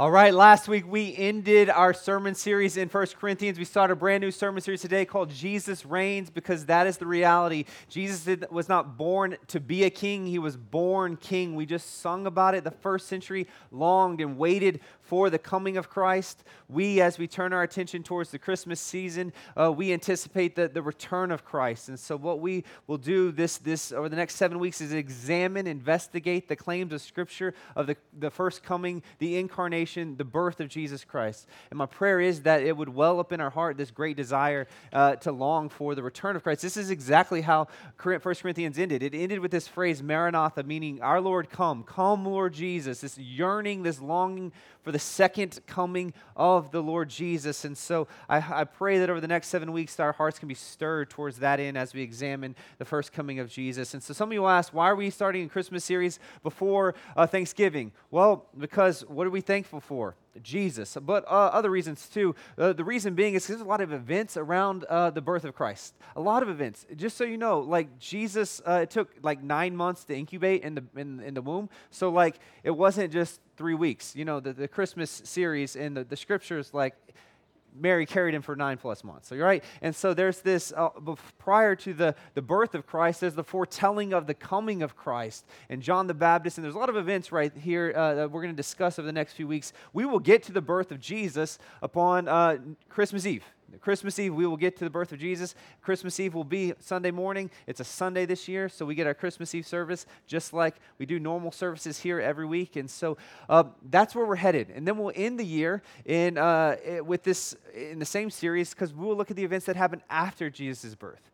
All 0.00 0.10
right, 0.10 0.32
last 0.32 0.66
week 0.66 0.90
we 0.90 1.14
ended 1.14 1.68
our 1.68 1.92
sermon 1.92 2.34
series 2.34 2.78
in 2.78 2.88
First 2.88 3.18
Corinthians. 3.18 3.58
We 3.58 3.66
started 3.66 3.92
a 3.92 3.96
brand 3.96 4.22
new 4.22 4.30
sermon 4.30 4.62
series 4.62 4.80
today 4.80 5.04
called 5.04 5.28
Jesus 5.28 5.84
Reigns 5.84 6.30
because 6.30 6.64
that 6.64 6.86
is 6.86 6.96
the 6.96 7.04
reality. 7.04 7.66
Jesus 7.90 8.24
did, 8.24 8.46
was 8.50 8.66
not 8.66 8.96
born 8.96 9.36
to 9.48 9.60
be 9.60 9.84
a 9.84 9.90
king, 9.90 10.24
he 10.24 10.38
was 10.38 10.56
born 10.56 11.18
king. 11.18 11.54
We 11.54 11.66
just 11.66 12.00
sung 12.00 12.26
about 12.26 12.54
it. 12.54 12.64
The 12.64 12.70
first 12.70 13.08
century 13.08 13.46
longed 13.70 14.22
and 14.22 14.38
waited 14.38 14.80
for 15.10 15.28
the 15.28 15.40
coming 15.40 15.76
of 15.76 15.90
Christ. 15.90 16.44
We, 16.68 17.00
as 17.00 17.18
we 17.18 17.26
turn 17.26 17.52
our 17.52 17.64
attention 17.64 18.04
towards 18.04 18.30
the 18.30 18.38
Christmas 18.38 18.80
season, 18.80 19.32
uh, 19.56 19.72
we 19.72 19.92
anticipate 19.92 20.54
the, 20.54 20.68
the 20.68 20.82
return 20.82 21.32
of 21.32 21.44
Christ. 21.44 21.88
And 21.88 21.98
so, 21.98 22.16
what 22.16 22.38
we 22.38 22.62
will 22.86 22.96
do 22.96 23.32
this, 23.32 23.58
this 23.58 23.90
over 23.90 24.08
the 24.08 24.14
next 24.14 24.36
seven 24.36 24.60
weeks 24.60 24.80
is 24.80 24.92
examine, 24.92 25.66
investigate 25.66 26.48
the 26.48 26.54
claims 26.54 26.92
of 26.92 27.00
Scripture 27.00 27.54
of 27.74 27.88
the, 27.88 27.96
the 28.16 28.30
first 28.30 28.62
coming, 28.62 29.02
the 29.18 29.36
incarnation, 29.36 30.16
the 30.16 30.24
birth 30.24 30.60
of 30.60 30.68
Jesus 30.68 31.04
Christ. 31.04 31.48
And 31.70 31.78
my 31.78 31.86
prayer 31.86 32.20
is 32.20 32.42
that 32.42 32.62
it 32.62 32.76
would 32.76 32.88
well 32.88 33.18
up 33.18 33.32
in 33.32 33.40
our 33.40 33.50
heart 33.50 33.76
this 33.76 33.90
great 33.90 34.16
desire 34.16 34.68
uh, 34.92 35.16
to 35.16 35.32
long 35.32 35.70
for 35.70 35.96
the 35.96 36.04
return 36.04 36.36
of 36.36 36.44
Christ. 36.44 36.62
This 36.62 36.76
is 36.76 36.92
exactly 36.92 37.40
how 37.40 37.66
1 38.00 38.20
Corinthians 38.20 38.78
ended. 38.78 39.02
It 39.02 39.12
ended 39.12 39.40
with 39.40 39.50
this 39.50 39.66
phrase, 39.66 40.04
Maranatha, 40.04 40.62
meaning, 40.62 41.02
Our 41.02 41.20
Lord, 41.20 41.50
come. 41.50 41.82
Come, 41.82 42.24
Lord 42.24 42.52
Jesus. 42.52 43.00
This 43.00 43.18
yearning, 43.18 43.82
this 43.82 44.00
longing 44.00 44.52
for 44.82 44.92
the 44.92 44.98
second 44.98 45.60
coming 45.66 46.12
of 46.36 46.70
the 46.70 46.82
Lord 46.82 47.08
Jesus. 47.08 47.64
And 47.64 47.76
so 47.76 48.08
I, 48.28 48.60
I, 48.60 48.64
pray 48.64 48.98
that 48.98 49.10
over 49.10 49.20
the 49.20 49.28
next 49.28 49.48
seven 49.48 49.72
weeks, 49.72 50.00
our 50.00 50.12
hearts 50.12 50.38
can 50.38 50.48
be 50.48 50.54
stirred 50.54 51.10
towards 51.10 51.38
that 51.38 51.60
end 51.60 51.76
as 51.76 51.92
we 51.92 52.02
examine 52.02 52.56
the 52.78 52.84
first 52.84 53.12
coming 53.12 53.38
of 53.38 53.50
Jesus. 53.50 53.94
And 53.94 54.02
so 54.02 54.14
some 54.14 54.30
of 54.30 54.32
you 54.32 54.42
will 54.42 54.48
ask, 54.48 54.72
why 54.72 54.88
are 54.88 54.96
we 54.96 55.10
starting 55.10 55.46
a 55.46 55.48
Christmas 55.48 55.84
series 55.84 56.18
before 56.42 56.94
uh, 57.16 57.26
Thanksgiving? 57.26 57.92
Well, 58.10 58.46
because 58.58 59.02
what 59.06 59.26
are 59.26 59.30
we 59.30 59.40
thankful 59.40 59.80
for? 59.80 60.16
Jesus, 60.42 60.96
but 61.00 61.24
uh, 61.26 61.50
other 61.52 61.70
reasons 61.70 62.08
too. 62.08 62.34
Uh, 62.56 62.72
the 62.72 62.84
reason 62.84 63.14
being 63.14 63.34
is 63.34 63.46
there's 63.46 63.60
a 63.60 63.64
lot 63.64 63.80
of 63.80 63.92
events 63.92 64.36
around 64.36 64.84
uh, 64.84 65.10
the 65.10 65.20
birth 65.20 65.44
of 65.44 65.54
Christ. 65.54 65.94
A 66.16 66.20
lot 66.20 66.42
of 66.42 66.48
events. 66.48 66.86
Just 66.96 67.16
so 67.16 67.24
you 67.24 67.36
know, 67.36 67.60
like 67.60 67.98
Jesus, 67.98 68.60
uh, 68.66 68.80
it 68.82 68.90
took 68.90 69.10
like 69.22 69.42
nine 69.42 69.76
months 69.76 70.04
to 70.04 70.16
incubate 70.16 70.62
in 70.62 70.74
the 70.74 70.84
in, 70.96 71.20
in 71.20 71.34
the 71.34 71.42
womb. 71.42 71.68
So 71.90 72.10
like 72.10 72.38
it 72.62 72.70
wasn't 72.70 73.12
just 73.12 73.40
three 73.56 73.74
weeks. 73.74 74.14
You 74.16 74.24
know, 74.24 74.40
the, 74.40 74.52
the 74.52 74.68
Christmas 74.68 75.22
series 75.24 75.76
and 75.76 75.96
the, 75.96 76.04
the 76.04 76.16
scriptures 76.16 76.72
like 76.72 76.94
Mary 77.74 78.06
carried 78.06 78.34
him 78.34 78.42
for 78.42 78.56
nine 78.56 78.78
plus 78.78 79.04
months. 79.04 79.28
So 79.28 79.34
you're 79.34 79.46
right? 79.46 79.62
And 79.82 79.94
so 79.94 80.14
there's 80.14 80.40
this, 80.40 80.72
uh, 80.76 80.90
prior 81.38 81.74
to 81.76 81.94
the, 81.94 82.14
the 82.34 82.42
birth 82.42 82.74
of 82.74 82.86
Christ, 82.86 83.20
there's 83.20 83.34
the 83.34 83.44
foretelling 83.44 84.12
of 84.12 84.26
the 84.26 84.34
coming 84.34 84.82
of 84.82 84.96
Christ 84.96 85.46
and 85.68 85.82
John 85.82 86.06
the 86.06 86.14
Baptist. 86.14 86.58
And 86.58 86.64
there's 86.64 86.74
a 86.74 86.78
lot 86.78 86.88
of 86.88 86.96
events 86.96 87.32
right 87.32 87.52
here 87.56 87.92
uh, 87.94 88.14
that 88.14 88.30
we're 88.30 88.42
going 88.42 88.54
to 88.54 88.56
discuss 88.56 88.98
over 88.98 89.06
the 89.06 89.12
next 89.12 89.34
few 89.34 89.46
weeks. 89.46 89.72
We 89.92 90.04
will 90.04 90.18
get 90.18 90.42
to 90.44 90.52
the 90.52 90.62
birth 90.62 90.90
of 90.90 91.00
Jesus 91.00 91.58
upon 91.82 92.28
uh, 92.28 92.58
Christmas 92.88 93.26
Eve. 93.26 93.44
Christmas 93.80 94.18
Eve, 94.18 94.34
we 94.34 94.46
will 94.46 94.56
get 94.56 94.76
to 94.78 94.84
the 94.84 94.90
birth 94.90 95.12
of 95.12 95.18
Jesus. 95.18 95.54
Christmas 95.82 96.18
Eve 96.18 96.34
will 96.34 96.44
be 96.44 96.74
Sunday 96.80 97.10
morning. 97.10 97.50
It's 97.66 97.80
a 97.80 97.84
Sunday 97.84 98.26
this 98.26 98.48
year, 98.48 98.68
so 98.68 98.84
we 98.84 98.94
get 98.94 99.06
our 99.06 99.14
Christmas 99.14 99.54
Eve 99.54 99.66
service 99.66 100.06
just 100.26 100.52
like 100.52 100.76
we 100.98 101.06
do 101.06 101.18
normal 101.18 101.52
services 101.52 101.98
here 102.00 102.20
every 102.20 102.46
week. 102.46 102.76
And 102.76 102.90
so 102.90 103.16
uh, 103.48 103.64
that's 103.90 104.14
where 104.14 104.26
we're 104.26 104.36
headed. 104.36 104.70
And 104.70 104.86
then 104.86 104.98
we'll 104.98 105.12
end 105.14 105.38
the 105.38 105.44
year 105.44 105.82
in, 106.04 106.38
uh, 106.38 106.76
with 107.04 107.22
this 107.22 107.54
in 107.74 107.98
the 107.98 108.04
same 108.04 108.30
series 108.30 108.70
because 108.70 108.92
we 108.92 109.06
will 109.06 109.16
look 109.16 109.30
at 109.30 109.36
the 109.36 109.44
events 109.44 109.66
that 109.66 109.76
happened 109.76 110.02
after 110.10 110.50
Jesus' 110.50 110.94
birth 110.94 111.30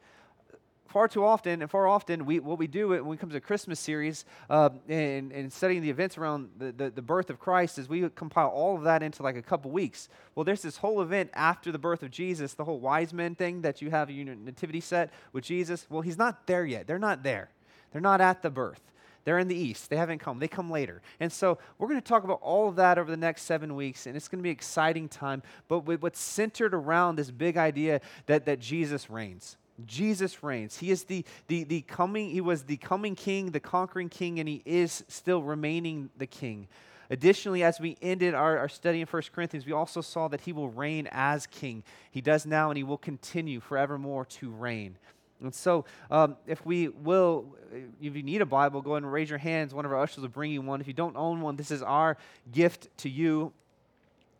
far 0.97 1.09
too 1.09 1.27
often, 1.27 1.61
and 1.61 1.71
far 1.71 1.87
often, 1.87 2.25
we, 2.25 2.41
what 2.41 2.59
we 2.59 2.67
do 2.67 2.89
when 2.89 3.13
it 3.13 3.21
comes 3.21 3.35
to 3.35 3.39
Christmas 3.39 3.79
series 3.79 4.25
uh, 4.49 4.71
and, 4.89 5.31
and 5.31 5.53
studying 5.53 5.83
the 5.83 5.91
events 5.91 6.17
around 6.17 6.49
the, 6.57 6.73
the, 6.73 6.89
the, 6.89 7.03
birth 7.03 7.29
of 7.29 7.39
Christ 7.39 7.79
is 7.79 7.87
we 7.87 8.09
compile 8.15 8.49
all 8.49 8.79
of 8.79 8.85
that 8.85 9.03
into 9.03 9.23
like 9.23 9.37
a 9.37 9.43
couple 9.43 9.71
weeks. 9.71 10.09
Well, 10.35 10.45
there's 10.45 10.63
this 10.63 10.79
whole 10.79 11.03
event 11.03 11.29
after 11.35 11.71
the 11.71 11.79
birth 11.79 12.03
of 12.03 12.11
Jesus, 12.11 12.55
the 12.55 12.65
whole 12.65 12.81
wise 12.81 13.13
men 13.13 13.35
thing 13.35 13.61
that 13.61 13.83
you 13.83 13.91
have 13.91 14.09
in 14.09 14.17
your 14.17 14.35
nativity 14.37 14.81
set 14.81 15.13
with 15.35 15.45
Jesus. 15.45 15.87
Well, 15.91 16.01
he's 16.01 16.17
not 16.17 16.47
there 16.47 16.65
yet. 16.65 16.87
They're 16.87 16.99
not 16.99 17.23
there. 17.23 17.51
They're 17.93 18.01
not 18.01 18.23
at 18.23 18.41
the 18.41 18.49
birth. 18.49 18.81
They're 19.25 19.39
in 19.39 19.49
the 19.49 19.55
east. 19.55 19.91
They 19.91 19.99
haven't 19.99 20.21
come. 20.21 20.39
They 20.39 20.49
come 20.49 20.71
later. 20.71 21.03
And 21.21 21.31
so 21.31 21.59
we're 21.77 21.89
going 21.89 22.01
to 22.01 22.09
talk 22.09 22.25
about 22.25 22.41
all 22.41 22.71
of 22.71 22.77
that 22.77 22.97
over 22.97 23.11
the 23.11 23.19
next 23.19 23.43
seven 23.43 23.77
weeks, 23.77 24.07
and 24.07 24.17
it's 24.17 24.29
going 24.29 24.39
to 24.39 24.43
be 24.43 24.49
an 24.49 24.57
exciting 24.57 25.11
time. 25.11 25.43
But 25.69 25.81
what's 25.81 26.21
centered 26.21 26.73
around 26.73 27.17
this 27.17 27.31
big 27.31 27.59
idea 27.59 28.01
that, 28.25 28.47
that 28.47 28.61
Jesus 28.61 29.11
reigns. 29.11 29.59
Jesus 29.85 30.43
reigns. 30.43 30.79
He 30.79 30.91
is 30.91 31.05
the, 31.05 31.25
the, 31.49 31.65
the 31.65 31.83
coming, 31.83 32.31
he 32.31 32.41
was 32.41 32.65
the 32.65 32.77
coming 32.77 33.15
king, 33.15 33.51
the 33.51 33.61
conquering 33.61 34.09
king, 34.09 34.41
and 34.41 34.49
he 34.49 34.63
is 34.65 35.05
still 35.09 35.43
remaining 35.43 36.11
the 36.17 36.27
king. 36.27 36.69
Additionally, 37.11 37.63
as 37.63 37.79
we 37.79 37.97
ended 38.03 38.35
our, 38.35 38.59
our 38.59 38.69
study 38.69 39.01
in 39.01 39.07
1 39.07 39.23
Corinthians, 39.33 39.65
we 39.65 39.73
also 39.73 40.01
saw 40.01 40.29
that 40.29 40.41
he 40.41 40.53
will 40.53 40.71
reign 40.71 41.09
as 41.13 41.47
king. 41.47 41.85
He 42.11 42.21
does 42.21 42.47
now, 42.47 42.71
and 42.71 42.77
he 42.77 42.83
will 42.83 42.99
continue 42.99 43.61
forevermore 43.61 44.25
to 44.25 44.51
reign. 44.51 44.97
And 45.43 45.55
so, 45.55 45.85
um, 46.11 46.37
if 46.47 46.65
we 46.65 46.89
will, 46.89 47.55
if 48.01 48.17
you 48.17 48.23
need 48.23 48.41
a 48.41 48.47
Bible, 48.47 48.81
go 48.81 48.93
ahead 48.93 49.03
and 49.03 49.13
raise 49.13 49.29
your 49.29 49.39
hands. 49.39 49.75
One 49.75 49.85
of 49.85 49.93
our 49.93 50.01
ushers 50.01 50.23
will 50.23 50.29
bring 50.29 50.51
you 50.51 50.63
one. 50.63 50.81
If 50.81 50.89
you 50.89 50.95
don't 50.95 51.17
own 51.17 51.43
one, 51.43 51.57
this 51.57 51.71
is 51.71 51.83
our 51.83 52.17
gift 52.51 52.89
to 52.99 53.11
you. 53.11 53.53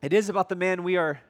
It 0.01 0.13
is 0.13 0.29
about 0.29 0.49
the 0.49 0.57
man 0.57 0.83
we 0.83 0.97
are 0.97 1.21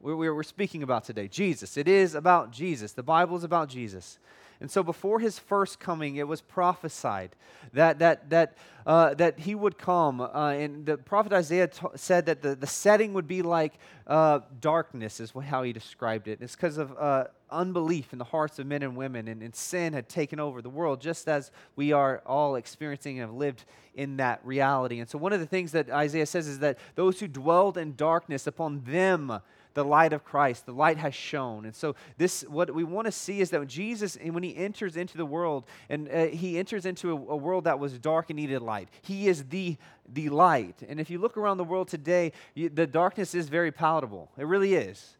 we're, 0.00 0.42
speaking 0.42 0.82
about 0.82 1.04
today 1.04 1.28
Jesus. 1.28 1.76
It 1.76 1.88
is 1.88 2.14
about 2.14 2.52
Jesus. 2.52 2.92
The 2.92 3.02
Bible 3.02 3.36
is 3.36 3.44
about 3.44 3.68
Jesus. 3.68 4.18
And 4.60 4.70
so 4.70 4.82
before 4.82 5.20
his 5.20 5.38
first 5.38 5.78
coming, 5.78 6.16
it 6.16 6.26
was 6.26 6.40
prophesied 6.40 7.36
that, 7.74 8.00
that, 8.00 8.28
that, 8.30 8.56
uh, 8.86 9.14
that 9.14 9.38
he 9.38 9.54
would 9.54 9.78
come. 9.78 10.20
Uh, 10.20 10.50
and 10.50 10.84
the 10.84 10.96
prophet 10.96 11.32
Isaiah 11.32 11.68
t- 11.68 11.86
said 11.94 12.26
that 12.26 12.42
the, 12.42 12.56
the 12.56 12.66
setting 12.66 13.12
would 13.12 13.28
be 13.28 13.42
like 13.42 13.74
uh, 14.08 14.40
darkness, 14.60 15.20
is 15.20 15.32
how 15.46 15.62
he 15.62 15.72
described 15.72 16.26
it. 16.26 16.38
It's 16.40 16.56
because 16.56 16.76
of 16.76 16.92
uh, 16.98 17.26
unbelief 17.50 18.12
in 18.12 18.18
the 18.18 18.24
hearts 18.24 18.58
of 18.58 18.66
men 18.66 18.82
and 18.82 18.96
women, 18.96 19.28
and, 19.28 19.42
and 19.42 19.54
sin 19.54 19.92
had 19.92 20.08
taken 20.08 20.40
over 20.40 20.60
the 20.60 20.70
world, 20.70 21.00
just 21.00 21.28
as 21.28 21.52
we 21.76 21.92
are 21.92 22.20
all 22.26 22.56
experiencing 22.56 23.20
and 23.20 23.28
have 23.28 23.36
lived 23.36 23.64
in 23.94 24.16
that 24.16 24.40
reality. 24.44 24.98
And 24.98 25.08
so 25.08 25.18
one 25.18 25.32
of 25.32 25.38
the 25.38 25.46
things 25.46 25.70
that 25.72 25.88
Isaiah 25.88 26.26
says 26.26 26.48
is 26.48 26.58
that 26.60 26.78
those 26.96 27.20
who 27.20 27.28
dwelled 27.28 27.78
in 27.78 27.94
darkness, 27.94 28.48
upon 28.48 28.82
them, 28.84 29.40
the 29.78 29.84
light 29.84 30.12
of 30.12 30.24
Christ. 30.24 30.66
The 30.66 30.72
light 30.72 30.98
has 30.98 31.14
shone. 31.14 31.64
And 31.64 31.72
so, 31.72 31.94
this, 32.16 32.42
what 32.48 32.74
we 32.74 32.82
want 32.82 33.06
to 33.06 33.12
see 33.12 33.40
is 33.40 33.50
that 33.50 33.60
when 33.60 33.68
Jesus, 33.68 34.18
when 34.20 34.42
he 34.42 34.56
enters 34.56 34.96
into 34.96 35.16
the 35.16 35.24
world, 35.24 35.66
and 35.88 36.08
uh, 36.08 36.26
he 36.26 36.58
enters 36.58 36.84
into 36.84 37.12
a, 37.12 37.14
a, 37.14 37.36
world 37.36 37.62
that 37.64 37.78
was 37.78 37.96
dark 37.96 38.28
and 38.30 38.38
needed 38.38 38.60
light, 38.60 38.88
he 39.02 39.28
is 39.28 39.44
the, 39.44 39.76
the 40.12 40.30
light. 40.30 40.82
And 40.88 40.98
if 40.98 41.10
you 41.10 41.20
look 41.20 41.36
around 41.36 41.58
the 41.58 41.64
world 41.64 41.86
today, 41.86 42.32
you, 42.54 42.68
the 42.68 42.88
darkness 42.88 43.36
is 43.36 43.48
very 43.48 43.70
palatable. 43.70 44.32
It 44.36 44.46
really 44.46 44.74
is. 44.74 45.16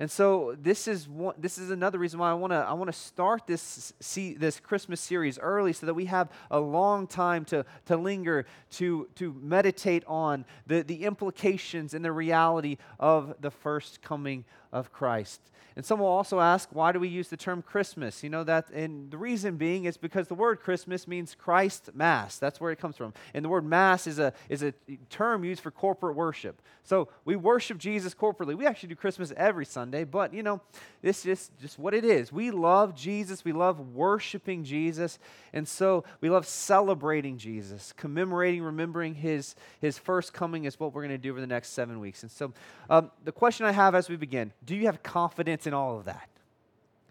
And 0.00 0.10
so 0.10 0.56
this 0.58 0.88
is 0.88 1.06
one, 1.06 1.34
this 1.36 1.58
is 1.58 1.70
another 1.70 1.98
reason 1.98 2.18
why 2.18 2.30
I 2.30 2.34
want 2.34 2.54
to 2.54 2.56
I 2.56 2.72
want 2.72 2.90
to 2.90 2.98
start 2.98 3.46
this 3.46 3.92
see 4.00 4.32
this 4.32 4.58
Christmas 4.58 4.98
series 4.98 5.38
early 5.38 5.74
so 5.74 5.84
that 5.84 5.92
we 5.92 6.06
have 6.06 6.30
a 6.50 6.58
long 6.58 7.06
time 7.06 7.44
to 7.46 7.66
to 7.84 7.98
linger 7.98 8.46
to 8.72 9.10
to 9.16 9.36
meditate 9.42 10.02
on 10.06 10.46
the 10.66 10.82
the 10.82 11.04
implications 11.04 11.92
and 11.92 12.02
the 12.02 12.12
reality 12.12 12.78
of 12.98 13.34
the 13.40 13.50
first 13.50 14.00
coming 14.00 14.46
of 14.72 14.92
Christ. 14.92 15.40
And 15.76 15.86
some 15.86 16.00
will 16.00 16.06
also 16.06 16.40
ask, 16.40 16.68
why 16.72 16.92
do 16.92 16.98
we 16.98 17.08
use 17.08 17.28
the 17.28 17.36
term 17.36 17.62
Christmas? 17.62 18.22
You 18.22 18.30
know 18.30 18.44
that, 18.44 18.70
and 18.70 19.10
the 19.10 19.16
reason 19.16 19.56
being 19.56 19.84
is 19.84 19.96
because 19.96 20.26
the 20.26 20.34
word 20.34 20.60
Christmas 20.60 21.06
means 21.06 21.34
Christ 21.34 21.90
Mass. 21.94 22.38
That's 22.38 22.60
where 22.60 22.72
it 22.72 22.78
comes 22.80 22.96
from. 22.96 23.14
And 23.34 23.44
the 23.44 23.48
word 23.48 23.64
Mass 23.64 24.06
is 24.06 24.18
a 24.18 24.32
is 24.48 24.62
a 24.62 24.74
term 25.10 25.44
used 25.44 25.62
for 25.62 25.70
corporate 25.70 26.16
worship. 26.16 26.60
So 26.82 27.08
we 27.24 27.36
worship 27.36 27.78
Jesus 27.78 28.14
corporately. 28.14 28.56
We 28.56 28.66
actually 28.66 28.88
do 28.88 28.96
Christmas 28.96 29.32
every 29.36 29.64
Sunday, 29.64 30.04
but 30.04 30.34
you 30.34 30.42
know, 30.42 30.60
this 31.02 31.24
is 31.24 31.50
just 31.60 31.78
what 31.78 31.94
it 31.94 32.04
is. 32.04 32.32
We 32.32 32.50
love 32.50 32.96
Jesus. 32.96 33.44
We 33.44 33.52
love 33.52 33.94
worshiping 33.94 34.64
Jesus, 34.64 35.18
and 35.52 35.68
so 35.68 36.04
we 36.20 36.30
love 36.30 36.46
celebrating 36.46 37.38
Jesus, 37.38 37.94
commemorating, 37.96 38.62
remembering 38.62 39.14
His 39.14 39.54
His 39.80 39.98
first 39.98 40.32
coming 40.32 40.64
is 40.64 40.80
what 40.80 40.92
we're 40.92 41.02
going 41.02 41.10
to 41.10 41.18
do 41.18 41.30
over 41.30 41.40
the 41.40 41.46
next 41.46 41.70
seven 41.70 42.00
weeks. 42.00 42.22
And 42.22 42.30
so, 42.30 42.52
um, 42.90 43.10
the 43.24 43.32
question 43.32 43.66
I 43.66 43.72
have 43.72 43.94
as 43.94 44.08
we 44.08 44.16
begin 44.16 44.52
do 44.64 44.76
you 44.76 44.86
have 44.86 45.02
confidence 45.02 45.66
in 45.66 45.74
all 45.74 45.98
of 45.98 46.04
that? 46.04 46.28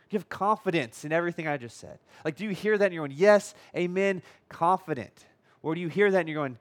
Do 0.10 0.16
you 0.16 0.20
have 0.20 0.30
confidence 0.30 1.06
in 1.06 1.12
everything 1.12 1.48
I 1.48 1.58
just 1.58 1.78
said? 1.78 2.00
Like, 2.26 2.36
do 2.36 2.44
you 2.44 2.50
hear 2.50 2.78
that 2.78 2.86
and 2.86 2.94
you're 2.94 3.08
going, 3.08 3.18
yes, 3.18 3.54
amen, 3.76 4.24
confident? 4.50 5.26
Or 5.62 5.76
do 5.76 5.82
you 5.82 5.88
hear 5.88 6.10
that 6.10 6.20
and 6.20 6.30
you're 6.30 6.40
going, 6.40 6.58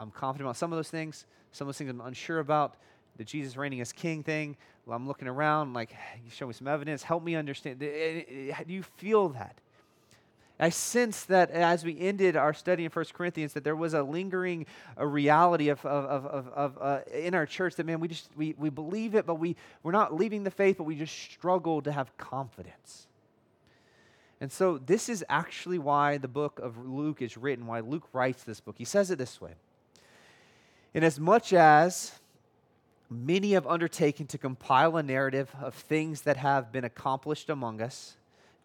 I'm 0.00 0.10
confident 0.10 0.46
about 0.46 0.56
some 0.56 0.72
of 0.72 0.76
those 0.76 0.90
things, 0.90 1.26
some 1.52 1.66
of 1.66 1.74
those 1.74 1.78
things 1.78 1.90
I'm 1.90 2.00
unsure 2.00 2.40
about, 2.40 2.76
the 3.16 3.24
Jesus 3.24 3.56
reigning 3.56 3.80
as 3.80 3.92
king 3.92 4.22
thing. 4.22 4.56
Well, 4.84 4.96
I'm 4.96 5.06
looking 5.06 5.28
around, 5.28 5.74
like, 5.74 5.90
you 6.24 6.30
show 6.30 6.46
me 6.46 6.52
some 6.52 6.68
evidence, 6.68 7.02
help 7.02 7.22
me 7.22 7.34
understand. 7.34 7.82
Eh, 7.82 7.86
eh, 7.86 8.22
eh, 8.50 8.64
do 8.66 8.72
you 8.72 8.82
feel 8.82 9.28
that? 9.30 9.60
I 10.58 10.70
sense 10.70 11.24
that 11.24 11.50
as 11.50 11.84
we 11.84 11.98
ended 12.00 12.34
our 12.34 12.54
study 12.54 12.84
in 12.84 12.90
1 12.90 13.04
Corinthians, 13.12 13.52
that 13.52 13.64
there 13.64 13.76
was 13.76 13.92
a 13.92 14.02
lingering 14.02 14.64
a 14.96 15.06
reality 15.06 15.68
of, 15.68 15.84
of, 15.84 16.24
of, 16.24 16.48
of 16.48 16.78
uh, 16.80 17.00
in 17.12 17.34
our 17.34 17.44
church 17.44 17.74
that, 17.76 17.84
man, 17.84 18.00
we 18.00 18.08
just 18.08 18.30
we, 18.36 18.54
we 18.56 18.70
believe 18.70 19.14
it, 19.14 19.26
but 19.26 19.34
we, 19.34 19.54
we're 19.82 19.92
not 19.92 20.14
leaving 20.14 20.44
the 20.44 20.50
faith, 20.50 20.78
but 20.78 20.84
we 20.84 20.96
just 20.96 21.14
struggle 21.14 21.82
to 21.82 21.92
have 21.92 22.16
confidence. 22.16 23.06
And 24.40 24.50
so 24.50 24.78
this 24.78 25.08
is 25.08 25.24
actually 25.28 25.78
why 25.78 26.18
the 26.18 26.28
book 26.28 26.58
of 26.58 26.78
Luke 26.78 27.22
is 27.22 27.36
written, 27.36 27.66
why 27.66 27.80
Luke 27.80 28.08
writes 28.12 28.44
this 28.44 28.60
book. 28.60 28.76
He 28.78 28.84
says 28.84 29.10
it 29.10 29.18
this 29.18 29.40
way 29.40 29.52
Inasmuch 30.94 31.52
as 31.52 32.12
many 33.10 33.52
have 33.52 33.66
undertaken 33.66 34.26
to 34.26 34.38
compile 34.38 34.96
a 34.96 35.02
narrative 35.02 35.54
of 35.60 35.74
things 35.74 36.22
that 36.22 36.36
have 36.36 36.72
been 36.72 36.84
accomplished 36.84 37.50
among 37.50 37.80
us, 37.80 38.16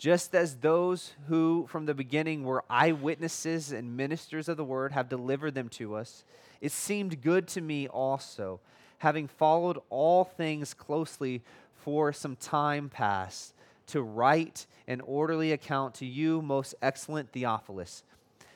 just 0.02 0.34
as 0.34 0.56
those 0.56 1.14
who 1.28 1.68
from 1.70 1.86
the 1.86 1.94
beginning 1.94 2.44
were 2.44 2.64
eyewitnesses 2.72 3.72
and 3.72 3.96
ministers 3.96 4.50
of 4.50 4.58
the 4.58 4.64
word 4.64 4.92
have 4.92 5.08
delivered 5.08 5.54
them 5.54 5.70
to 5.70 5.94
us, 5.94 6.26
it 6.60 6.72
seemed 6.72 7.22
good 7.22 7.48
to 7.48 7.62
me 7.62 7.88
also, 7.88 8.60
having 8.98 9.28
followed 9.28 9.78
all 9.92 10.24
things 10.24 10.74
closely 10.74 11.44
for 11.76 12.12
some 12.12 12.36
time 12.36 12.90
past, 12.90 13.54
to 13.86 14.02
write 14.02 14.66
an 14.88 15.02
orderly 15.02 15.52
account 15.52 15.94
to 15.94 16.06
you, 16.08 16.42
most 16.42 16.74
excellent 16.82 17.32
Theophilus, 17.32 18.02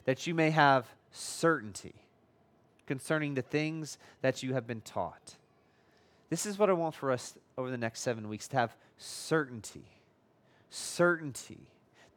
that 0.06 0.26
you 0.26 0.34
may 0.34 0.50
have 0.50 0.88
certainty 1.12 1.94
concerning 2.88 3.36
the 3.36 3.44
things 3.44 4.00
that 4.24 4.42
you 4.42 4.56
have 4.56 4.66
been 4.66 4.82
taught. 4.82 5.36
This 6.32 6.48
is 6.48 6.58
what 6.58 6.72
I 6.72 6.74
want 6.74 6.96
for 6.96 7.12
us 7.12 7.36
over 7.56 7.70
the 7.70 7.78
next 7.78 8.00
seven 8.00 8.30
weeks 8.30 8.48
to 8.48 8.58
have 8.58 8.76
certainty 8.98 9.86
certainty. 10.76 11.68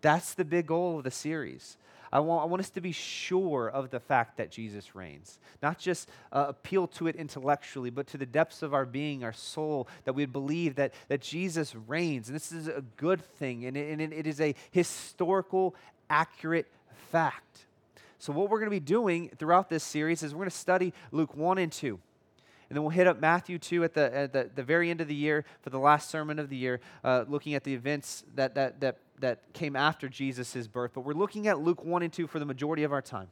That's 0.01 0.35
the 0.35 0.45
big 0.45 0.67
goal 0.67 0.99
of 0.99 1.05
the 1.05 1.11
series. 1.11 1.77
I 2.11 2.21
want, 2.21 2.43
I 2.43 2.47
want 2.47 2.61
us 2.61 2.71
to 2.71 2.81
be 2.81 2.93
sure 2.93 3.69
of 3.69 3.91
the 3.91 4.01
fact 4.01 4.39
that 4.39 4.51
Jesus 4.51 4.95
reigns. 4.95 5.39
Not 5.63 5.79
just 5.79 6.09
uh, 6.33 6.47
appeal 6.49 6.87
to 6.89 7.07
it 7.07 7.17
intellectually, 7.17 7.91
but 7.91 8.07
to 8.09 8.19
the 8.19 8.27
depths 8.27 8.63
of 8.63 8.73
our 8.73 8.87
being, 8.87 9.25
our 9.25 9.33
soul, 9.33 9.89
that 10.05 10.15
we 10.15 10.25
believe 10.25 10.77
that, 10.77 10.95
that 11.09 11.21
Jesus 11.21 11.75
reigns. 11.75 12.29
And 12.29 12.37
this 12.37 12.51
is 12.51 12.69
a 12.69 12.83
good 12.97 13.23
thing, 13.23 13.67
and 13.67 13.77
it, 13.77 14.01
and 14.01 14.13
it 14.13 14.27
is 14.27 14.41
a 14.41 14.55
historical, 14.71 15.75
accurate 16.09 16.67
fact. 17.11 17.67
So, 18.19 18.33
what 18.33 18.49
we're 18.51 18.59
going 18.59 18.71
to 18.71 18.77
be 18.77 18.81
doing 18.81 19.31
throughout 19.39 19.69
this 19.69 19.85
series 19.85 20.23
is 20.23 20.35
we're 20.35 20.39
going 20.39 20.51
to 20.51 20.57
study 20.57 20.93
Luke 21.13 21.37
1 21.37 21.59
and 21.59 21.71
2. 21.71 22.01
And 22.69 22.77
then 22.77 22.83
we'll 22.83 22.91
hit 22.91 23.07
up 23.07 23.21
Matthew 23.21 23.59
2 23.59 23.85
at 23.85 23.95
the, 23.95 24.15
at 24.15 24.33
the, 24.33 24.51
the 24.55 24.63
very 24.63 24.91
end 24.91 25.01
of 25.01 25.09
the 25.09 25.15
year 25.15 25.45
for 25.63 25.71
the 25.71 25.79
last 25.79 26.11
sermon 26.11 26.39
of 26.39 26.51
the 26.51 26.57
year, 26.57 26.81
uh, 27.03 27.25
looking 27.27 27.55
at 27.55 27.65
the 27.65 27.73
events 27.73 28.25
that, 28.35 28.55
that, 28.57 28.81
that, 28.81 28.99
that 29.21 29.53
came 29.55 29.75
after 29.75 30.09
Jesus' 30.09 30.67
birth. 30.67 30.93
But 30.95 31.03
we're 31.03 31.15
looking 31.15 31.49
at 31.49 31.61
Luke 31.61 31.83
1 31.83 32.03
and 32.03 32.13
2 32.13 32.27
for 32.27 32.39
the 32.39 32.45
majority 32.45 32.85
of 32.85 32.93
our 32.93 33.01
time. 33.01 33.29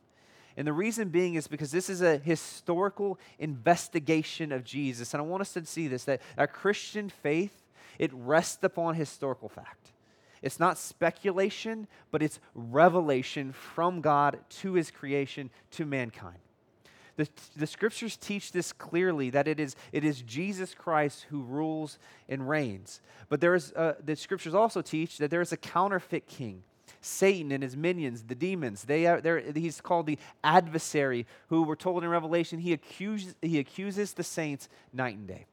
And 0.56 0.66
the 0.66 0.72
reason 0.72 1.10
being 1.10 1.34
is 1.34 1.48
because 1.48 1.70
this 1.70 1.90
is 1.90 2.00
a 2.00 2.16
historical 2.16 3.18
investigation 3.38 4.52
of 4.52 4.64
Jesus. 4.64 5.12
And 5.12 5.20
I 5.20 5.26
want 5.26 5.42
us 5.42 5.52
to 5.52 5.66
see 5.66 5.86
this 5.86 6.04
that 6.04 6.22
our 6.38 6.46
Christian 6.46 7.10
faith, 7.10 7.62
it 7.98 8.10
rests 8.14 8.64
upon 8.64 8.94
historical 8.94 9.50
fact. 9.50 9.92
It's 10.40 10.58
not 10.58 10.78
speculation, 10.78 11.88
but 12.10 12.22
it's 12.22 12.40
revelation 12.54 13.52
from 13.52 14.00
God 14.00 14.38
to 14.60 14.74
his 14.74 14.90
creation 14.90 15.50
to 15.72 15.84
mankind. 15.84 16.38
The, 17.16 17.28
the 17.56 17.66
scriptures 17.66 18.16
teach 18.16 18.52
this 18.52 18.72
clearly 18.72 19.30
that 19.30 19.48
it 19.48 19.58
is, 19.58 19.74
it 19.92 20.04
is 20.04 20.22
Jesus 20.22 20.74
Christ 20.74 21.26
who 21.30 21.42
rules 21.42 21.98
and 22.28 22.48
reigns. 22.48 23.00
But 23.28 23.40
there 23.40 23.54
is, 23.54 23.72
uh, 23.72 23.94
the 24.04 24.16
scriptures 24.16 24.54
also 24.54 24.82
teach 24.82 25.18
that 25.18 25.30
there 25.30 25.40
is 25.40 25.52
a 25.52 25.56
counterfeit 25.56 26.26
king. 26.26 26.62
Satan 27.00 27.52
and 27.52 27.62
his 27.62 27.76
minions, 27.76 28.24
the 28.24 28.34
demons, 28.34 28.84
they 28.84 29.06
are, 29.06 29.42
he's 29.54 29.80
called 29.80 30.06
the 30.06 30.18
adversary, 30.42 31.26
who 31.48 31.62
we're 31.62 31.76
told 31.76 32.02
in 32.02 32.10
Revelation 32.10 32.58
he 32.58 32.72
accuses, 32.72 33.34
he 33.40 33.58
accuses 33.58 34.12
the 34.14 34.24
saints 34.24 34.68
night 34.92 35.16
and 35.16 35.26
day. 35.26 35.46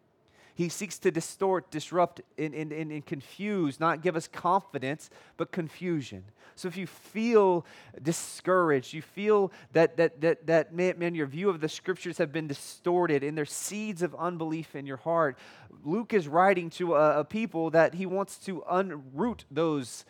He 0.55 0.69
seeks 0.69 0.99
to 0.99 1.11
distort, 1.11 1.71
disrupt, 1.71 2.21
and, 2.37 2.53
and, 2.53 2.71
and, 2.71 2.91
and, 2.91 3.05
confuse, 3.05 3.79
not 3.79 4.01
give 4.01 4.15
us 4.15 4.27
confidence, 4.27 5.09
but 5.35 5.51
confusion. 5.51 6.25
So 6.55 6.67
if 6.67 6.77
you 6.77 6.85
feel 6.85 7.65
discouraged, 8.01 8.93
you 8.93 9.01
feel 9.01 9.51
that, 9.71 9.97
that, 9.97 10.21
that, 10.21 10.45
that 10.45 10.73
man, 10.73 10.99
man, 10.99 11.15
your 11.15 11.25
view 11.25 11.49
of 11.49 11.59
the 11.59 11.69
scriptures 11.69 12.19
have 12.19 12.31
been 12.31 12.47
distorted 12.47 13.23
and 13.23 13.35
there's 13.35 13.51
seeds 13.51 14.03
of 14.03 14.13
unbelief 14.15 14.75
in 14.75 14.85
your 14.85 14.97
heart, 14.97 15.39
Luke 15.83 16.13
is 16.13 16.27
writing 16.27 16.69
to 16.71 16.95
a, 16.95 17.21
a 17.21 17.25
people 17.25 17.71
that 17.71 17.95
he 17.95 18.05
wants 18.05 18.37
to 18.39 18.63
unroot 18.71 19.45
those, 19.49 20.05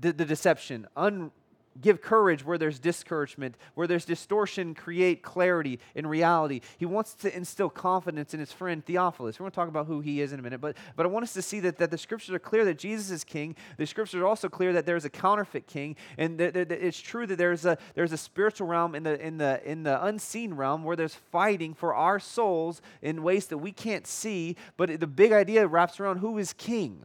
the, 0.00 0.12
the 0.12 0.24
deception, 0.24 0.86
un, 0.96 1.32
give 1.80 2.00
courage 2.00 2.44
where 2.44 2.58
there's 2.58 2.78
discouragement, 2.78 3.56
where 3.74 3.86
there's 3.86 4.04
distortion, 4.04 4.74
create 4.74 5.22
clarity 5.22 5.78
in 5.94 6.06
reality. 6.06 6.60
He 6.78 6.86
wants 6.86 7.14
to 7.14 7.34
instill 7.34 7.70
confidence 7.70 8.34
in 8.34 8.40
his 8.40 8.52
friend 8.52 8.84
Theophilus. 8.84 9.38
We're 9.38 9.44
going 9.44 9.50
to 9.52 9.54
talk 9.56 9.68
about 9.68 9.86
who 9.86 10.00
he 10.00 10.20
is 10.20 10.32
in 10.32 10.38
a 10.38 10.42
minute, 10.42 10.60
but, 10.60 10.76
but 10.96 11.06
I 11.06 11.08
want 11.08 11.22
us 11.24 11.32
to 11.34 11.42
see 11.42 11.60
that, 11.60 11.78
that 11.78 11.90
the 11.90 11.98
scriptures 11.98 12.34
are 12.34 12.38
clear 12.38 12.64
that 12.64 12.78
Jesus 12.78 13.10
is 13.10 13.24
king. 13.24 13.56
The 13.76 13.86
scriptures 13.86 14.20
are 14.20 14.26
also 14.26 14.48
clear 14.48 14.72
that 14.74 14.86
there's 14.86 15.04
a 15.04 15.10
counterfeit 15.10 15.66
king, 15.66 15.96
and 16.18 16.40
it's 16.40 17.00
true 17.00 17.26
that 17.26 17.36
there's 17.36 17.64
a, 17.64 17.78
there's 17.94 18.12
a 18.12 18.18
spiritual 18.18 18.66
realm 18.66 18.94
in 18.94 19.02
the, 19.02 19.24
in, 19.24 19.38
the, 19.38 19.60
in 19.64 19.82
the 19.82 20.04
unseen 20.04 20.54
realm 20.54 20.84
where 20.84 20.96
there's 20.96 21.14
fighting 21.14 21.74
for 21.74 21.94
our 21.94 22.18
souls 22.18 22.82
in 23.00 23.22
ways 23.22 23.46
that 23.46 23.58
we 23.58 23.72
can't 23.72 24.06
see, 24.06 24.56
but 24.76 25.00
the 25.00 25.06
big 25.06 25.32
idea 25.32 25.66
wraps 25.66 26.00
around 26.00 26.18
who 26.18 26.38
is 26.38 26.52
king. 26.52 27.04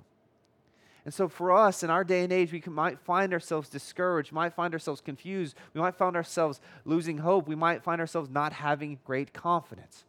And 1.08 1.14
so, 1.14 1.30
for 1.30 1.54
us 1.54 1.84
in 1.84 1.90
our 1.90 2.04
day 2.04 2.26
and 2.26 2.34
age, 2.34 2.52
we 2.52 2.60
can, 2.60 2.74
might 2.74 3.00
find 3.00 3.32
ourselves 3.32 3.70
discouraged, 3.70 4.34
might 4.34 4.54
find 4.54 4.74
ourselves 4.74 5.00
confused, 5.00 5.56
we 5.74 5.80
might 5.80 5.96
find 5.96 6.18
ourselves 6.18 6.60
losing 6.84 7.20
hope, 7.20 7.48
we 7.48 7.56
might 7.56 7.82
find 7.82 8.02
ourselves 8.02 8.30
not 8.30 8.52
having 8.52 9.00
great 9.06 9.32
confidence. 9.32 10.04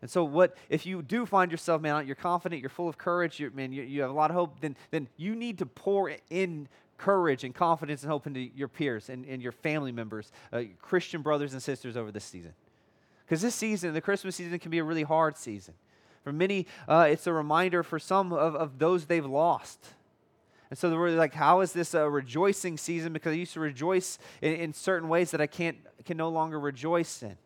And 0.00 0.08
so, 0.08 0.22
what 0.22 0.56
if 0.68 0.86
you 0.86 1.02
do 1.02 1.26
find 1.26 1.50
yourself, 1.50 1.82
man, 1.82 2.06
you're 2.06 2.14
confident, 2.14 2.60
you're 2.60 2.70
full 2.70 2.88
of 2.88 2.98
courage, 2.98 3.40
you're, 3.40 3.50
man, 3.50 3.72
you, 3.72 3.82
you 3.82 4.02
have 4.02 4.10
a 4.10 4.14
lot 4.14 4.30
of 4.30 4.36
hope, 4.36 4.60
then, 4.60 4.76
then 4.92 5.08
you 5.16 5.34
need 5.34 5.58
to 5.58 5.66
pour 5.66 6.14
in 6.30 6.68
courage 6.96 7.42
and 7.42 7.52
confidence 7.52 8.04
and 8.04 8.12
hope 8.12 8.28
into 8.28 8.38
your 8.38 8.68
peers 8.68 9.08
and, 9.08 9.24
and 9.24 9.42
your 9.42 9.50
family 9.50 9.90
members, 9.90 10.30
uh, 10.52 10.62
Christian 10.80 11.20
brothers 11.20 11.52
and 11.52 11.60
sisters 11.60 11.96
over 11.96 12.12
this 12.12 12.24
season. 12.24 12.52
Because 13.26 13.42
this 13.42 13.56
season, 13.56 13.92
the 13.92 14.00
Christmas 14.00 14.36
season, 14.36 14.56
can 14.60 14.70
be 14.70 14.78
a 14.78 14.84
really 14.84 15.02
hard 15.02 15.36
season. 15.36 15.74
For 16.28 16.32
many, 16.34 16.66
uh, 16.86 17.06
it's 17.08 17.26
a 17.26 17.32
reminder 17.32 17.82
for 17.82 17.98
some 17.98 18.34
of, 18.34 18.54
of 18.54 18.78
those 18.78 19.06
they've 19.06 19.24
lost. 19.24 19.78
And 20.68 20.78
so 20.78 20.90
they're 20.90 21.10
like, 21.12 21.32
how 21.32 21.62
is 21.62 21.72
this 21.72 21.94
a 21.94 22.06
rejoicing 22.06 22.76
season? 22.76 23.14
Because 23.14 23.32
I 23.32 23.36
used 23.36 23.54
to 23.54 23.60
rejoice 23.60 24.18
in, 24.42 24.52
in 24.52 24.74
certain 24.74 25.08
ways 25.08 25.30
that 25.30 25.40
I 25.40 25.46
can't 25.46 25.78
can 26.04 26.18
no 26.18 26.28
longer 26.28 26.60
rejoice 26.60 27.22
in. 27.22 27.38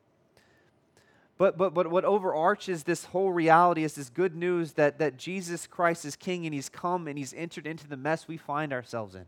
But, 1.38 1.56
but, 1.56 1.75
but 1.75 1.93
what 1.93 2.05
overarches 2.05 2.82
this 2.82 3.05
whole 3.05 3.31
reality 3.31 3.84
is 3.84 3.94
this 3.94 4.11
good 4.11 4.34
news 4.34 4.73
that, 4.73 4.99
that 4.99 5.17
Jesus 5.17 5.69
Christ 5.69 6.05
is 6.05 6.17
King 6.17 6.44
and 6.44 6.52
He's 6.52 6.69
come 6.69 7.06
and 7.06 7.17
He's 7.17 7.32
entered 7.34 7.69
into 7.69 7.87
the 7.87 7.96
mess 7.96 8.26
we 8.26 8.37
find 8.37 8.73
ourselves 8.73 9.14
in. 9.14 9.26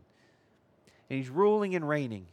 And 1.09 1.17
He's 1.17 1.29
ruling 1.29 1.75
and 1.75 1.87
reigning. 1.87 2.25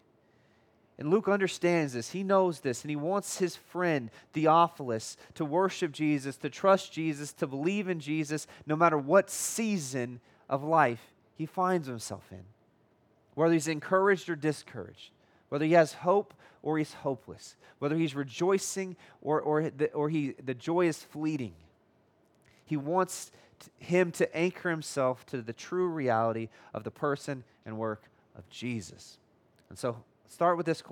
And 0.98 1.10
Luke 1.10 1.28
understands 1.28 1.94
this. 1.94 2.10
He 2.10 2.22
knows 2.22 2.60
this. 2.60 2.82
And 2.82 2.90
he 2.90 2.96
wants 2.96 3.38
his 3.38 3.56
friend 3.56 4.10
Theophilus 4.32 5.16
to 5.34 5.44
worship 5.44 5.92
Jesus, 5.92 6.36
to 6.38 6.50
trust 6.50 6.92
Jesus, 6.92 7.32
to 7.34 7.46
believe 7.46 7.88
in 7.88 7.98
Jesus, 7.98 8.46
no 8.66 8.76
matter 8.76 8.98
what 8.98 9.30
season 9.30 10.20
of 10.48 10.62
life 10.62 11.12
he 11.34 11.46
finds 11.46 11.86
himself 11.86 12.24
in. 12.30 12.44
Whether 13.34 13.54
he's 13.54 13.68
encouraged 13.68 14.28
or 14.28 14.36
discouraged, 14.36 15.10
whether 15.48 15.64
he 15.64 15.72
has 15.72 15.94
hope 15.94 16.34
or 16.62 16.78
he's 16.78 16.92
hopeless, 16.92 17.56
whether 17.78 17.96
he's 17.96 18.14
rejoicing 18.14 18.96
or, 19.22 19.40
or, 19.40 19.70
the, 19.70 19.90
or 19.92 20.08
he, 20.10 20.34
the 20.44 20.54
joy 20.54 20.86
is 20.86 21.02
fleeting. 21.02 21.54
He 22.64 22.76
wants 22.76 23.32
him 23.78 24.12
to 24.12 24.36
anchor 24.36 24.70
himself 24.70 25.24
to 25.26 25.42
the 25.42 25.52
true 25.52 25.88
reality 25.88 26.48
of 26.74 26.84
the 26.84 26.90
person 26.90 27.44
and 27.64 27.78
work 27.78 28.04
of 28.36 28.48
Jesus. 28.50 29.18
And 29.68 29.78
so 29.78 29.96
start 30.32 30.56
with 30.56 30.66
this, 30.66 30.82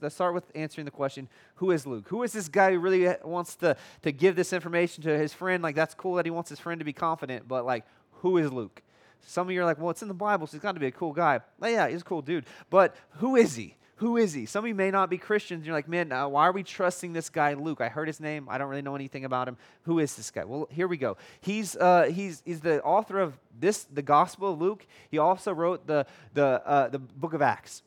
let's 0.00 0.14
start 0.14 0.34
with 0.34 0.44
answering 0.54 0.84
the 0.84 0.90
question 0.90 1.28
who 1.56 1.70
is 1.70 1.86
luke 1.86 2.08
who 2.08 2.22
is 2.22 2.32
this 2.32 2.48
guy 2.48 2.72
who 2.72 2.78
really 2.78 3.14
wants 3.24 3.56
to, 3.56 3.76
to 4.02 4.12
give 4.12 4.36
this 4.36 4.52
information 4.52 5.02
to 5.02 5.16
his 5.16 5.32
friend 5.32 5.62
like 5.62 5.74
that's 5.74 5.94
cool 5.94 6.14
that 6.14 6.26
he 6.26 6.30
wants 6.30 6.50
his 6.50 6.58
friend 6.58 6.78
to 6.78 6.84
be 6.84 6.92
confident 6.92 7.46
but 7.46 7.64
like 7.64 7.84
who 8.22 8.38
is 8.38 8.52
luke 8.52 8.82
some 9.26 9.46
of 9.46 9.52
you 9.52 9.60
are 9.60 9.64
like 9.64 9.78
well 9.78 9.90
it's 9.90 10.02
in 10.02 10.08
the 10.08 10.14
bible 10.14 10.46
so 10.46 10.52
he's 10.52 10.62
got 10.62 10.72
to 10.72 10.80
be 10.80 10.86
a 10.86 10.92
cool 10.92 11.12
guy 11.12 11.40
well, 11.58 11.70
yeah 11.70 11.88
he's 11.88 12.00
a 12.00 12.04
cool 12.04 12.22
dude 12.22 12.44
but 12.70 12.96
who 13.18 13.36
is 13.36 13.56
he 13.56 13.76
who 13.96 14.18
is 14.18 14.34
he? 14.34 14.44
Some 14.44 14.64
of 14.64 14.68
you 14.68 14.74
may 14.74 14.90
not 14.90 15.08
be 15.08 15.16
Christians. 15.16 15.64
You're 15.64 15.74
like, 15.74 15.88
man, 15.88 16.12
uh, 16.12 16.28
why 16.28 16.46
are 16.46 16.52
we 16.52 16.62
trusting 16.62 17.14
this 17.14 17.30
guy, 17.30 17.54
Luke? 17.54 17.80
I 17.80 17.88
heard 17.88 18.08
his 18.08 18.20
name. 18.20 18.46
I 18.46 18.58
don't 18.58 18.68
really 18.68 18.82
know 18.82 18.94
anything 18.94 19.24
about 19.24 19.48
him. 19.48 19.56
Who 19.84 20.00
is 20.00 20.14
this 20.16 20.30
guy? 20.30 20.44
Well, 20.44 20.68
here 20.70 20.86
we 20.86 20.98
go. 20.98 21.16
He's, 21.40 21.76
uh, 21.76 22.10
he's, 22.12 22.42
he's 22.44 22.60
the 22.60 22.82
author 22.82 23.18
of 23.18 23.38
this, 23.58 23.84
the 23.84 24.02
Gospel 24.02 24.52
of 24.52 24.60
Luke. 24.60 24.86
He 25.10 25.16
also 25.16 25.50
wrote 25.50 25.86
the, 25.86 26.06
the, 26.34 26.62
uh, 26.66 26.88
the 26.88 26.98
book 26.98 27.32
of 27.32 27.40
Acts 27.40 27.82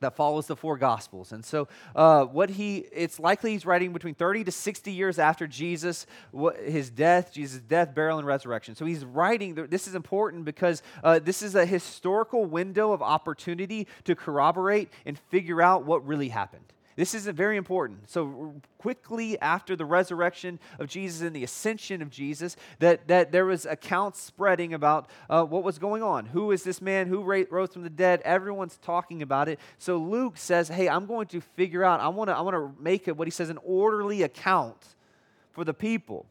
that 0.00 0.16
follows 0.16 0.46
the 0.46 0.56
four 0.56 0.76
gospels. 0.76 1.32
And 1.32 1.44
so 1.44 1.68
uh, 1.94 2.24
what 2.24 2.50
he 2.50 2.86
it's 2.92 3.18
likely 3.18 3.52
he's 3.52 3.66
writing 3.66 3.92
between 3.92 4.14
30 4.14 4.44
to 4.44 4.52
60 4.52 4.92
years 4.92 5.18
after 5.18 5.46
jesus 5.46 6.06
his 6.64 6.90
death 6.90 7.32
jesus 7.32 7.60
death 7.60 7.94
burial 7.94 8.18
and 8.18 8.26
resurrection. 8.26 8.74
So 8.74 8.84
he's 8.84 9.04
writing 9.04 9.54
this 9.54 9.88
is 9.88 9.94
important 9.94 10.44
because 10.44 10.82
uh, 11.02 11.18
this 11.18 11.42
is 11.42 11.54
a 11.54 11.66
historical 11.66 12.44
window 12.44 12.92
of 12.92 13.02
opportunity 13.02 13.86
to 14.04 14.14
corroborate 14.14 14.90
and 15.04 15.18
figure 15.18 15.62
out 15.62 15.84
what 15.84 16.06
really 16.06 16.28
happened 16.28 16.72
This 16.98 17.14
is 17.14 17.26
very 17.28 17.56
important. 17.56 18.10
So, 18.10 18.54
quickly 18.76 19.38
after 19.40 19.76
the 19.76 19.84
resurrection 19.84 20.58
of 20.80 20.88
Jesus 20.88 21.22
and 21.22 21.34
the 21.34 21.44
ascension 21.44 22.02
of 22.02 22.10
Jesus, 22.10 22.56
that, 22.80 23.06
that 23.06 23.30
there 23.30 23.46
was 23.46 23.66
accounts 23.66 24.20
spreading 24.20 24.74
about 24.74 25.08
uh, 25.30 25.44
what 25.44 25.62
was 25.62 25.78
going 25.78 26.02
on. 26.02 26.26
Who 26.26 26.50
is 26.50 26.64
this 26.64 26.82
man? 26.82 27.06
Who 27.06 27.22
rose 27.22 27.72
from 27.72 27.84
the 27.84 27.88
dead? 27.88 28.20
Everyone's 28.24 28.78
talking 28.78 29.22
about 29.22 29.48
it. 29.48 29.60
So, 29.78 29.96
Luke 29.96 30.36
says, 30.36 30.66
Hey, 30.66 30.88
I'm 30.88 31.06
going 31.06 31.28
to 31.28 31.40
figure 31.40 31.84
out, 31.84 32.00
I 32.00 32.08
want 32.08 32.30
to 32.30 32.36
I 32.36 32.40
wanna 32.40 32.72
make 32.80 33.06
it 33.06 33.16
what 33.16 33.28
he 33.28 33.30
says, 33.30 33.48
an 33.48 33.60
orderly 33.62 34.24
account 34.24 34.96
for 35.52 35.62
the 35.62 35.74
people. 35.74 36.26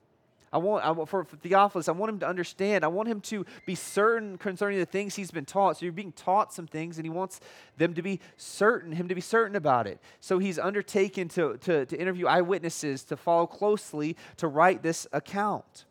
I 0.52 0.58
want, 0.58 0.86
I 0.86 0.92
want 0.92 1.10
for, 1.10 1.26
for, 1.26 1.36
Theophilus, 1.36 1.90
I 1.90 1.92
want 1.92 2.10
him 2.10 2.20
to 2.20 2.28
understand. 2.28 2.84
I 2.84 2.88
want 2.88 3.10
him 3.10 3.20
to 3.22 3.46
be 3.66 3.76
certain 3.76 4.38
concerning 4.38 4.80
the 4.80 4.86
things 4.86 5.16
he's 5.16 5.32
been 5.32 5.46
taught. 5.46 5.78
So 5.78 5.86
you're 5.86 5.94
being 5.94 6.14
taught 6.14 6.54
some 6.54 6.68
things, 6.68 6.98
and 6.98 7.06
he 7.06 7.10
wants 7.10 7.42
them 7.78 7.94
to 7.96 8.02
be 8.02 8.22
certain, 8.38 8.94
him 8.94 9.10
to 9.10 9.16
be 9.16 9.22
certain 9.22 9.56
about 9.56 9.88
it. 9.88 10.00
So 10.22 10.40
he's 10.40 10.58
undertaken 10.58 11.28
to, 11.30 11.58
to, 11.58 11.86
to 11.86 12.00
interview 12.00 12.28
eyewitnesses, 12.28 13.04
to 13.06 13.18
follow 13.18 13.46
closely, 13.46 14.16
to 14.38 14.48
write 14.48 14.84
this 14.84 15.06
account. 15.12 15.86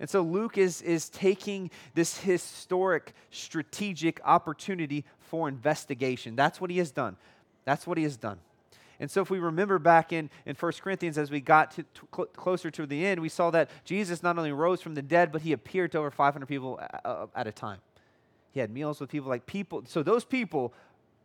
And 0.00 0.08
so 0.08 0.22
Luke 0.22 0.58
is, 0.58 0.82
is 0.82 1.08
taking 1.08 1.70
this 1.94 2.18
historic, 2.18 3.12
strategic 3.30 4.20
opportunity 4.24 5.04
for 5.20 5.48
investigation. 5.48 6.34
That's 6.34 6.60
what 6.60 6.70
he 6.70 6.78
has 6.78 6.90
done. 6.90 7.16
That's 7.64 7.86
what 7.86 7.98
he 7.98 8.04
has 8.04 8.16
done. 8.16 8.38
And 9.02 9.10
so, 9.10 9.20
if 9.20 9.30
we 9.30 9.40
remember 9.40 9.80
back 9.80 10.12
in, 10.12 10.30
in 10.46 10.54
1 10.54 10.72
Corinthians, 10.80 11.18
as 11.18 11.28
we 11.28 11.40
got 11.40 11.72
to, 11.72 11.82
to 11.82 12.08
cl- 12.14 12.28
closer 12.28 12.70
to 12.70 12.86
the 12.86 13.04
end, 13.04 13.20
we 13.20 13.28
saw 13.28 13.50
that 13.50 13.68
Jesus 13.84 14.22
not 14.22 14.38
only 14.38 14.52
rose 14.52 14.80
from 14.80 14.94
the 14.94 15.02
dead, 15.02 15.32
but 15.32 15.42
he 15.42 15.52
appeared 15.52 15.90
to 15.90 15.98
over 15.98 16.12
500 16.12 16.46
people 16.46 16.78
a, 16.78 17.26
at 17.34 17.48
a 17.48 17.52
time. 17.52 17.80
He 18.52 18.60
had 18.60 18.70
meals 18.70 19.00
with 19.00 19.10
people 19.10 19.28
like 19.28 19.44
people. 19.44 19.82
So, 19.88 20.04
those 20.04 20.24
people 20.24 20.72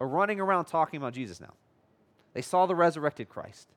are 0.01 0.07
running 0.07 0.39
around 0.39 0.65
talking 0.65 0.97
about 0.97 1.13
Jesus 1.13 1.39
now. 1.39 1.53
They 2.33 2.41
saw 2.41 2.65
the 2.65 2.73
resurrected 2.73 3.29
Christ. 3.29 3.67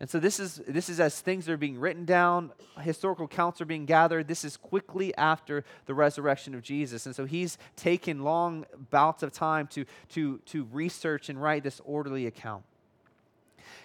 And 0.00 0.10
so 0.10 0.18
this 0.18 0.40
is 0.40 0.60
this 0.66 0.88
is 0.88 0.98
as 0.98 1.20
things 1.20 1.48
are 1.48 1.56
being 1.56 1.78
written 1.78 2.04
down, 2.04 2.50
historical 2.80 3.26
accounts 3.26 3.60
are 3.60 3.64
being 3.64 3.86
gathered. 3.86 4.26
This 4.26 4.44
is 4.44 4.56
quickly 4.56 5.14
after 5.14 5.64
the 5.86 5.94
resurrection 5.94 6.52
of 6.56 6.62
Jesus. 6.62 7.06
And 7.06 7.14
so 7.14 7.26
he's 7.26 7.58
taken 7.76 8.24
long 8.24 8.66
bouts 8.90 9.22
of 9.22 9.30
time 9.30 9.68
to 9.68 9.84
to 10.10 10.38
to 10.46 10.64
research 10.72 11.28
and 11.28 11.40
write 11.40 11.62
this 11.62 11.80
orderly 11.84 12.26
account. 12.26 12.64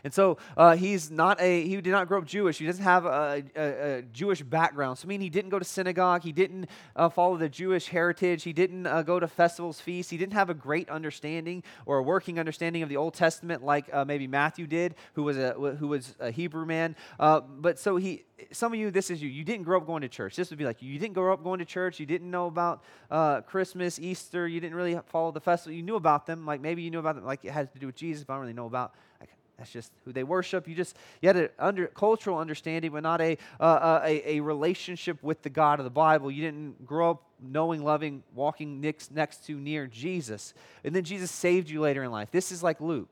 And 0.03 0.13
so 0.13 0.37
uh, 0.57 0.75
he's 0.75 1.11
not 1.11 1.39
a, 1.41 1.65
he 1.65 1.79
did 1.81 1.91
not 1.91 2.07
grow 2.07 2.19
up 2.19 2.25
Jewish. 2.25 2.57
He 2.57 2.65
doesn't 2.65 2.83
have 2.83 3.05
a, 3.05 3.43
a, 3.55 3.97
a 3.97 4.01
Jewish 4.01 4.41
background. 4.41 4.97
So, 4.97 5.05
I 5.05 5.09
mean, 5.09 5.21
he 5.21 5.29
didn't 5.29 5.49
go 5.49 5.59
to 5.59 5.65
synagogue. 5.65 6.23
He 6.23 6.31
didn't 6.31 6.67
uh, 6.95 7.09
follow 7.09 7.37
the 7.37 7.49
Jewish 7.49 7.87
heritage. 7.87 8.43
He 8.43 8.53
didn't 8.53 8.87
uh, 8.87 9.01
go 9.03 9.19
to 9.19 9.27
festivals, 9.27 9.79
feasts. 9.79 10.09
He 10.09 10.17
didn't 10.17 10.33
have 10.33 10.49
a 10.49 10.53
great 10.53 10.89
understanding 10.89 11.63
or 11.85 11.97
a 11.97 12.03
working 12.03 12.39
understanding 12.39 12.83
of 12.83 12.89
the 12.89 12.97
Old 12.97 13.13
Testament 13.13 13.63
like 13.63 13.89
uh, 13.93 14.05
maybe 14.05 14.27
Matthew 14.27 14.67
did, 14.67 14.95
who 15.13 15.23
was 15.23 15.37
a, 15.37 15.53
who 15.53 15.87
was 15.87 16.15
a 16.19 16.31
Hebrew 16.31 16.65
man. 16.65 16.95
Uh, 17.19 17.39
but 17.39 17.79
so 17.79 17.97
he, 17.97 18.25
some 18.51 18.73
of 18.73 18.79
you, 18.79 18.91
this 18.91 19.09
is 19.09 19.21
you. 19.21 19.29
You 19.29 19.43
didn't 19.43 19.63
grow 19.63 19.77
up 19.77 19.85
going 19.85 20.01
to 20.01 20.09
church. 20.09 20.35
This 20.35 20.49
would 20.49 20.59
be 20.59 20.65
like 20.65 20.81
you 20.81 20.97
didn't 20.97 21.13
grow 21.13 21.33
up 21.33 21.43
going 21.43 21.59
to 21.59 21.65
church. 21.65 21.99
You 21.99 22.05
didn't 22.05 22.31
know 22.31 22.47
about 22.47 22.83
uh, 23.11 23.41
Christmas, 23.41 23.99
Easter. 23.99 24.47
You 24.47 24.59
didn't 24.59 24.75
really 24.75 24.97
follow 25.07 25.31
the 25.31 25.41
festival. 25.41 25.75
You 25.75 25.83
knew 25.83 25.95
about 25.95 26.25
them. 26.25 26.45
Like 26.45 26.61
maybe 26.61 26.81
you 26.81 26.91
knew 26.91 26.99
about 26.99 27.15
them, 27.15 27.25
like 27.25 27.43
it 27.43 27.51
had 27.51 27.71
to 27.73 27.79
do 27.79 27.87
with 27.87 27.95
Jesus, 27.95 28.23
but 28.23 28.33
I 28.33 28.35
don't 28.37 28.41
really 28.41 28.53
know 28.53 28.65
about 28.65 28.93
like, 29.19 29.29
that's 29.59 29.71
just 29.71 29.91
who 30.05 30.13
they 30.13 30.23
worship. 30.23 30.67
You 30.67 30.73
just 30.73 30.95
you 31.21 31.27
had 31.27 31.35
a 31.35 31.49
under, 31.59 31.87
cultural 31.87 32.37
understanding, 32.37 32.91
but 32.91 33.03
not 33.03 33.19
a, 33.19 33.37
uh, 33.59 33.63
uh, 33.63 34.01
a, 34.05 34.37
a 34.37 34.39
relationship 34.39 35.21
with 35.21 35.41
the 35.41 35.49
God 35.49 35.79
of 35.79 35.83
the 35.83 35.91
Bible. 35.91 36.31
You 36.31 36.41
didn't 36.41 36.85
grow 36.85 37.11
up 37.11 37.23
knowing, 37.41 37.83
loving, 37.83 38.23
walking 38.33 38.79
next, 38.79 39.11
next 39.11 39.45
to 39.47 39.59
near 39.59 39.85
Jesus. 39.85 40.53
And 40.83 40.95
then 40.95 41.03
Jesus 41.03 41.29
saved 41.29 41.69
you 41.69 41.81
later 41.81 42.03
in 42.03 42.11
life. 42.11 42.31
This 42.31 42.51
is 42.51 42.63
like 42.63 42.79
Luke. 42.79 43.09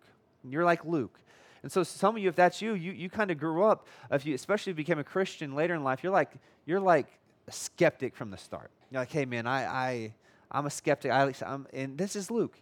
You're 0.49 0.65
like 0.65 0.85
Luke. 0.85 1.19
And 1.63 1.71
so 1.71 1.83
some 1.83 2.15
of 2.15 2.21
you, 2.21 2.29
if 2.29 2.35
that's 2.35 2.61
you, 2.61 2.73
you, 2.75 2.93
you 2.93 3.09
kind 3.09 3.29
of 3.29 3.37
grew 3.37 3.63
up, 3.63 3.87
if 4.09 4.25
you 4.25 4.33
especially 4.33 4.71
if 4.71 4.77
you 4.77 4.83
became 4.85 4.99
a 4.99 5.03
Christian 5.03 5.53
later 5.53 5.75
in 5.75 5.83
life, 5.83 6.01
you're 6.01 6.13
like, 6.13 6.31
you're 6.65 6.79
like 6.79 7.07
a 7.47 7.51
skeptic 7.51 8.15
from 8.15 8.31
the 8.31 8.37
start. 8.37 8.71
You're 8.89 9.01
like, 9.01 9.11
hey 9.11 9.25
man, 9.25 9.47
I, 9.47 9.65
I 9.65 10.13
I'm 10.49 10.65
a 10.65 10.69
skeptic. 10.69 11.11
I, 11.11 11.33
I'm, 11.45 11.67
and 11.73 11.97
this 11.97 12.15
is 12.15 12.31
Luke. 12.31 12.57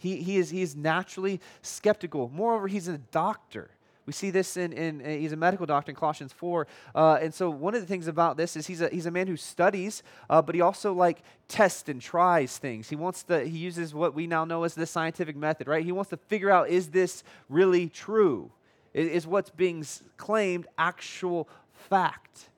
He, 0.00 0.16
he, 0.16 0.38
is, 0.38 0.50
he 0.50 0.62
is 0.62 0.74
naturally 0.74 1.40
skeptical. 1.60 2.30
Moreover, 2.34 2.66
he's 2.68 2.88
a 2.88 2.98
doctor. 2.98 3.70
We 4.06 4.14
see 4.14 4.30
this 4.30 4.56
in, 4.56 4.72
in, 4.72 5.02
in 5.02 5.20
he's 5.20 5.32
a 5.32 5.36
medical 5.36 5.66
doctor 5.66 5.92
in 5.92 5.96
Colossians 5.96 6.32
4. 6.32 6.66
Uh, 6.94 7.18
and 7.20 7.32
so 7.32 7.50
one 7.50 7.74
of 7.74 7.82
the 7.82 7.86
things 7.86 8.08
about 8.08 8.36
this 8.36 8.56
is 8.56 8.66
he's 8.66 8.80
a, 8.80 8.88
he's 8.88 9.06
a 9.06 9.10
man 9.10 9.26
who 9.26 9.36
studies, 9.36 10.02
uh, 10.28 10.40
but 10.40 10.54
he 10.54 10.62
also 10.62 10.92
like 10.94 11.22
tests 11.48 11.88
and 11.88 12.00
tries 12.00 12.56
things. 12.58 12.88
He 12.88 12.96
wants 12.96 13.22
to, 13.24 13.44
he 13.44 13.58
uses 13.58 13.94
what 13.94 14.14
we 14.14 14.26
now 14.26 14.44
know 14.44 14.64
as 14.64 14.74
the 14.74 14.86
scientific 14.86 15.36
method, 15.36 15.68
right? 15.68 15.84
He 15.84 15.92
wants 15.92 16.10
to 16.10 16.16
figure 16.16 16.50
out, 16.50 16.70
is 16.70 16.88
this 16.88 17.22
really 17.48 17.88
true? 17.88 18.50
Is 18.94 19.26
what's 19.26 19.50
being 19.50 19.86
claimed 20.16 20.66
actual 20.76 21.48
fact? 21.72 22.49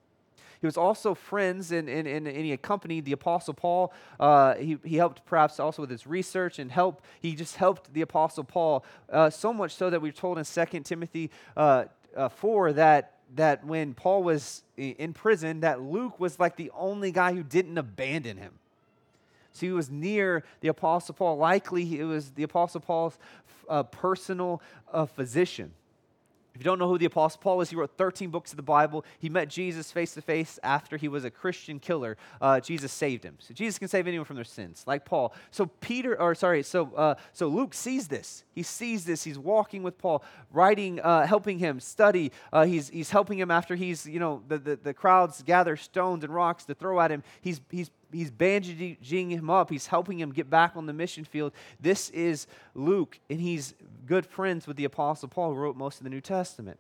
He 0.63 0.67
was 0.67 0.77
also 0.77 1.13
friends 1.13 1.73
and, 1.73 1.89
and, 1.89 2.07
and, 2.07 2.29
he 2.29 2.53
accompanied 2.53 3.05
the 3.05 3.11
Apostle 3.11 3.53
Paul. 3.53 3.93
Uh, 4.21 4.55
he, 4.55 4.79
he 4.85 4.95
helped 4.95 5.27
perhaps 5.27 5.59
also 5.59 5.83
with 5.83 5.91
his 5.91 6.07
research 6.07 6.61
and 6.61 6.71
help. 6.71 7.03
He 7.21 7.35
just 7.35 7.57
helped 7.57 7.93
the 7.93 8.01
Apostle 8.03 8.45
Paul 8.45 8.85
uh, 9.11 9.29
so 9.29 9.53
much 9.53 9.75
so 9.75 9.91
that 9.91 10.01
we're 10.01 10.13
told 10.13 10.39
in 10.39 10.45
2 10.45 10.81
Timothy 10.85 11.33
uh, 11.57 11.87
uh, 12.17 12.29
4 12.29 12.75
that, 12.75 13.19
that 13.35 13.67
when 13.67 13.93
Paul 13.93 14.23
was 14.23 14.63
in 14.77 15.13
prison, 15.13 15.61
that 15.61 15.83
Luke 15.83 16.21
was 16.21 16.39
like 16.39 16.55
the 16.55 16.71
only 16.77 17.11
guy 17.11 17.33
who 17.33 17.43
didn't 17.43 17.77
abandon 17.77 18.37
him. 18.37 18.53
So 19.53 19.67
he 19.67 19.73
was 19.73 19.91
near 19.91 20.45
the 20.61 20.69
Apostle 20.69 21.17
Paul. 21.17 21.39
Likely, 21.39 21.99
it 21.99 22.05
was 22.05 22.31
the 22.31 22.45
Apostle 22.45 22.81
Paul's 22.81 23.19
uh, 23.69 23.83
personal 23.83 24.63
uh, 24.93 25.07
physician. 25.07 25.73
If 26.55 26.61
you 26.61 26.65
don't 26.65 26.79
know 26.79 26.89
who 26.89 26.99
the 26.99 27.07
Apostle 27.07 27.41
Paul 27.41 27.61
is, 27.63 27.71
he 27.71 27.77
wrote 27.77 27.97
13 27.97 28.31
books 28.31 28.53
of 28.53 28.57
the 28.57 28.63
Bible. 28.63 29.05
He 29.19 29.31
met 29.31 29.49
Jesus 29.49 29.91
face 29.91 30.13
to 30.15 30.21
face 30.21 30.59
after 30.63 30.99
he 30.99 31.09
was 31.09 31.25
a 31.25 31.31
Christian 31.31 31.79
killer. 31.79 32.19
Uh, 32.41 32.61
Jesus 32.61 32.93
saved 32.93 33.25
him. 33.25 33.37
So 33.39 33.55
Jesus 33.55 33.79
can 33.79 33.89
save 33.89 34.07
anyone 34.07 34.27
from 34.27 34.37
their 34.37 34.45
sins, 34.45 34.85
like 34.87 35.05
Paul. 35.07 35.35
So 35.51 35.67
Peter, 35.67 36.21
or 36.21 36.35
sorry, 36.35 36.63
so 36.63 36.93
uh, 36.95 37.15
so 37.33 37.49
Luke 37.49 37.73
sees 37.73 38.09
this. 38.09 38.45
He 38.55 38.63
sees 38.63 39.05
this. 39.07 39.25
He's 39.25 39.39
walking 39.39 39.83
with 39.83 39.97
Paul, 39.97 40.23
writing, 40.51 41.01
uh, 41.01 41.27
helping 41.27 41.59
him 41.59 41.81
study. 41.81 42.33
Uh, 42.53 42.67
he's 42.67 42.91
he's 42.91 43.11
helping 43.11 43.39
him 43.39 43.51
after 43.51 43.75
he's 43.75 44.07
you 44.07 44.21
know 44.21 44.43
the, 44.49 44.59
the 44.59 44.77
the 44.77 44.95
crowds 44.95 45.43
gather 45.43 45.77
stones 45.77 46.23
and 46.23 46.35
rocks 46.35 46.65
to 46.67 46.75
throw 46.75 47.01
at 47.01 47.11
him. 47.11 47.23
He's 47.41 47.63
he's 47.71 47.91
he's 48.13 48.31
bandaging 48.31 49.31
him 49.31 49.51
up. 49.51 49.71
He's 49.71 49.87
helping 49.87 50.19
him 50.19 50.33
get 50.33 50.49
back 50.51 50.73
on 50.77 50.87
the 50.87 50.93
mission 50.93 51.25
field. 51.25 51.53
This 51.81 52.11
is 52.11 52.47
Luke, 52.75 53.19
and 53.31 53.41
he's 53.41 53.75
good 54.07 54.27
friends 54.27 54.67
with 54.67 54.77
the 54.77 54.85
Apostle 54.85 55.29
Paul, 55.29 55.55
who 55.55 55.61
wrote 55.61 55.77
most 55.77 55.99
of 55.99 56.05
the 56.05 56.11
New 56.11 56.21
Testament. 56.21 56.79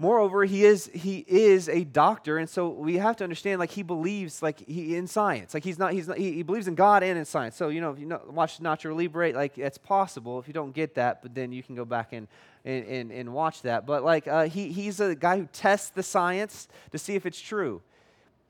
Moreover, 0.00 0.44
he 0.44 0.64
is 0.64 0.88
he 0.94 1.24
is 1.26 1.68
a 1.68 1.82
doctor, 1.82 2.38
and 2.38 2.48
so 2.48 2.68
we 2.68 2.98
have 2.98 3.16
to 3.16 3.24
understand 3.24 3.58
like 3.58 3.72
he 3.72 3.82
believes 3.82 4.40
like 4.40 4.64
he 4.68 4.94
in 4.94 5.08
science. 5.08 5.54
Like 5.54 5.64
he's 5.64 5.76
not 5.76 5.92
he's 5.92 6.06
not, 6.06 6.16
he, 6.16 6.34
he 6.34 6.44
believes 6.44 6.68
in 6.68 6.76
God 6.76 7.02
and 7.02 7.18
in 7.18 7.24
science. 7.24 7.56
So 7.56 7.68
you 7.68 7.80
know 7.80 7.90
if 7.90 7.98
you 7.98 8.06
know, 8.06 8.20
watch 8.30 8.60
Nacho 8.60 8.96
Libre, 8.96 9.32
like 9.32 9.58
it's 9.58 9.76
possible. 9.76 10.38
If 10.38 10.46
you 10.46 10.54
don't 10.54 10.72
get 10.72 10.94
that, 10.94 11.20
but 11.20 11.34
then 11.34 11.50
you 11.50 11.64
can 11.64 11.74
go 11.74 11.84
back 11.84 12.12
and 12.12 12.28
and, 12.64 12.86
and, 12.86 13.10
and 13.10 13.34
watch 13.34 13.62
that. 13.62 13.86
But 13.86 14.04
like 14.04 14.28
uh, 14.28 14.44
he 14.44 14.70
he's 14.70 15.00
a 15.00 15.16
guy 15.16 15.38
who 15.38 15.46
tests 15.46 15.90
the 15.90 16.04
science 16.04 16.68
to 16.92 16.98
see 16.98 17.16
if 17.16 17.26
it's 17.26 17.40
true. 17.40 17.82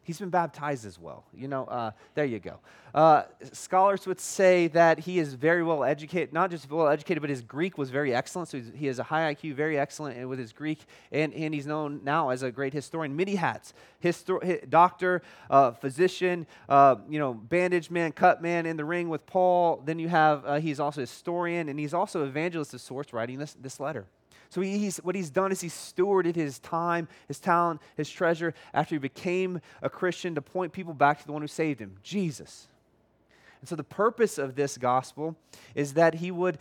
He's 0.09 0.19
been 0.19 0.31
baptized 0.31 0.87
as 0.87 0.99
well. 0.99 1.27
You 1.35 1.49
know, 1.49 1.67
uh, 1.67 1.91
there 2.15 2.25
you 2.25 2.39
go. 2.39 2.61
Uh, 2.95 3.25
scholars 3.53 4.07
would 4.07 4.19
say 4.19 4.69
that 4.69 5.01
he 5.01 5.19
is 5.19 5.35
very 5.35 5.63
well 5.63 5.85
educated, 5.85 6.33
not 6.33 6.51
just 6.51 6.71
well 6.71 6.89
educated, 6.89 7.21
but 7.21 7.29
his 7.29 7.43
Greek 7.43 7.77
was 7.77 7.91
very 7.91 8.15
excellent. 8.15 8.49
So 8.49 8.59
he 8.75 8.87
has 8.87 8.99
a 8.99 9.03
high 9.03 9.35
IQ, 9.35 9.55
very 9.55 9.79
excellent 9.79 10.27
with 10.27 10.39
his 10.39 10.55
Greek, 10.55 10.79
and, 11.13 11.35
and 11.35 11.53
he's 11.53 11.67
known 11.67 12.01
now 12.05 12.31
as 12.31 12.43
a 12.43 12.51
great 12.51 12.73
historian. 12.73 13.17
Many 13.17 13.35
hats 13.35 13.75
Histor- 14.03 14.71
doctor, 14.71 15.21
uh, 15.51 15.73
physician, 15.73 16.47
uh, 16.71 16.97
you 17.11 17.19
know, 17.19 17.35
bandage 17.35 17.91
man, 17.91 18.13
cut 18.13 18.41
man 18.41 18.65
in 18.65 18.79
the 18.79 18.87
ring 18.87 19.11
with 19.11 19.27
Paul. 19.27 19.83
Then 19.85 19.99
you 19.99 20.09
have, 20.09 20.43
uh, 20.47 20.59
he's 20.59 20.81
also 20.81 21.03
a 21.03 21.05
historian, 21.05 21.69
and 21.69 21.79
he's 21.79 21.93
also 21.93 22.25
evangelist 22.25 22.73
of 22.73 22.81
sorts 22.81 23.13
writing 23.13 23.39
this, 23.39 23.55
this 23.61 23.79
letter. 23.79 24.07
So 24.51 24.61
he's, 24.61 24.97
what 24.99 25.15
he's 25.15 25.31
done 25.31 25.53
is 25.53 25.61
he's 25.61 25.75
stewarded 25.75 26.35
his 26.35 26.59
time, 26.59 27.09
his 27.27 27.39
talent, 27.39 27.83
his 27.97 28.09
treasure 28.09 28.55
after 28.73 28.95
he 28.95 28.99
became 28.99 29.61
a 29.83 29.91
Christian 29.91 30.35
to 30.37 30.43
point 30.43 30.73
people 30.73 30.95
back 30.95 31.21
to 31.21 31.27
the 31.27 31.33
one 31.33 31.43
who 31.43 31.49
saved 31.49 31.81
him, 31.81 31.97
Jesus. 32.03 32.69
And 33.61 33.69
so 33.69 33.77
the 33.77 33.85
purpose 33.85 34.39
of 34.39 34.55
this 34.55 34.79
gospel 34.79 35.37
is 35.75 35.95
that 35.95 36.15
he 36.15 36.31
would 36.31 36.59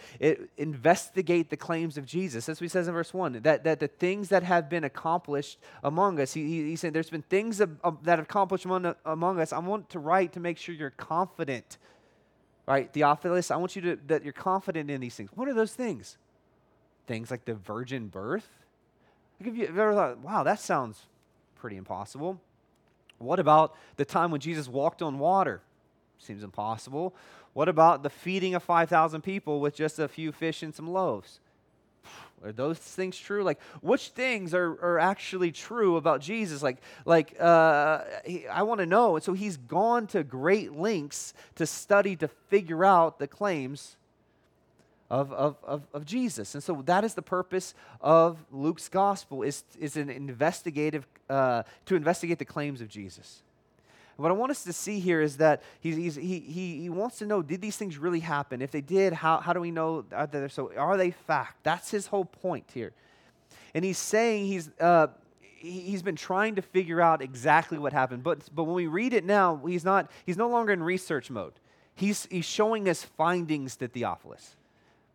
investigate 0.57 1.49
the 1.49 1.57
claims 1.57 1.97
of 1.97 2.05
Jesus. 2.05 2.47
That's 2.47 2.59
what 2.59 2.65
he 2.65 2.69
says 2.69 2.87
in 2.87 2.93
verse 2.93 3.13
1 3.13 3.41
that, 3.43 3.63
that 3.63 3.79
the 3.79 3.87
things 3.87 4.29
that 4.29 4.43
have 4.43 4.69
been 4.69 4.83
accomplished 4.83 5.59
among 5.83 6.19
us, 6.19 6.33
he, 6.33 6.45
he, 6.45 6.63
he 6.69 6.75
said, 6.75 6.93
There's 6.93 7.09
been 7.09 7.21
things 7.21 7.59
that 7.59 7.69
have 8.05 8.19
accomplished 8.19 8.65
among, 8.65 8.95
among 9.05 9.39
us. 9.39 9.53
I 9.53 9.59
want 9.59 9.89
to 9.91 9.99
write 9.99 10.33
to 10.33 10.39
make 10.39 10.57
sure 10.57 10.73
you're 10.73 10.89
confident. 10.89 11.77
Right, 12.65 12.91
Theophilus, 12.91 13.51
I 13.51 13.55
want 13.57 13.75
you 13.75 13.81
to 13.83 13.99
that 14.07 14.23
you're 14.23 14.33
confident 14.33 14.89
in 14.91 14.99
these 14.99 15.15
things. 15.15 15.29
What 15.35 15.47
are 15.47 15.53
those 15.53 15.73
things? 15.73 16.17
Things 17.07 17.31
like 17.31 17.45
the 17.45 17.55
virgin 17.55 18.07
birth. 18.07 18.47
Like 19.39 19.49
if 19.49 19.57
you 19.57 19.65
ever 19.67 19.93
thought, 19.93 20.19
wow, 20.19 20.43
that 20.43 20.59
sounds 20.59 21.03
pretty 21.55 21.77
impossible. 21.77 22.39
What 23.17 23.39
about 23.39 23.75
the 23.95 24.05
time 24.05 24.31
when 24.31 24.41
Jesus 24.41 24.67
walked 24.67 25.01
on 25.01 25.17
water? 25.17 25.61
Seems 26.19 26.43
impossible. 26.43 27.15
What 27.53 27.69
about 27.69 28.03
the 28.03 28.09
feeding 28.09 28.53
of 28.53 28.63
5,000 28.63 29.21
people 29.21 29.59
with 29.59 29.75
just 29.75 29.97
a 29.97 30.07
few 30.07 30.31
fish 30.31 30.61
and 30.61 30.75
some 30.75 30.87
loaves? 30.87 31.39
Are 32.43 32.51
those 32.51 32.77
things 32.77 33.17
true? 33.17 33.43
Like, 33.43 33.59
which 33.81 34.09
things 34.09 34.53
are, 34.53 34.73
are 34.81 34.99
actually 34.99 35.51
true 35.51 35.97
about 35.97 36.21
Jesus? 36.21 36.61
Like, 36.61 36.77
like 37.03 37.39
uh, 37.41 38.03
he, 38.25 38.47
I 38.47 38.61
want 38.61 38.79
to 38.79 38.85
know. 38.85 39.15
And 39.15 39.23
so 39.23 39.33
he's 39.33 39.57
gone 39.57 40.05
to 40.07 40.23
great 40.23 40.73
lengths 40.73 41.33
to 41.55 41.65
study 41.65 42.15
to 42.17 42.27
figure 42.27 42.85
out 42.85 43.17
the 43.17 43.27
claims 43.27 43.96
of, 45.09 45.31
of, 45.31 45.55
of, 45.63 45.87
of 45.93 46.05
Jesus. 46.05 46.53
And 46.53 46.63
so 46.63 46.81
that 46.85 47.03
is 47.03 47.13
the 47.13 47.21
purpose 47.21 47.73
of 48.01 48.43
Luke's 48.51 48.89
gospel 48.89 49.43
is, 49.43 49.63
is 49.79 49.95
an 49.95 50.09
investigative, 50.09 51.07
uh, 51.29 51.63
to 51.85 51.95
investigate 51.95 52.39
the 52.39 52.45
claims 52.45 52.81
of 52.81 52.89
Jesus. 52.89 53.41
what 54.17 54.31
I 54.31 54.33
want 54.33 54.51
us 54.51 54.63
to 54.65 54.73
see 54.73 54.99
here 54.99 55.21
is 55.21 55.37
that 55.37 55.63
he's, 55.79 55.95
he's, 55.95 56.15
he, 56.15 56.39
he, 56.39 56.81
he 56.81 56.89
wants 56.89 57.19
to 57.19 57.25
know 57.25 57.41
did 57.41 57.61
these 57.61 57.77
things 57.77 57.97
really 57.97 58.19
happen? 58.19 58.61
If 58.61 58.71
they 58.71 58.81
did, 58.81 59.13
how, 59.13 59.39
how 59.39 59.53
do 59.53 59.61
we 59.61 59.71
know 59.71 60.05
are 60.11 60.27
they, 60.27 60.47
so? 60.49 60.71
Are 60.75 60.97
they 60.97 61.11
fact? 61.11 61.63
That's 61.63 61.89
his 61.89 62.07
whole 62.07 62.25
point 62.25 62.65
here. 62.73 62.91
And 63.73 63.85
he's 63.85 63.97
saying 63.97 64.47
he's, 64.47 64.69
uh, 64.79 65.07
he's 65.39 66.01
been 66.01 66.15
trying 66.17 66.55
to 66.55 66.61
figure 66.61 66.99
out 66.99 67.21
exactly 67.21 67.77
what 67.77 67.93
happened. 67.93 68.23
But, 68.23 68.39
but 68.53 68.65
when 68.65 68.75
we 68.75 68.87
read 68.87 69.13
it 69.13 69.23
now, 69.23 69.61
he's, 69.65 69.85
not, 69.85 70.11
he's 70.25 70.37
no 70.37 70.49
longer 70.49 70.73
in 70.73 70.83
research 70.83 71.29
mode. 71.29 71.53
He's, 71.95 72.27
he's 72.29 72.45
showing 72.45 72.89
us 72.89 73.03
findings 73.03 73.77
to 73.77 73.87
Theophilus 73.87 74.56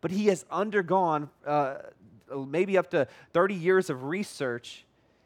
but 0.03 0.11
he 0.11 0.25
has 0.25 0.43
undergone 0.51 1.29
uh, 1.47 1.75
maybe 2.45 2.77
up 2.77 2.91
to 2.91 3.07
30 3.31 3.55
years 3.55 3.89
of 3.89 4.03
research. 4.03 4.83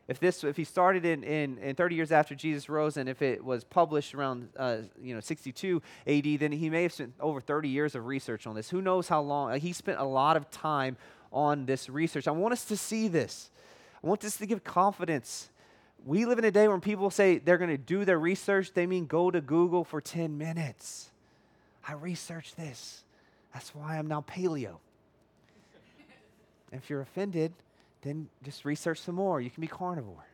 If 0.08 0.20
this, 0.20 0.44
if 0.44 0.56
he 0.56 0.66
started 0.66 1.04
in, 1.04 1.24
in, 1.24 1.58
in 1.58 1.76
30 1.76 1.96
years 1.96 2.12
after 2.12 2.36
Jesus 2.36 2.70
rose, 2.70 2.96
and 2.96 3.10
if 3.10 3.24
it 3.24 3.44
was 3.44 3.64
published 3.64 4.14
around 4.14 4.50
uh, 4.56 4.78
you 5.02 5.16
know 5.16 5.20
62 5.20 5.82
A.D., 6.06 6.38
then 6.38 6.52
he 6.52 6.70
may 6.70 6.84
have 6.84 6.94
spent 6.94 7.16
over 7.20 7.42
30 7.42 7.70
years 7.70 7.96
of 7.96 8.06
research 8.06 8.46
on 8.46 8.54
this. 8.54 8.70
Who 8.70 8.80
knows 8.84 9.08
how 9.08 9.20
long? 9.20 9.60
he 9.60 9.74
spent 9.74 10.00
a 10.00 10.04
lot 10.04 10.38
of 10.38 10.52
time 10.52 10.96
on 11.34 11.66
this 11.66 11.90
research. 11.90 12.28
I 12.28 12.32
want 12.32 12.54
us 12.54 12.66
to 12.66 12.78
see 12.78 13.08
this. 13.08 13.50
I 14.04 14.08
want 14.08 14.22
this 14.22 14.38
to 14.38 14.46
give 14.46 14.64
confidence. 14.64 15.50
We 16.06 16.26
live 16.26 16.38
in 16.38 16.46
a 16.46 16.52
day 16.52 16.68
when 16.68 16.82
people 16.82 17.10
say 17.10 17.40
they're 17.40 17.58
going 17.58 17.72
to 17.72 17.80
do 17.80 18.06
their 18.06 18.20
research. 18.20 18.74
They 18.76 18.86
mean 18.86 19.08
go 19.08 19.32
to 19.32 19.42
Google 19.42 19.84
for 19.84 20.02
10 20.02 20.38
minutes. 20.38 21.10
I 21.88 21.94
researched 21.94 22.58
this. 22.58 23.04
That's 23.58 23.74
why 23.74 23.98
I'm 23.98 24.06
now 24.06 24.22
paleo. 24.22 24.76
if 26.72 26.92
you're 26.92 27.02
offended, 27.02 27.54
then 28.04 28.30
just 28.44 28.66
research 28.66 29.02
some 29.02 29.16
more. 29.16 29.42
You 29.42 29.50
can 29.50 29.62
be 29.62 29.68
carnivore. 29.68 30.28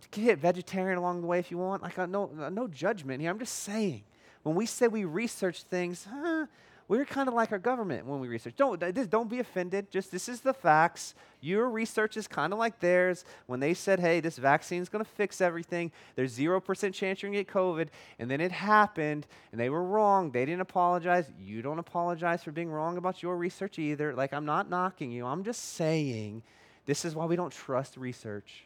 You 0.00 0.08
can 0.12 0.22
hit 0.22 0.38
vegetarian 0.38 0.98
along 0.98 1.22
the 1.22 1.26
way 1.26 1.40
if 1.40 1.50
you 1.50 1.58
want. 1.58 1.82
Like, 1.82 1.98
no, 1.98 2.26
no 2.52 2.68
judgment 2.68 3.20
here. 3.20 3.28
I'm 3.28 3.40
just 3.40 3.64
saying. 3.64 4.04
When 4.44 4.54
we 4.54 4.66
say 4.66 4.86
we 4.86 5.04
research 5.04 5.64
things, 5.64 6.06
huh, 6.08 6.46
we're 6.90 7.04
kind 7.04 7.28
of 7.28 7.34
like 7.34 7.52
our 7.52 7.58
government 7.60 8.04
when 8.04 8.18
we 8.18 8.26
research. 8.26 8.56
Don't, 8.56 8.82
don't 9.08 9.30
be 9.30 9.38
offended. 9.38 9.92
Just 9.92 10.10
this 10.10 10.28
is 10.28 10.40
the 10.40 10.52
facts. 10.52 11.14
Your 11.40 11.70
research 11.70 12.16
is 12.16 12.26
kind 12.26 12.52
of 12.52 12.58
like 12.58 12.80
theirs. 12.80 13.24
When 13.46 13.60
they 13.60 13.74
said, 13.74 14.00
hey, 14.00 14.18
this 14.18 14.38
vaccine 14.38 14.82
is 14.82 14.88
going 14.88 15.04
to 15.04 15.10
fix 15.12 15.40
everything, 15.40 15.92
there's 16.16 16.36
0% 16.36 16.92
chance 16.92 17.22
you're 17.22 17.30
going 17.30 17.44
to 17.44 17.44
get 17.44 17.54
COVID, 17.54 17.88
and 18.18 18.28
then 18.28 18.40
it 18.40 18.50
happened, 18.50 19.28
and 19.52 19.60
they 19.60 19.70
were 19.70 19.84
wrong. 19.84 20.32
They 20.32 20.44
didn't 20.44 20.62
apologize. 20.62 21.30
You 21.40 21.62
don't 21.62 21.78
apologize 21.78 22.42
for 22.42 22.50
being 22.50 22.72
wrong 22.72 22.96
about 22.96 23.22
your 23.22 23.36
research 23.36 23.78
either. 23.78 24.12
Like, 24.12 24.32
I'm 24.32 24.44
not 24.44 24.68
knocking 24.68 25.12
you. 25.12 25.26
I'm 25.26 25.44
just 25.44 25.74
saying 25.74 26.42
this 26.86 27.04
is 27.04 27.14
why 27.14 27.26
we 27.26 27.36
don't 27.36 27.52
trust 27.52 27.98
research. 27.98 28.64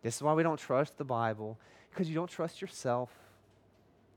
This 0.00 0.14
is 0.14 0.22
why 0.22 0.34
we 0.34 0.44
don't 0.44 0.60
trust 0.60 0.96
the 0.96 1.04
Bible, 1.04 1.58
because 1.90 2.08
you 2.08 2.14
don't 2.14 2.30
trust 2.30 2.60
yourself. 2.60 3.10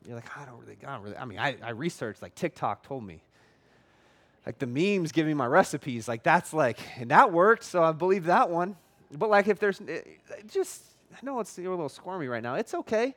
You're 0.05 0.15
like, 0.15 0.37
I 0.37 0.45
don't 0.45 0.59
really, 0.59 0.77
I 0.85 0.93
don't 0.93 1.03
really. 1.03 1.17
I 1.17 1.25
mean, 1.25 1.39
I, 1.39 1.55
I 1.63 1.71
researched, 1.71 2.21
like 2.21 2.35
TikTok 2.35 2.83
told 2.83 3.03
me. 3.03 3.21
Like 4.45 4.57
the 4.57 4.67
memes 4.67 5.11
giving 5.11 5.31
me 5.31 5.33
my 5.35 5.45
recipes, 5.45 6.07
like 6.07 6.23
that's 6.23 6.53
like, 6.53 6.79
and 6.97 7.11
that 7.11 7.31
worked, 7.31 7.63
so 7.63 7.83
I 7.83 7.91
believe 7.91 8.25
that 8.25 8.49
one. 8.49 8.77
But 9.11 9.29
like 9.29 9.47
if 9.47 9.59
there's, 9.59 9.79
it, 9.81 10.07
it 10.37 10.49
just, 10.49 10.83
I 11.11 11.17
know 11.23 11.39
it's, 11.39 11.57
you're 11.57 11.71
a 11.71 11.75
little 11.75 11.89
squirmy 11.89 12.27
right 12.27 12.41
now. 12.41 12.55
It's 12.55 12.73
okay. 12.73 13.15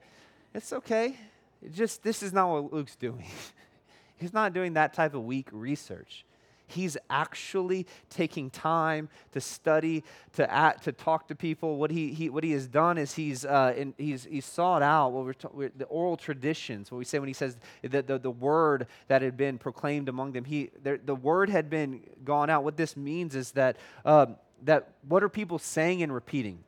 It's 0.54 0.72
okay. 0.72 1.16
It 1.62 1.72
just, 1.72 2.02
this 2.02 2.22
is 2.22 2.32
not 2.32 2.50
what 2.50 2.72
Luke's 2.72 2.96
doing. 2.96 3.24
He's 4.16 4.32
not 4.32 4.52
doing 4.52 4.74
that 4.74 4.94
type 4.94 5.14
of 5.14 5.24
weak 5.24 5.48
research. 5.52 6.24
He's 6.66 6.96
actually 7.10 7.86
taking 8.08 8.50
time 8.50 9.08
to 9.32 9.40
study, 9.40 10.04
to 10.34 10.50
act, 10.50 10.84
to 10.84 10.92
talk 10.92 11.28
to 11.28 11.34
people. 11.34 11.76
What 11.76 11.90
he, 11.90 12.12
he 12.12 12.30
what 12.30 12.44
he 12.44 12.52
has 12.52 12.66
done 12.66 12.98
is 12.98 13.14
he's 13.14 13.44
uh, 13.44 13.74
in, 13.76 13.94
he's 13.98 14.24
he's 14.24 14.46
sought 14.46 14.82
out 14.82 15.10
what 15.12 15.24
we're, 15.24 15.32
ta- 15.34 15.50
we're, 15.52 15.72
the 15.76 15.84
oral 15.86 16.16
traditions. 16.16 16.90
What 16.90 16.98
we 16.98 17.04
say 17.04 17.18
when 17.18 17.28
he 17.28 17.34
says 17.34 17.56
the, 17.82 18.02
the, 18.02 18.18
the 18.18 18.30
word 18.30 18.86
that 19.08 19.22
had 19.22 19.36
been 19.36 19.58
proclaimed 19.58 20.08
among 20.08 20.32
them. 20.32 20.44
He 20.44 20.70
the 20.82 21.14
word 21.14 21.50
had 21.50 21.68
been 21.68 22.00
gone 22.24 22.48
out. 22.48 22.64
What 22.64 22.76
this 22.76 22.96
means 22.96 23.34
is 23.34 23.52
that 23.52 23.76
um, 24.04 24.36
that 24.64 24.88
what 25.08 25.22
are 25.22 25.28
people 25.28 25.58
saying 25.58 26.02
and 26.02 26.12
repeating? 26.12 26.60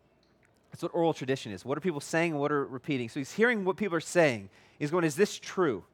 That's 0.71 0.83
what 0.83 0.93
oral 0.93 1.15
tradition 1.15 1.53
is. 1.53 1.65
What 1.65 1.79
are 1.79 1.81
people 1.81 2.01
saying 2.01 2.33
and 2.33 2.41
what 2.41 2.51
are 2.51 2.67
repeating? 2.67 3.09
So 3.09 3.21
he's 3.21 3.33
hearing 3.33 3.65
what 3.65 3.77
people 3.77 3.97
are 3.97 4.01
saying. 4.01 4.49
He's 4.77 4.91
going, 4.91 5.05
is 5.05 5.15
this 5.15 5.39
true? 5.39 5.85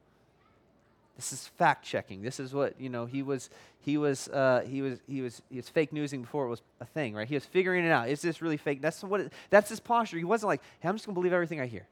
This 1.15 1.33
is 1.33 1.47
fact 1.47 1.85
checking. 1.85 2.21
This 2.21 2.39
is 2.39 2.53
what 2.53 2.79
you 2.79 2.89
know. 2.89 3.05
He 3.05 3.21
was 3.21 3.49
he 3.79 3.97
was 3.97 4.27
uh, 4.29 4.63
he 4.67 4.81
was 4.81 4.99
he 5.07 5.21
was 5.21 5.41
he 5.49 5.57
was 5.57 5.69
fake 5.69 5.93
newsing 5.93 6.21
before 6.21 6.45
it 6.45 6.49
was 6.49 6.61
a 6.79 6.85
thing, 6.85 7.13
right? 7.13 7.27
He 7.27 7.35
was 7.35 7.45
figuring 7.45 7.85
it 7.85 7.91
out. 7.91 8.09
Is 8.09 8.21
this 8.21 8.41
really 8.41 8.57
fake? 8.57 8.81
That's 8.81 9.03
what. 9.03 9.21
It, 9.21 9.33
that's 9.49 9.69
his 9.69 9.79
posture. 9.79 10.17
He 10.17 10.23
wasn't 10.23 10.47
like, 10.47 10.61
hey, 10.79 10.89
I'm 10.89 10.95
just 10.95 11.05
gonna 11.05 11.13
believe 11.13 11.33
everything 11.33 11.59
I 11.59 11.67
hear. 11.67 11.85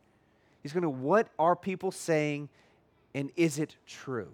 He's 0.61 0.73
gonna, 0.73 0.89
what 0.89 1.27
are 1.37 1.55
people 1.55 1.91
saying, 1.91 2.49
and 3.13 3.31
is 3.35 3.59
it 3.59 3.75
true? 3.87 4.29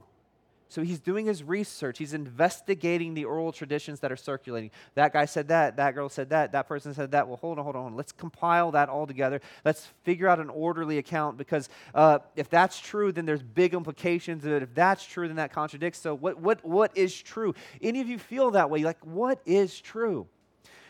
So 0.75 0.83
he's 0.83 0.99
doing 0.99 1.25
his 1.25 1.41
research. 1.41 1.99
He's 1.99 2.13
investigating 2.13 3.13
the 3.13 3.23
oral 3.23 3.53
traditions 3.53 4.01
that 4.01 4.11
are 4.11 4.17
circulating. 4.17 4.71
That 4.95 5.13
guy 5.13 5.23
said 5.23 5.47
that. 5.47 5.77
That 5.77 5.95
girl 5.95 6.09
said 6.09 6.31
that. 6.31 6.51
That 6.51 6.67
person 6.67 6.93
said 6.93 7.11
that. 7.11 7.29
Well, 7.29 7.37
hold 7.37 7.59
on, 7.59 7.63
hold 7.63 7.77
on. 7.77 7.95
Let's 7.95 8.11
compile 8.11 8.71
that 8.71 8.89
all 8.89 9.07
together. 9.07 9.39
Let's 9.63 9.87
figure 10.03 10.27
out 10.27 10.41
an 10.41 10.49
orderly 10.49 10.97
account 10.97 11.37
because 11.37 11.69
uh, 11.93 12.19
if 12.35 12.49
that's 12.49 12.77
true, 12.77 13.13
then 13.13 13.25
there's 13.25 13.41
big 13.41 13.73
implications. 13.73 14.43
But 14.43 14.63
if 14.63 14.75
that's 14.75 15.05
true, 15.05 15.27
then 15.29 15.37
that 15.37 15.53
contradicts. 15.53 15.99
So 15.99 16.13
what, 16.13 16.41
what, 16.41 16.65
what 16.65 16.91
is 16.93 17.15
true? 17.15 17.55
Any 17.81 18.01
of 18.01 18.09
you 18.09 18.19
feel 18.19 18.51
that 18.51 18.69
way? 18.69 18.83
Like, 18.83 18.99
what 19.05 19.39
is 19.45 19.79
true? 19.79 20.27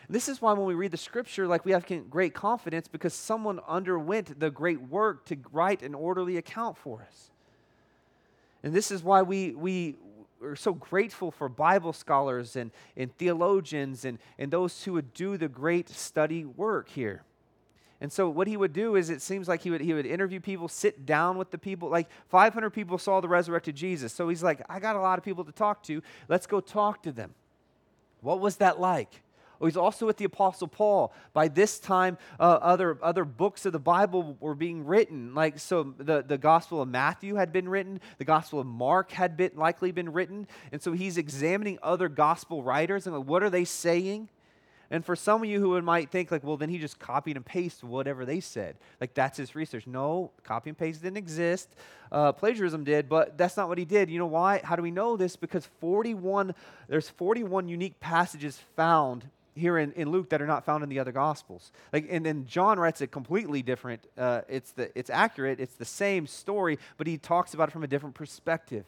This 0.08 0.28
is 0.28 0.42
why 0.42 0.52
when 0.54 0.66
we 0.66 0.74
read 0.74 0.90
the 0.90 0.96
scripture, 0.96 1.46
like 1.46 1.64
we 1.64 1.70
have 1.70 1.86
great 2.10 2.34
confidence 2.34 2.88
because 2.88 3.14
someone 3.14 3.60
underwent 3.68 4.40
the 4.40 4.50
great 4.50 4.82
work 4.82 5.26
to 5.26 5.36
write 5.52 5.82
an 5.82 5.94
orderly 5.94 6.38
account 6.38 6.76
for 6.76 7.02
us. 7.08 7.30
And 8.66 8.74
this 8.74 8.90
is 8.90 9.04
why 9.04 9.22
we, 9.22 9.54
we 9.54 9.94
are 10.42 10.56
so 10.56 10.74
grateful 10.74 11.30
for 11.30 11.48
Bible 11.48 11.92
scholars 11.92 12.56
and, 12.56 12.72
and 12.96 13.16
theologians 13.16 14.04
and, 14.04 14.18
and 14.40 14.50
those 14.50 14.82
who 14.82 14.94
would 14.94 15.14
do 15.14 15.36
the 15.36 15.46
great 15.46 15.88
study 15.88 16.44
work 16.44 16.88
here. 16.88 17.22
And 18.00 18.12
so 18.12 18.28
what 18.28 18.48
he 18.48 18.56
would 18.56 18.72
do 18.72 18.96
is 18.96 19.08
it 19.08 19.22
seems 19.22 19.46
like 19.46 19.62
he 19.62 19.70
would 19.70 19.80
he 19.80 19.94
would 19.94 20.04
interview 20.04 20.40
people, 20.40 20.66
sit 20.66 21.06
down 21.06 21.38
with 21.38 21.52
the 21.52 21.58
people. 21.58 21.88
Like 21.88 22.08
500 22.28 22.70
people 22.70 22.98
saw 22.98 23.20
the 23.20 23.28
resurrected 23.28 23.76
Jesus. 23.76 24.12
So 24.12 24.28
he's 24.28 24.42
like, 24.42 24.60
I 24.68 24.80
got 24.80 24.96
a 24.96 25.00
lot 25.00 25.16
of 25.16 25.24
people 25.24 25.44
to 25.44 25.52
talk 25.52 25.84
to. 25.84 26.02
Let's 26.28 26.48
go 26.48 26.58
talk 26.58 27.04
to 27.04 27.12
them. 27.12 27.34
What 28.20 28.40
was 28.40 28.56
that 28.56 28.80
like? 28.80 29.22
Oh, 29.60 29.66
he's 29.66 29.76
also 29.76 30.06
with 30.06 30.16
the 30.16 30.24
Apostle 30.24 30.68
Paul. 30.68 31.12
By 31.32 31.48
this 31.48 31.78
time, 31.78 32.18
uh, 32.38 32.58
other, 32.60 32.98
other 33.02 33.24
books 33.24 33.64
of 33.66 33.72
the 33.72 33.78
Bible 33.78 34.36
were 34.40 34.54
being 34.54 34.84
written. 34.84 35.34
Like, 35.34 35.58
so 35.58 35.94
the, 35.96 36.22
the 36.22 36.38
Gospel 36.38 36.82
of 36.82 36.88
Matthew 36.88 37.36
had 37.36 37.52
been 37.52 37.68
written, 37.68 38.00
the 38.18 38.24
Gospel 38.24 38.60
of 38.60 38.66
Mark 38.66 39.12
had 39.12 39.36
been, 39.36 39.52
likely 39.54 39.92
been 39.92 40.12
written. 40.12 40.46
And 40.72 40.82
so 40.82 40.92
he's 40.92 41.18
examining 41.18 41.78
other 41.82 42.08
gospel 42.08 42.62
writers 42.62 43.06
and 43.06 43.16
like, 43.16 43.26
what 43.26 43.42
are 43.42 43.50
they 43.50 43.64
saying? 43.64 44.28
And 44.90 45.04
for 45.04 45.16
some 45.16 45.42
of 45.42 45.48
you 45.48 45.58
who 45.58 45.80
might 45.82 46.10
think, 46.10 46.30
like, 46.30 46.44
well, 46.44 46.56
then 46.56 46.68
he 46.68 46.78
just 46.78 46.98
copied 46.98 47.36
and 47.36 47.44
pasted 47.44 47.88
whatever 47.88 48.24
they 48.24 48.40
said. 48.40 48.76
Like, 49.00 49.14
that's 49.14 49.36
his 49.36 49.54
research. 49.54 49.86
No, 49.86 50.30
copy 50.44 50.70
and 50.70 50.78
paste 50.78 51.02
didn't 51.02 51.16
exist. 51.16 51.74
Uh, 52.12 52.32
plagiarism 52.32 52.84
did, 52.84 53.08
but 53.08 53.36
that's 53.36 53.56
not 53.56 53.68
what 53.68 53.78
he 53.78 53.84
did. 53.84 54.10
You 54.10 54.18
know 54.18 54.26
why? 54.26 54.60
How 54.62 54.76
do 54.76 54.82
we 54.82 54.92
know 54.92 55.16
this? 55.16 55.34
Because 55.34 55.66
41, 55.80 56.54
there's 56.88 57.08
41 57.08 57.68
unique 57.68 57.98
passages 57.98 58.60
found 58.76 59.28
here 59.56 59.78
in, 59.78 59.92
in 59.92 60.10
Luke 60.10 60.30
that 60.30 60.42
are 60.42 60.46
not 60.46 60.64
found 60.64 60.84
in 60.84 60.90
the 60.90 60.98
other 60.98 61.12
Gospels. 61.12 61.72
Like, 61.92 62.06
and 62.10 62.24
then 62.24 62.46
John 62.46 62.78
writes 62.78 63.00
it 63.00 63.10
completely 63.10 63.62
different. 63.62 64.06
Uh, 64.16 64.42
it's, 64.48 64.72
the, 64.72 64.96
it's 64.96 65.10
accurate, 65.10 65.58
it's 65.58 65.74
the 65.74 65.84
same 65.84 66.26
story, 66.26 66.78
but 66.98 67.06
he 67.06 67.18
talks 67.18 67.54
about 67.54 67.68
it 67.68 67.72
from 67.72 67.82
a 67.82 67.88
different 67.88 68.14
perspective. 68.14 68.84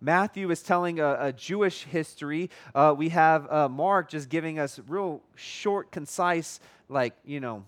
Matthew 0.00 0.50
is 0.50 0.62
telling 0.62 0.98
a, 0.98 1.26
a 1.26 1.32
Jewish 1.32 1.84
history. 1.84 2.48
Uh, 2.74 2.94
we 2.96 3.10
have 3.10 3.50
uh, 3.52 3.68
Mark 3.68 4.08
just 4.08 4.30
giving 4.30 4.58
us 4.58 4.80
real 4.88 5.20
short, 5.34 5.92
concise, 5.92 6.58
like, 6.88 7.14
you 7.24 7.38
know, 7.38 7.64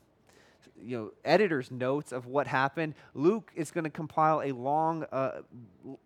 you 0.82 0.96
know, 0.96 1.12
editor's 1.24 1.70
notes 1.70 2.10
of 2.10 2.26
what 2.26 2.46
happened. 2.46 2.94
Luke 3.14 3.52
is 3.54 3.70
going 3.70 3.84
to 3.84 3.90
compile 3.90 4.40
a 4.42 4.52
long 4.52 5.04
uh, 5.12 5.42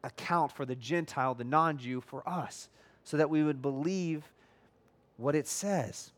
account 0.02 0.52
for 0.52 0.66
the 0.66 0.74
Gentile, 0.74 1.34
the 1.34 1.44
non 1.44 1.78
Jew, 1.78 2.00
for 2.00 2.28
us, 2.28 2.68
so 3.04 3.16
that 3.16 3.30
we 3.30 3.42
would 3.42 3.62
believe 3.62 4.24
what 5.16 5.34
it 5.34 5.46
says. 5.46 6.10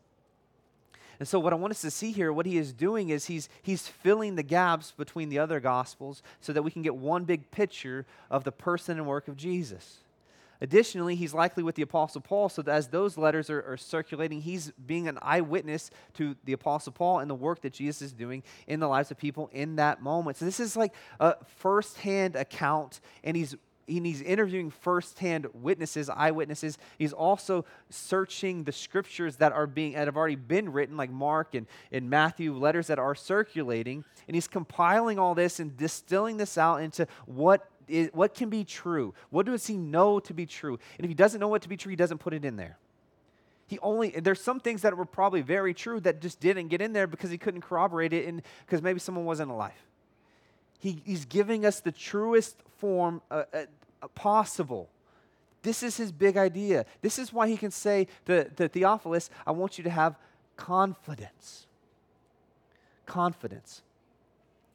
And 1.18 1.26
so, 1.26 1.40
what 1.40 1.52
I 1.52 1.56
want 1.56 1.72
us 1.72 1.80
to 1.80 1.90
see 1.90 2.12
here, 2.12 2.32
what 2.32 2.46
he 2.46 2.58
is 2.58 2.72
doing 2.72 3.08
is 3.08 3.26
he's, 3.26 3.48
he's 3.62 3.88
filling 3.88 4.36
the 4.36 4.42
gaps 4.42 4.92
between 4.92 5.28
the 5.28 5.38
other 5.38 5.58
gospels 5.58 6.22
so 6.40 6.52
that 6.52 6.62
we 6.62 6.70
can 6.70 6.82
get 6.82 6.94
one 6.94 7.24
big 7.24 7.50
picture 7.50 8.06
of 8.30 8.44
the 8.44 8.52
person 8.52 8.98
and 8.98 9.06
work 9.06 9.26
of 9.26 9.36
Jesus. 9.36 9.98
Additionally, 10.60 11.14
he's 11.14 11.32
likely 11.32 11.62
with 11.62 11.76
the 11.76 11.82
Apostle 11.82 12.20
Paul, 12.20 12.48
so 12.48 12.62
that 12.62 12.72
as 12.72 12.88
those 12.88 13.16
letters 13.16 13.48
are, 13.48 13.62
are, 13.62 13.76
circulating, 13.76 14.40
he's 14.40 14.72
being 14.72 15.06
an 15.06 15.18
eyewitness 15.22 15.90
to 16.14 16.34
the 16.44 16.52
Apostle 16.52 16.92
Paul 16.92 17.20
and 17.20 17.30
the 17.30 17.34
work 17.34 17.62
that 17.62 17.72
Jesus 17.72 18.02
is 18.02 18.12
doing 18.12 18.42
in 18.66 18.80
the 18.80 18.88
lives 18.88 19.12
of 19.12 19.18
people 19.18 19.48
in 19.52 19.76
that 19.76 20.02
moment. 20.02 20.36
So 20.36 20.44
this 20.44 20.58
is 20.58 20.76
like 20.76 20.94
a 21.20 21.36
firsthand 21.58 22.34
account, 22.34 23.00
and 23.22 23.36
he's 23.36 23.54
and 23.88 24.06
he's 24.06 24.20
interviewing 24.20 24.70
firsthand 24.70 25.46
witnesses, 25.54 26.08
eyewitnesses. 26.10 26.78
He's 26.98 27.12
also 27.12 27.64
searching 27.90 28.64
the 28.64 28.72
scriptures 28.72 29.36
that 29.36 29.52
are 29.52 29.66
being 29.66 29.92
that 29.92 30.06
have 30.06 30.16
already 30.16 30.36
been 30.36 30.70
written, 30.70 30.96
like 30.96 31.10
Mark 31.10 31.54
and, 31.54 31.66
and 31.90 32.10
Matthew, 32.10 32.54
letters 32.54 32.88
that 32.88 32.98
are 32.98 33.14
circulating, 33.14 34.04
and 34.26 34.34
he's 34.34 34.48
compiling 34.48 35.18
all 35.18 35.34
this 35.34 35.58
and 35.60 35.76
distilling 35.76 36.36
this 36.36 36.58
out 36.58 36.82
into 36.82 37.06
what 37.26 37.68
is, 37.88 38.10
what 38.12 38.34
can 38.34 38.50
be 38.50 38.64
true? 38.64 39.14
What 39.30 39.46
does 39.46 39.66
he 39.66 39.76
know 39.76 40.20
to 40.20 40.34
be 40.34 40.46
true? 40.46 40.78
And 40.98 41.04
if 41.04 41.08
he 41.08 41.14
doesn't 41.14 41.40
know 41.40 41.48
what 41.48 41.62
to 41.62 41.68
be 41.68 41.76
true, 41.76 41.90
he 41.90 41.96
doesn't 41.96 42.18
put 42.18 42.34
it 42.34 42.44
in 42.44 42.56
there. 42.56 42.78
He 43.66 43.78
only 43.80 44.10
there's 44.10 44.40
some 44.40 44.60
things 44.60 44.82
that 44.82 44.96
were 44.96 45.04
probably 45.04 45.42
very 45.42 45.74
true 45.74 46.00
that 46.00 46.22
just 46.22 46.40
didn't 46.40 46.68
get 46.68 46.80
in 46.80 46.94
there 46.94 47.06
because 47.06 47.30
he 47.30 47.36
couldn't 47.36 47.60
corroborate 47.60 48.14
it 48.14 48.26
and 48.26 48.42
because 48.64 48.80
maybe 48.80 48.98
someone 48.98 49.26
wasn't 49.26 49.50
alive. 49.50 49.72
He, 50.78 51.02
he's 51.04 51.24
giving 51.24 51.66
us 51.66 51.80
the 51.80 51.92
truest 51.92 52.56
form 52.78 53.20
uh, 53.30 53.44
uh, 53.52 53.64
possible. 54.14 54.88
This 55.62 55.82
is 55.82 55.96
his 55.96 56.12
big 56.12 56.36
idea. 56.36 56.86
This 57.02 57.18
is 57.18 57.32
why 57.32 57.48
he 57.48 57.56
can 57.56 57.70
say 57.70 58.06
to, 58.26 58.44
to 58.50 58.68
Theophilus, 58.68 59.30
I 59.46 59.52
want 59.52 59.78
you 59.78 59.84
to 59.84 59.90
have 59.90 60.16
confidence. 60.56 61.66
Confidence. 63.06 63.82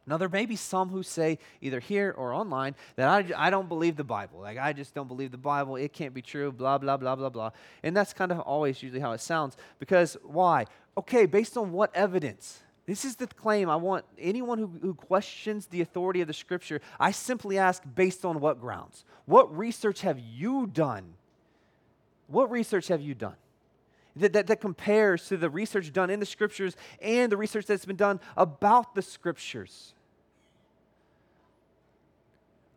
Now, 0.05 0.17
there 0.17 0.27
may 0.27 0.45
be 0.45 0.57
some 0.57 0.89
who 0.89 1.01
say, 1.01 1.39
either 1.61 1.79
here 1.79 2.13
or 2.17 2.33
online, 2.33 2.75
that 2.97 3.07
I, 3.07 3.47
I 3.47 3.49
don't 3.49 3.69
believe 3.69 3.95
the 3.95 4.03
Bible. 4.03 4.41
Like, 4.41 4.57
I 4.57 4.73
just 4.73 4.93
don't 4.93 5.07
believe 5.07 5.31
the 5.31 5.37
Bible. 5.37 5.77
It 5.77 5.93
can't 5.93 6.13
be 6.13 6.21
true, 6.21 6.51
blah, 6.51 6.77
blah, 6.77 6.97
blah, 6.97 7.15
blah, 7.15 7.29
blah. 7.29 7.51
And 7.83 7.95
that's 7.95 8.11
kind 8.11 8.31
of 8.31 8.39
always 8.41 8.83
usually 8.83 8.99
how 8.99 9.13
it 9.13 9.21
sounds. 9.21 9.55
Because 9.79 10.17
why? 10.23 10.65
Okay, 10.97 11.25
based 11.25 11.55
on 11.55 11.71
what 11.71 11.95
evidence? 11.95 12.63
This 12.85 13.05
is 13.05 13.15
the 13.15 13.27
claim 13.27 13.69
I 13.69 13.77
want 13.77 14.05
anyone 14.19 14.57
who, 14.57 14.71
who 14.81 14.93
questions 14.93 15.67
the 15.67 15.81
authority 15.81 16.21
of 16.21 16.27
the 16.27 16.33
Scripture. 16.33 16.81
I 16.99 17.11
simply 17.11 17.57
ask, 17.57 17.81
based 17.95 18.25
on 18.25 18.39
what 18.39 18.59
grounds? 18.59 19.05
What 19.25 19.55
research 19.57 20.01
have 20.01 20.19
you 20.19 20.67
done? 20.67 21.13
What 22.27 22.51
research 22.51 22.87
have 22.89 23.01
you 23.01 23.15
done? 23.15 23.35
that, 24.15 24.33
that, 24.33 24.47
that 24.47 24.61
compares 24.61 25.27
to 25.27 25.37
the 25.37 25.49
research 25.49 25.91
done 25.91 26.09
in 26.09 26.19
the 26.19 26.25
scriptures 26.25 26.75
and 27.01 27.31
the 27.31 27.37
research 27.37 27.65
that's 27.65 27.85
been 27.85 27.95
done 27.95 28.19
about 28.37 28.95
the 28.95 29.01
scriptures. 29.01 29.93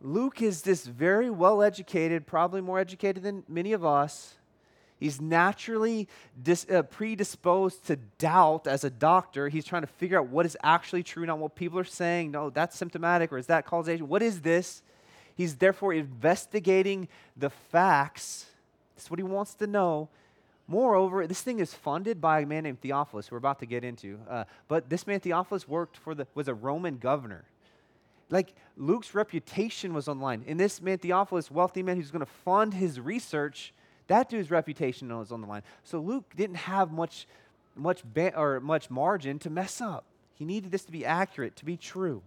Luke 0.00 0.42
is 0.42 0.62
this 0.62 0.86
very 0.86 1.30
well 1.30 1.62
educated, 1.62 2.26
probably 2.26 2.60
more 2.60 2.78
educated 2.78 3.22
than 3.22 3.42
many 3.48 3.72
of 3.72 3.84
us. 3.84 4.34
He's 4.98 5.20
naturally 5.20 6.08
dis, 6.42 6.66
uh, 6.70 6.82
predisposed 6.82 7.86
to 7.86 7.96
doubt 7.96 8.66
as 8.66 8.82
a 8.82 8.90
doctor. 8.90 9.48
He's 9.48 9.64
trying 9.64 9.82
to 9.82 9.88
figure 9.88 10.18
out 10.18 10.28
what 10.28 10.46
is 10.46 10.56
actually 10.62 11.02
true, 11.02 11.26
not 11.26 11.38
what 11.38 11.54
people 11.54 11.78
are 11.78 11.84
saying. 11.84 12.30
No, 12.30 12.50
that's 12.50 12.76
symptomatic, 12.76 13.32
or 13.32 13.38
is 13.38 13.46
that 13.46 13.66
causation? 13.66 14.08
What 14.08 14.22
is 14.22 14.40
this? 14.40 14.82
He's 15.34 15.56
therefore 15.56 15.92
investigating 15.92 17.08
the 17.36 17.50
facts. 17.50 18.46
That's 18.96 19.10
what 19.10 19.18
he 19.18 19.24
wants 19.24 19.54
to 19.56 19.66
know. 19.66 20.08
Moreover, 20.68 21.26
this 21.26 21.42
thing 21.42 21.60
is 21.60 21.74
funded 21.74 22.20
by 22.20 22.40
a 22.40 22.46
man 22.46 22.64
named 22.64 22.80
Theophilus, 22.80 23.30
we're 23.30 23.38
about 23.38 23.60
to 23.60 23.66
get 23.66 23.84
into. 23.84 24.18
Uh, 24.28 24.44
but 24.66 24.88
this 24.88 25.06
man 25.06 25.20
Theophilus 25.20 25.68
worked 25.68 25.96
for 25.96 26.14
the 26.14 26.26
was 26.34 26.48
a 26.48 26.54
Roman 26.54 26.96
governor. 26.98 27.44
Like 28.30 28.54
Luke's 28.76 29.14
reputation 29.14 29.94
was 29.94 30.08
online, 30.08 30.44
and 30.48 30.58
this 30.58 30.82
man 30.82 30.98
Theophilus, 30.98 31.50
wealthy 31.50 31.82
man 31.82 31.96
who's 31.96 32.10
going 32.10 32.24
to 32.24 32.32
fund 32.44 32.74
his 32.74 32.98
research, 32.98 33.72
that 34.08 34.28
dude's 34.28 34.50
reputation 34.50 35.16
was 35.16 35.32
on 35.32 35.40
the 35.40 35.46
line. 35.46 35.62
So 35.84 36.00
Luke 36.00 36.24
didn't 36.36 36.56
have 36.56 36.92
much, 36.92 37.26
much 37.74 38.02
ba- 38.04 38.36
or 38.36 38.60
much 38.60 38.90
margin 38.90 39.38
to 39.40 39.50
mess 39.50 39.80
up. 39.80 40.04
He 40.34 40.44
needed 40.44 40.70
this 40.70 40.84
to 40.84 40.92
be 40.92 41.04
accurate, 41.04 41.56
to 41.56 41.64
be 41.64 41.76
true. 41.76 42.22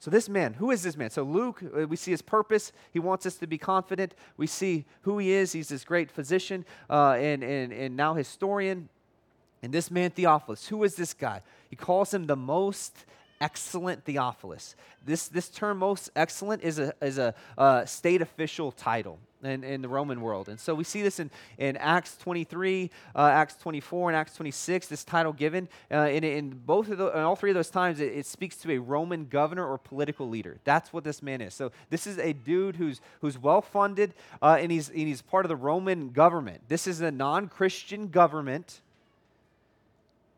So, 0.00 0.10
this 0.10 0.28
man, 0.28 0.54
who 0.54 0.72
is 0.72 0.82
this 0.82 0.96
man? 0.96 1.10
So, 1.10 1.22
Luke, 1.22 1.62
uh, 1.62 1.86
we 1.86 1.94
see 1.94 2.10
his 2.10 2.22
purpose. 2.22 2.72
He 2.92 2.98
wants 2.98 3.24
us 3.24 3.36
to 3.36 3.46
be 3.46 3.56
confident. 3.56 4.16
We 4.36 4.48
see 4.48 4.84
who 5.02 5.18
he 5.18 5.30
is. 5.30 5.52
He's 5.52 5.68
this 5.68 5.84
great 5.84 6.10
physician 6.10 6.64
uh, 6.90 7.12
and, 7.12 7.44
and, 7.44 7.72
and 7.72 7.96
now 7.96 8.14
historian. 8.14 8.88
And 9.62 9.72
this 9.72 9.92
man, 9.92 10.10
Theophilus, 10.10 10.66
who 10.66 10.82
is 10.82 10.96
this 10.96 11.14
guy? 11.14 11.42
He 11.70 11.76
calls 11.76 12.12
him 12.12 12.26
the 12.26 12.34
most 12.34 13.04
excellent 13.40 14.04
Theophilus. 14.04 14.74
This, 15.06 15.28
this 15.28 15.48
term, 15.48 15.78
most 15.78 16.10
excellent, 16.16 16.64
is 16.64 16.80
a, 16.80 16.92
is 17.00 17.18
a 17.18 17.32
uh, 17.56 17.84
state 17.84 18.22
official 18.22 18.72
title 18.72 19.20
in, 19.42 19.64
in 19.64 19.82
the 19.82 19.88
Roman 19.88 20.20
world. 20.20 20.48
And 20.48 20.58
so 20.58 20.74
we 20.74 20.84
see 20.84 21.02
this 21.02 21.18
in, 21.20 21.30
in 21.58 21.76
Acts 21.76 22.16
23, 22.18 22.90
uh, 23.14 23.18
Acts 23.18 23.56
24, 23.56 24.10
and 24.10 24.16
Acts 24.16 24.34
26, 24.36 24.86
this 24.86 25.04
title 25.04 25.32
given. 25.32 25.68
Uh, 25.90 26.08
in, 26.10 26.24
in 26.24 26.50
both 26.50 26.88
of 26.90 26.98
the, 26.98 27.08
in 27.08 27.18
all 27.18 27.36
three 27.36 27.50
of 27.50 27.54
those 27.54 27.70
times, 27.70 28.00
it, 28.00 28.12
it, 28.12 28.26
speaks 28.26 28.56
to 28.56 28.72
a 28.72 28.78
Roman 28.78 29.26
governor 29.26 29.66
or 29.66 29.78
political 29.78 30.28
leader. 30.28 30.58
That's 30.64 30.92
what 30.92 31.04
this 31.04 31.22
man 31.22 31.40
is. 31.40 31.54
So 31.54 31.72
this 31.90 32.06
is 32.06 32.18
a 32.18 32.32
dude 32.32 32.76
who's, 32.76 33.00
who's 33.20 33.38
well 33.38 33.60
funded, 33.60 34.14
uh, 34.40 34.58
and, 34.60 34.70
he's, 34.70 34.88
and 34.88 34.98
he's 34.98 35.22
part 35.22 35.44
of 35.44 35.48
the 35.48 35.56
Roman 35.56 36.10
government. 36.10 36.62
This 36.68 36.86
is 36.86 37.00
a 37.00 37.10
non 37.10 37.48
Christian 37.48 38.08
government. 38.08 38.80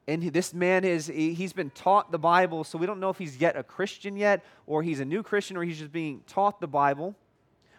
And 0.07 0.23
this 0.23 0.53
man 0.53 0.85
is, 0.85 1.07
he's 1.07 1.55
been 1.55 1.71
taught 1.71 2.13
the 2.13 2.19
Bible, 2.19 2.63
so 2.63 2.77
we 2.77 2.85
don't 2.85 3.01
know 3.01 3.09
if 3.09 3.17
he's 3.17 3.39
yet 3.39 3.57
a 3.57 3.63
Christian 3.63 4.19
yet, 4.19 4.45
or 4.67 4.83
he's 4.83 5.01
a 5.01 5.05
new 5.05 5.23
Christian, 5.23 5.57
or 5.57 5.65
he's 5.65 5.79
just 5.79 5.93
being 5.93 6.21
taught 6.27 6.61
the 6.61 6.67
Bible. 6.67 7.15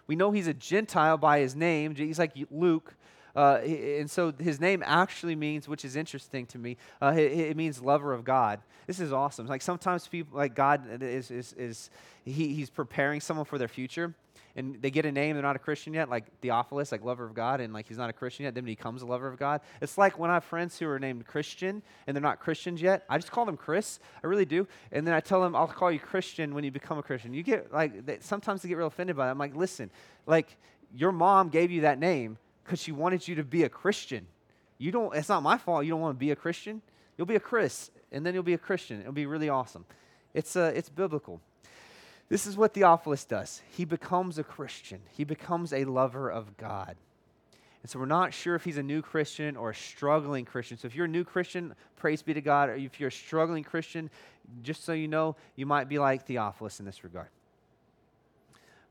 We 0.07 0.15
know 0.15 0.31
he's 0.31 0.47
a 0.47 0.53
Gentile 0.53 1.17
by 1.17 1.39
his 1.39 1.55
name. 1.55 1.95
He's 1.95 2.19
like 2.19 2.33
Luke. 2.51 2.93
Uh, 3.35 3.59
and 3.65 4.09
so 4.09 4.33
his 4.39 4.61
name 4.61 4.81
actually 4.85 5.35
means, 5.35 5.67
which 5.67 5.83
is 5.83 5.97
interesting 5.97 6.45
to 6.45 6.57
me, 6.57 6.77
uh, 7.01 7.13
it, 7.17 7.31
it, 7.31 7.57
means 7.57 7.81
lover 7.81 8.13
of 8.13 8.23
God. 8.23 8.61
This 8.87 9.01
is 9.01 9.11
awesome. 9.11 9.45
Like 9.47 9.61
sometimes 9.61 10.07
people, 10.07 10.37
like 10.37 10.55
God 10.55 11.01
is, 11.03 11.31
is, 11.31 11.51
is 11.53 11.89
he, 12.23 12.53
he's 12.53 12.69
preparing 12.69 13.19
someone 13.19 13.45
for 13.45 13.57
their 13.57 13.67
future 13.67 14.13
and 14.55 14.81
they 14.81 14.89
get 14.89 15.05
a 15.05 15.11
name, 15.11 15.35
they're 15.35 15.43
not 15.43 15.55
a 15.55 15.59
Christian 15.59 15.93
yet, 15.93 16.09
like 16.09 16.25
Theophilus, 16.39 16.91
like 16.91 17.03
lover 17.03 17.25
of 17.25 17.33
God, 17.33 17.59
and 17.59 17.73
like 17.73 17.87
he's 17.87 17.97
not 17.97 18.09
a 18.09 18.13
Christian 18.13 18.45
yet, 18.45 18.55
then 18.55 18.65
he 18.65 18.73
becomes 18.73 19.01
a 19.01 19.05
lover 19.05 19.27
of 19.27 19.37
God. 19.37 19.61
It's 19.81 19.97
like 19.97 20.17
when 20.17 20.29
I 20.29 20.35
have 20.35 20.45
friends 20.45 20.79
who 20.79 20.87
are 20.87 20.99
named 20.99 21.27
Christian 21.27 21.83
and 22.07 22.15
they're 22.15 22.21
not 22.21 22.39
Christians 22.39 22.81
yet, 22.81 23.03
I 23.09 23.17
just 23.17 23.31
call 23.31 23.45
them 23.45 23.57
Chris. 23.57 23.99
I 24.23 24.27
really 24.27 24.45
do. 24.45 24.67
And 24.91 25.05
then 25.05 25.13
I 25.13 25.19
tell 25.19 25.41
them, 25.41 25.55
I'll 25.55 25.67
call 25.67 25.91
you 25.91 25.99
Christian 25.99 26.53
when 26.53 26.63
you 26.63 26.71
become 26.71 26.97
a 26.97 27.03
Christian. 27.03 27.33
You 27.33 27.43
get 27.43 27.73
like, 27.73 28.05
they, 28.05 28.19
sometimes 28.21 28.61
they 28.61 28.69
get 28.69 28.77
real 28.77 28.87
offended 28.87 29.17
by 29.17 29.27
it. 29.27 29.31
I'm 29.31 29.37
like, 29.37 29.55
listen, 29.55 29.91
like 30.25 30.55
your 30.93 31.11
mom 31.11 31.49
gave 31.49 31.69
you 31.71 31.81
that 31.81 31.99
name 31.99 32.37
because 32.63 32.79
she 32.79 32.91
wanted 32.91 33.27
you 33.27 33.35
to 33.35 33.43
be 33.43 33.63
a 33.63 33.69
Christian. 33.69 34.25
You 34.77 34.91
don't, 34.91 35.15
it's 35.15 35.29
not 35.29 35.43
my 35.43 35.57
fault 35.57 35.85
you 35.85 35.91
don't 35.91 36.01
want 36.01 36.15
to 36.15 36.19
be 36.19 36.31
a 36.31 36.35
Christian. 36.35 36.81
You'll 37.17 37.27
be 37.27 37.35
a 37.35 37.39
Chris, 37.39 37.91
and 38.11 38.25
then 38.25 38.33
you'll 38.33 38.43
be 38.43 38.53
a 38.53 38.57
Christian. 38.57 38.99
It'll 38.99 39.13
be 39.13 39.25
really 39.25 39.47
awesome. 39.47 39.85
It's, 40.33 40.55
uh, 40.55 40.73
it's 40.75 40.89
biblical. 40.89 41.39
This 42.27 42.47
is 42.47 42.57
what 42.57 42.73
Theophilus 42.73 43.25
does. 43.25 43.61
He 43.69 43.85
becomes 43.85 44.37
a 44.37 44.43
Christian, 44.43 45.01
he 45.11 45.23
becomes 45.23 45.73
a 45.73 45.85
lover 45.85 46.29
of 46.29 46.57
God. 46.57 46.95
And 47.85 47.89
so 47.91 47.99
we're 47.99 48.07
not 48.07 48.33
sure 48.33 48.55
if 48.55 48.63
he's 48.63 48.79
a 48.79 48.83
new 48.83 49.03
Christian 49.03 49.55
or 49.55 49.69
a 49.69 49.75
struggling 49.75 50.43
Christian. 50.43 50.75
So 50.75 50.87
if 50.87 50.95
you're 50.95 51.05
a 51.05 51.07
new 51.07 51.23
Christian, 51.23 51.75
praise 51.97 52.23
be 52.23 52.33
to 52.33 52.41
God. 52.41 52.69
Or 52.69 52.75
if 52.75 52.99
you're 52.99 53.09
a 53.09 53.11
struggling 53.11 53.63
Christian, 53.63 54.09
just 54.63 54.83
so 54.83 54.93
you 54.93 55.07
know, 55.07 55.35
you 55.55 55.67
might 55.67 55.87
be 55.87 55.99
like 55.99 56.25
Theophilus 56.25 56.79
in 56.79 56.87
this 56.87 57.03
regard. 57.03 57.27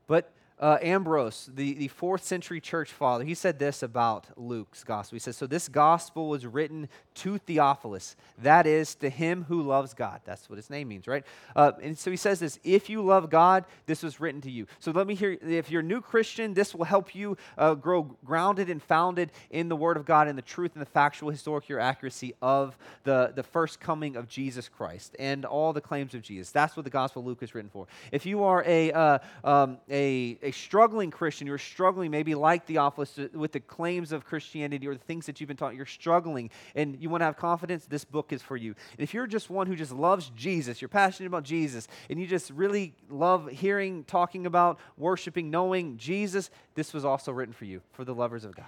But 0.07 0.31
uh, 0.57 0.77
Ambrose, 0.81 1.49
the, 1.53 1.73
the 1.73 1.89
fourth 1.89 2.23
century 2.23 2.61
church 2.61 2.91
father, 2.91 3.25
he 3.25 3.33
said 3.33 3.59
this 3.59 3.83
about 3.83 4.27
Luke's 4.37 4.83
gospel. 4.83 5.15
He 5.15 5.19
says, 5.19 5.35
So 5.35 5.47
this 5.47 5.67
gospel 5.67 6.29
was 6.29 6.45
written 6.45 6.87
to 7.15 7.37
Theophilus, 7.39 8.15
that 8.41 8.65
is, 8.65 8.95
to 8.95 9.09
him 9.09 9.45
who 9.49 9.61
loves 9.61 9.93
God. 9.93 10.21
That's 10.23 10.49
what 10.49 10.55
his 10.55 10.69
name 10.69 10.87
means, 10.87 11.07
right? 11.07 11.25
Uh, 11.55 11.73
and 11.81 11.97
so 11.97 12.09
he 12.09 12.17
says 12.17 12.39
this 12.39 12.57
if 12.63 12.89
you 12.89 13.01
love 13.01 13.29
God, 13.29 13.65
this 13.85 14.01
was 14.01 14.19
written 14.19 14.41
to 14.41 14.51
you. 14.51 14.65
So 14.79 14.91
let 14.91 15.07
me 15.07 15.15
hear 15.15 15.37
if 15.41 15.69
you're 15.69 15.81
a 15.81 15.83
new 15.83 16.01
Christian, 16.01 16.53
this 16.53 16.73
will 16.73 16.85
help 16.85 17.13
you 17.13 17.37
uh, 17.57 17.73
grow 17.73 18.03
grounded 18.23 18.69
and 18.69 18.81
founded 18.81 19.31
in 19.49 19.67
the 19.67 19.75
Word 19.75 19.97
of 19.97 20.05
God 20.05 20.27
and 20.27 20.37
the 20.37 20.43
truth 20.43 20.71
and 20.73 20.81
the 20.81 20.89
factual, 20.89 21.31
historical 21.31 21.81
accuracy 21.81 22.33
of 22.41 22.77
the, 23.03 23.33
the 23.35 23.43
first 23.43 23.81
coming 23.81 24.15
of 24.15 24.29
Jesus 24.29 24.69
Christ 24.69 25.15
and 25.19 25.43
all 25.43 25.73
the 25.73 25.81
claims 25.81 26.13
of 26.13 26.21
Jesus. 26.21 26.51
That's 26.51 26.77
what 26.77 26.85
the 26.85 26.91
gospel 26.91 27.21
of 27.21 27.25
Luke 27.25 27.43
is 27.43 27.53
written 27.53 27.69
for. 27.69 27.87
If 28.11 28.25
you 28.25 28.43
are 28.43 28.63
a, 28.65 28.91
uh, 28.91 29.19
um, 29.43 29.77
a 29.89 30.37
a 30.45 30.51
struggling 30.51 31.11
Christian, 31.11 31.47
you're 31.47 31.57
struggling 31.57 32.11
maybe 32.11 32.35
like 32.35 32.65
Theophilus 32.65 33.17
uh, 33.17 33.27
with 33.33 33.51
the 33.51 33.59
claims 33.59 34.11
of 34.11 34.23
Christianity 34.23 34.87
or 34.87 34.93
the 34.93 34.99
things 34.99 35.25
that 35.25 35.39
you've 35.39 35.47
been 35.47 35.57
taught, 35.57 35.75
you're 35.75 35.85
struggling 35.85 36.51
and 36.75 37.01
you 37.01 37.09
want 37.09 37.21
to 37.21 37.25
have 37.25 37.35
confidence, 37.35 37.85
this 37.85 38.05
book 38.05 38.31
is 38.31 38.41
for 38.41 38.55
you. 38.55 38.75
And 38.91 38.99
if 38.99 39.13
you're 39.13 39.27
just 39.27 39.49
one 39.49 39.67
who 39.67 39.75
just 39.75 39.91
loves 39.91 40.31
Jesus, 40.35 40.81
you're 40.81 40.89
passionate 40.89 41.27
about 41.27 41.43
Jesus, 41.43 41.87
and 42.09 42.19
you 42.19 42.27
just 42.27 42.51
really 42.51 42.93
love 43.09 43.49
hearing, 43.49 44.03
talking 44.03 44.45
about, 44.45 44.79
worshiping, 44.97 45.49
knowing 45.49 45.97
Jesus, 45.97 46.51
this 46.75 46.93
was 46.93 47.03
also 47.03 47.31
written 47.31 47.53
for 47.53 47.65
you, 47.65 47.81
for 47.91 48.05
the 48.05 48.13
lovers 48.13 48.45
of 48.45 48.55
God. 48.55 48.65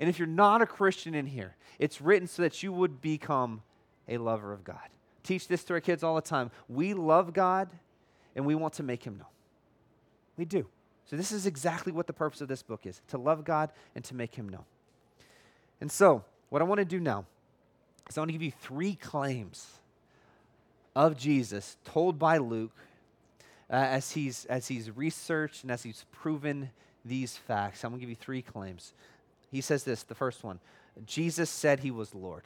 And 0.00 0.08
if 0.08 0.18
you're 0.18 0.26
not 0.26 0.62
a 0.62 0.66
Christian 0.66 1.14
in 1.14 1.26
here, 1.26 1.54
it's 1.78 2.00
written 2.00 2.26
so 2.26 2.42
that 2.42 2.62
you 2.62 2.72
would 2.72 3.02
become 3.02 3.62
a 4.08 4.16
lover 4.16 4.52
of 4.52 4.64
God. 4.64 4.88
Teach 5.22 5.46
this 5.46 5.62
to 5.64 5.74
our 5.74 5.80
kids 5.80 6.02
all 6.02 6.14
the 6.14 6.22
time. 6.22 6.50
We 6.68 6.94
love 6.94 7.32
God 7.32 7.68
and 8.34 8.46
we 8.46 8.54
want 8.54 8.74
to 8.74 8.82
make 8.82 9.04
him 9.04 9.18
known. 9.18 9.26
We 10.36 10.44
do. 10.44 10.66
So, 11.12 11.18
this 11.18 11.30
is 11.30 11.44
exactly 11.44 11.92
what 11.92 12.06
the 12.06 12.14
purpose 12.14 12.40
of 12.40 12.48
this 12.48 12.62
book 12.62 12.86
is 12.86 13.02
to 13.08 13.18
love 13.18 13.44
God 13.44 13.68
and 13.94 14.02
to 14.04 14.14
make 14.14 14.34
Him 14.34 14.48
known. 14.48 14.64
And 15.78 15.92
so, 15.92 16.24
what 16.48 16.62
I 16.62 16.64
want 16.64 16.78
to 16.78 16.86
do 16.86 16.98
now 16.98 17.26
is 18.08 18.16
I 18.16 18.22
want 18.22 18.30
to 18.30 18.32
give 18.32 18.40
you 18.40 18.50
three 18.50 18.94
claims 18.94 19.66
of 20.96 21.18
Jesus 21.18 21.76
told 21.84 22.18
by 22.18 22.38
Luke 22.38 22.72
uh, 23.68 23.74
as, 23.74 24.12
he's, 24.12 24.46
as 24.46 24.68
he's 24.68 24.90
researched 24.90 25.64
and 25.64 25.70
as 25.70 25.82
he's 25.82 26.06
proven 26.12 26.70
these 27.04 27.36
facts. 27.36 27.84
I'm 27.84 27.90
going 27.90 28.00
to 28.00 28.06
give 28.06 28.08
you 28.08 28.16
three 28.16 28.40
claims. 28.40 28.94
He 29.50 29.60
says 29.60 29.84
this 29.84 30.04
the 30.04 30.14
first 30.14 30.42
one 30.42 30.60
Jesus 31.04 31.50
said 31.50 31.80
he 31.80 31.90
was 31.90 32.14
Lord. 32.14 32.44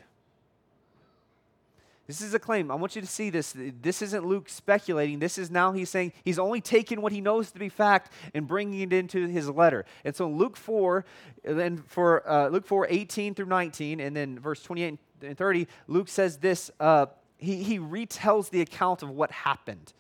This 2.07 2.21
is 2.21 2.35
a 2.35 2.39
claim. 2.39 2.71
I 2.71 2.77
want 2.77 2.95
you 2.95 3.03
to 3.03 3.07
see 3.07 3.31
this. 3.31 3.55
This 3.57 4.01
isn't 4.01 4.25
Luke 4.25 4.49
speculating. 4.49 5.19
This 5.19 5.39
is 5.39 5.51
now 5.51 5.73
he's 5.73 5.91
saying 5.91 6.13
he's 6.25 6.39
only 6.39 6.61
taking 6.61 7.03
what 7.03 7.13
he 7.13 7.21
knows 7.21 7.51
to 7.51 7.59
be 7.59 7.69
fact 7.69 8.13
and 8.33 8.47
bringing 8.47 8.81
it 8.81 8.93
into 8.93 9.27
his 9.27 9.51
letter. 9.51 9.85
And 10.05 10.15
so 10.15 10.29
Luke 10.29 10.57
4, 10.57 11.05
and 11.45 11.85
for 11.87 12.29
uh, 12.29 12.49
Luke 12.49 12.67
4, 12.67 12.87
18 12.89 13.35
through 13.35 13.47
19, 13.47 14.01
and 14.01 14.15
then 14.15 14.39
verse 14.39 14.63
28 14.63 14.99
and 15.23 15.37
30, 15.37 15.67
Luke 15.89 16.09
says 16.09 16.39
this. 16.39 16.71
Uh, 16.79 17.07
he, 17.39 17.63
he 17.63 17.79
retells 17.79 18.51
the 18.51 18.61
account 18.61 19.03
of 19.03 19.11
what 19.11 19.31
happened. 19.31 19.93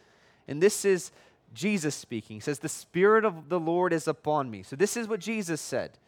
And 0.48 0.62
this 0.62 0.84
is 0.84 1.10
Jesus 1.52 1.94
speaking. 1.94 2.36
He 2.36 2.40
says, 2.40 2.60
The 2.60 2.68
Spirit 2.68 3.24
of 3.24 3.48
the 3.48 3.60
Lord 3.60 3.92
is 3.92 4.08
upon 4.08 4.50
me. 4.50 4.62
So 4.62 4.76
this 4.76 4.96
is 4.96 5.08
what 5.08 5.20
Jesus 5.20 5.60
said. 5.60 5.98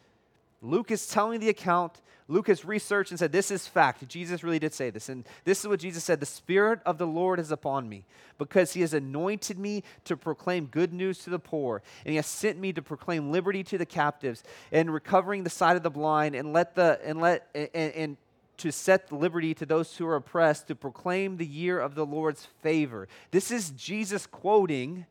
Luke 0.60 0.90
is 0.90 1.06
telling 1.06 1.40
the 1.40 1.48
account. 1.48 2.00
Luke 2.26 2.48
has 2.48 2.64
researched 2.64 3.10
and 3.10 3.18
said, 3.18 3.32
This 3.32 3.50
is 3.50 3.66
fact. 3.66 4.06
Jesus 4.08 4.42
really 4.42 4.58
did 4.58 4.74
say 4.74 4.90
this. 4.90 5.08
And 5.08 5.26
this 5.44 5.60
is 5.60 5.68
what 5.68 5.80
Jesus 5.80 6.04
said 6.04 6.20
The 6.20 6.26
Spirit 6.26 6.80
of 6.84 6.98
the 6.98 7.06
Lord 7.06 7.38
is 7.38 7.50
upon 7.50 7.88
me, 7.88 8.04
because 8.36 8.72
he 8.72 8.80
has 8.82 8.92
anointed 8.92 9.58
me 9.58 9.82
to 10.04 10.16
proclaim 10.16 10.66
good 10.66 10.92
news 10.92 11.18
to 11.20 11.30
the 11.30 11.38
poor, 11.38 11.82
and 12.04 12.10
he 12.10 12.16
has 12.16 12.26
sent 12.26 12.58
me 12.58 12.72
to 12.72 12.82
proclaim 12.82 13.30
liberty 13.30 13.62
to 13.64 13.78
the 13.78 13.86
captives, 13.86 14.42
and 14.72 14.92
recovering 14.92 15.44
the 15.44 15.50
sight 15.50 15.76
of 15.76 15.82
the 15.82 15.90
blind, 15.90 16.34
and 16.34 16.52
let 16.52 16.74
the 16.74 17.00
and 17.04 17.20
let 17.20 17.48
and, 17.54 17.92
and 17.92 18.16
to 18.58 18.72
set 18.72 19.12
liberty 19.12 19.54
to 19.54 19.64
those 19.64 19.96
who 19.96 20.06
are 20.06 20.16
oppressed, 20.16 20.66
to 20.66 20.74
proclaim 20.74 21.36
the 21.36 21.46
year 21.46 21.78
of 21.78 21.94
the 21.94 22.04
Lord's 22.04 22.44
favor. 22.62 23.06
This 23.30 23.50
is 23.52 23.70
Jesus 23.70 24.26
quoting 24.26 25.06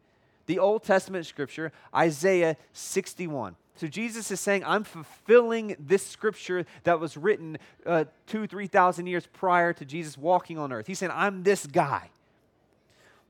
the 0.47 0.59
Old 0.59 0.83
Testament 0.83 1.25
scripture, 1.25 1.71
Isaiah 1.93 2.57
61. 2.73 3.55
So 3.75 3.85
Jesus 3.85 4.31
is 4.31 4.39
saying, 4.39 4.63
I'm 4.65 4.83
fulfilling 4.83 5.75
this 5.79 6.05
scripture 6.05 6.65
that 6.83 6.99
was 6.99 7.15
written 7.15 7.59
uh, 7.85 8.05
two, 8.25 8.47
3,000 8.47 9.05
years 9.05 9.27
prior 9.27 9.71
to 9.73 9.85
Jesus 9.85 10.17
walking 10.17 10.57
on 10.57 10.73
earth. 10.73 10.87
He's 10.87 10.97
saying, 10.97 11.11
I'm 11.13 11.43
this 11.43 11.67
guy. 11.67 12.09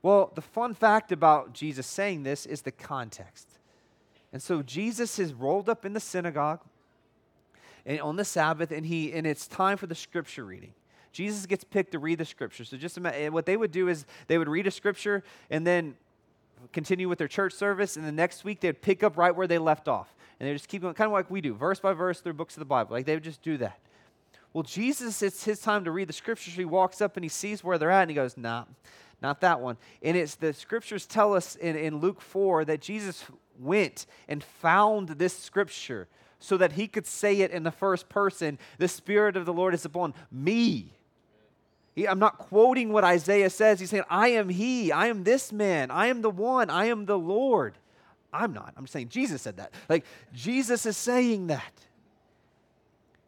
Well, 0.00 0.32
the 0.34 0.40
fun 0.40 0.72
fact 0.72 1.12
about 1.12 1.52
Jesus 1.52 1.86
saying 1.86 2.22
this 2.22 2.46
is 2.46 2.62
the 2.62 2.70
context. 2.70 3.46
And 4.32 4.42
so 4.42 4.62
Jesus 4.62 5.18
is 5.18 5.34
rolled 5.34 5.68
up 5.68 5.84
in 5.84 5.92
the 5.92 6.00
synagogue 6.00 6.60
and 7.84 8.00
on 8.00 8.16
the 8.16 8.24
Sabbath, 8.24 8.70
and, 8.70 8.86
he, 8.86 9.12
and 9.12 9.26
it's 9.26 9.46
time 9.46 9.76
for 9.76 9.86
the 9.86 9.94
scripture 9.94 10.44
reading. 10.44 10.72
Jesus 11.12 11.46
gets 11.46 11.64
picked 11.64 11.92
to 11.92 11.98
read 11.98 12.18
the 12.18 12.24
scripture. 12.24 12.64
So 12.64 12.76
just 12.76 12.96
imagine, 12.96 13.32
what 13.32 13.46
they 13.46 13.56
would 13.56 13.72
do 13.72 13.88
is 13.88 14.06
they 14.28 14.38
would 14.38 14.48
read 14.48 14.66
a 14.66 14.70
scripture 14.70 15.24
and 15.50 15.66
then 15.66 15.96
continue 16.72 17.08
with 17.08 17.18
their 17.18 17.28
church 17.28 17.52
service, 17.52 17.96
and 17.96 18.04
the 18.04 18.12
next 18.12 18.44
week 18.44 18.60
they'd 18.60 18.80
pick 18.80 19.02
up 19.02 19.16
right 19.16 19.34
where 19.34 19.46
they 19.46 19.58
left 19.58 19.88
off. 19.88 20.14
And 20.38 20.48
they 20.48 20.52
just 20.52 20.68
keep 20.68 20.82
going, 20.82 20.94
kind 20.94 21.06
of 21.06 21.12
like 21.12 21.30
we 21.30 21.40
do, 21.40 21.54
verse 21.54 21.80
by 21.80 21.92
verse 21.92 22.20
through 22.20 22.34
books 22.34 22.54
of 22.56 22.60
the 22.60 22.66
Bible. 22.66 22.92
Like 22.92 23.06
they 23.06 23.14
would 23.14 23.24
just 23.24 23.42
do 23.42 23.56
that. 23.58 23.78
Well, 24.52 24.62
Jesus, 24.62 25.22
it's 25.22 25.44
his 25.44 25.60
time 25.60 25.84
to 25.84 25.90
read 25.90 26.08
the 26.08 26.12
scriptures. 26.12 26.54
He 26.54 26.64
walks 26.64 27.00
up 27.00 27.16
and 27.16 27.24
he 27.24 27.28
sees 27.28 27.62
where 27.62 27.78
they're 27.78 27.90
at, 27.90 28.02
and 28.02 28.10
he 28.10 28.14
goes, 28.14 28.36
nah, 28.36 28.64
not 29.20 29.40
that 29.40 29.60
one. 29.60 29.76
And 30.02 30.16
it's 30.16 30.36
the 30.36 30.52
scriptures 30.52 31.06
tell 31.06 31.34
us 31.34 31.56
in, 31.56 31.76
in 31.76 31.98
Luke 31.98 32.20
4 32.20 32.64
that 32.66 32.80
Jesus 32.80 33.24
went 33.58 34.06
and 34.28 34.42
found 34.42 35.08
this 35.10 35.36
scripture 35.36 36.08
so 36.38 36.56
that 36.56 36.72
he 36.72 36.86
could 36.86 37.06
say 37.06 37.40
it 37.40 37.50
in 37.50 37.64
the 37.64 37.72
first 37.72 38.08
person 38.08 38.58
The 38.78 38.88
Spirit 38.88 39.36
of 39.36 39.44
the 39.44 39.52
Lord 39.52 39.74
is 39.74 39.84
upon 39.84 40.14
me. 40.30 40.97
He, 41.98 42.06
I'm 42.06 42.20
not 42.20 42.38
quoting 42.38 42.92
what 42.92 43.02
Isaiah 43.02 43.50
says. 43.50 43.80
He's 43.80 43.90
saying, 43.90 44.04
I 44.08 44.28
am 44.28 44.48
he. 44.48 44.92
I 44.92 45.08
am 45.08 45.24
this 45.24 45.50
man. 45.50 45.90
I 45.90 46.06
am 46.06 46.22
the 46.22 46.30
one. 46.30 46.70
I 46.70 46.84
am 46.84 47.06
the 47.06 47.18
Lord. 47.18 47.76
I'm 48.32 48.52
not. 48.52 48.72
I'm 48.76 48.86
saying 48.86 49.08
Jesus 49.08 49.42
said 49.42 49.56
that. 49.56 49.72
Like, 49.88 50.04
Jesus 50.32 50.86
is 50.86 50.96
saying 50.96 51.48
that. 51.48 51.72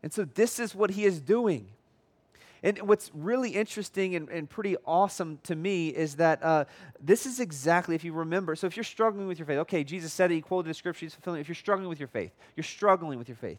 And 0.04 0.12
so, 0.12 0.24
this 0.24 0.61
is 0.61 0.72
what 0.72 0.90
he 0.90 1.04
is 1.04 1.20
doing. 1.20 1.66
And 2.62 2.80
what's 2.83 3.11
really 3.12 3.50
interesting 3.50 4.14
and, 4.14 4.28
and 4.28 4.48
pretty 4.48 4.76
awesome 4.87 5.40
to 5.44 5.56
me 5.56 5.88
is 5.88 6.16
that 6.16 6.40
uh, 6.44 6.66
this 7.00 7.26
is 7.26 7.40
exactly, 7.40 7.96
if 7.96 8.04
you 8.04 8.12
remember, 8.12 8.54
so 8.54 8.68
if 8.68 8.76
you're 8.76 8.85
struggling 8.85 9.26
with 9.26 9.40
your 9.40 9.46
faith, 9.46 9.59
okay, 9.61 9.83
Jesus 9.83 10.12
said 10.12 10.30
it, 10.30 10.35
he 10.35 10.40
quoted 10.42 10.68
the 10.68 10.74
scripture, 10.74 11.06
he's 11.06 11.14
fulfilling. 11.14 11.40
If 11.40 11.48
you're 11.48 11.56
struggling 11.56 11.88
with 11.88 11.98
your 11.98 12.09
faith, 12.09 12.30
you're 12.54 12.62
struggling 12.62 13.18
with 13.18 13.28
your 13.28 13.37
faith. 13.37 13.59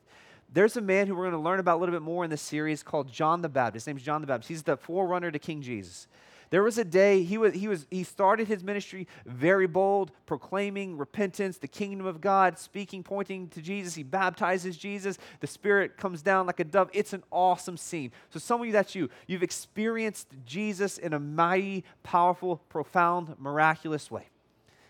There's 0.54 0.76
a 0.76 0.82
man 0.82 1.08
who 1.08 1.16
we're 1.16 1.30
going 1.30 1.32
to 1.34 1.40
learn 1.40 1.60
about 1.60 1.78
a 1.78 1.80
little 1.80 1.96
bit 1.96 2.02
more 2.02 2.24
in 2.24 2.30
this 2.30 2.42
series 2.42 2.84
called 2.84 3.12
John 3.12 3.42
the 3.42 3.50
Baptist. 3.50 3.86
His 3.86 3.88
name's 3.88 4.04
John 4.04 4.20
the 4.22 4.28
Baptist. 4.28 4.50
He's 4.50 4.64
the 4.64 4.76
forerunner 4.76 5.32
to 5.32 5.40
King 5.40 5.62
Jesus. 5.62 6.08
There 6.50 6.64
was 6.64 6.78
a 6.78 6.84
day 6.84 7.24
he 7.24 7.38
was 7.38 7.54
he 7.54 7.70
was 7.70 7.88
he 7.90 8.04
started 8.04 8.50
his 8.50 8.62
ministry 8.62 9.08
very 9.26 9.68
bold, 9.68 10.12
proclaiming 10.26 10.98
repentance, 10.98 11.58
the 11.58 11.68
kingdom 11.70 12.06
of 12.06 12.20
God, 12.20 12.60
speaking, 12.60 13.04
pointing 13.04 13.48
to 13.50 13.62
Jesus. 13.62 13.96
He 13.96 14.04
baptizes 14.04 14.76
Jesus. 14.76 15.18
The 15.40 15.48
Spirit 15.48 15.96
comes 15.96 16.22
down 16.22 16.48
like 16.48 16.60
a 16.60 16.66
dove. 16.66 16.90
It's 16.92 17.14
an 17.14 17.24
awesome 17.32 17.78
scene. 17.78 18.12
So 18.32 18.40
some 18.40 18.60
of 18.60 18.68
you, 18.68 18.74
that's 18.74 18.96
you. 18.96 19.10
You've 19.28 19.44
experienced 19.44 20.28
Jesus 20.46 20.98
in 20.98 21.14
a 21.14 21.20
mighty, 21.20 21.86
powerful, 22.04 22.58
profound, 22.68 23.34
miraculous 23.40 24.12
way. 24.12 24.28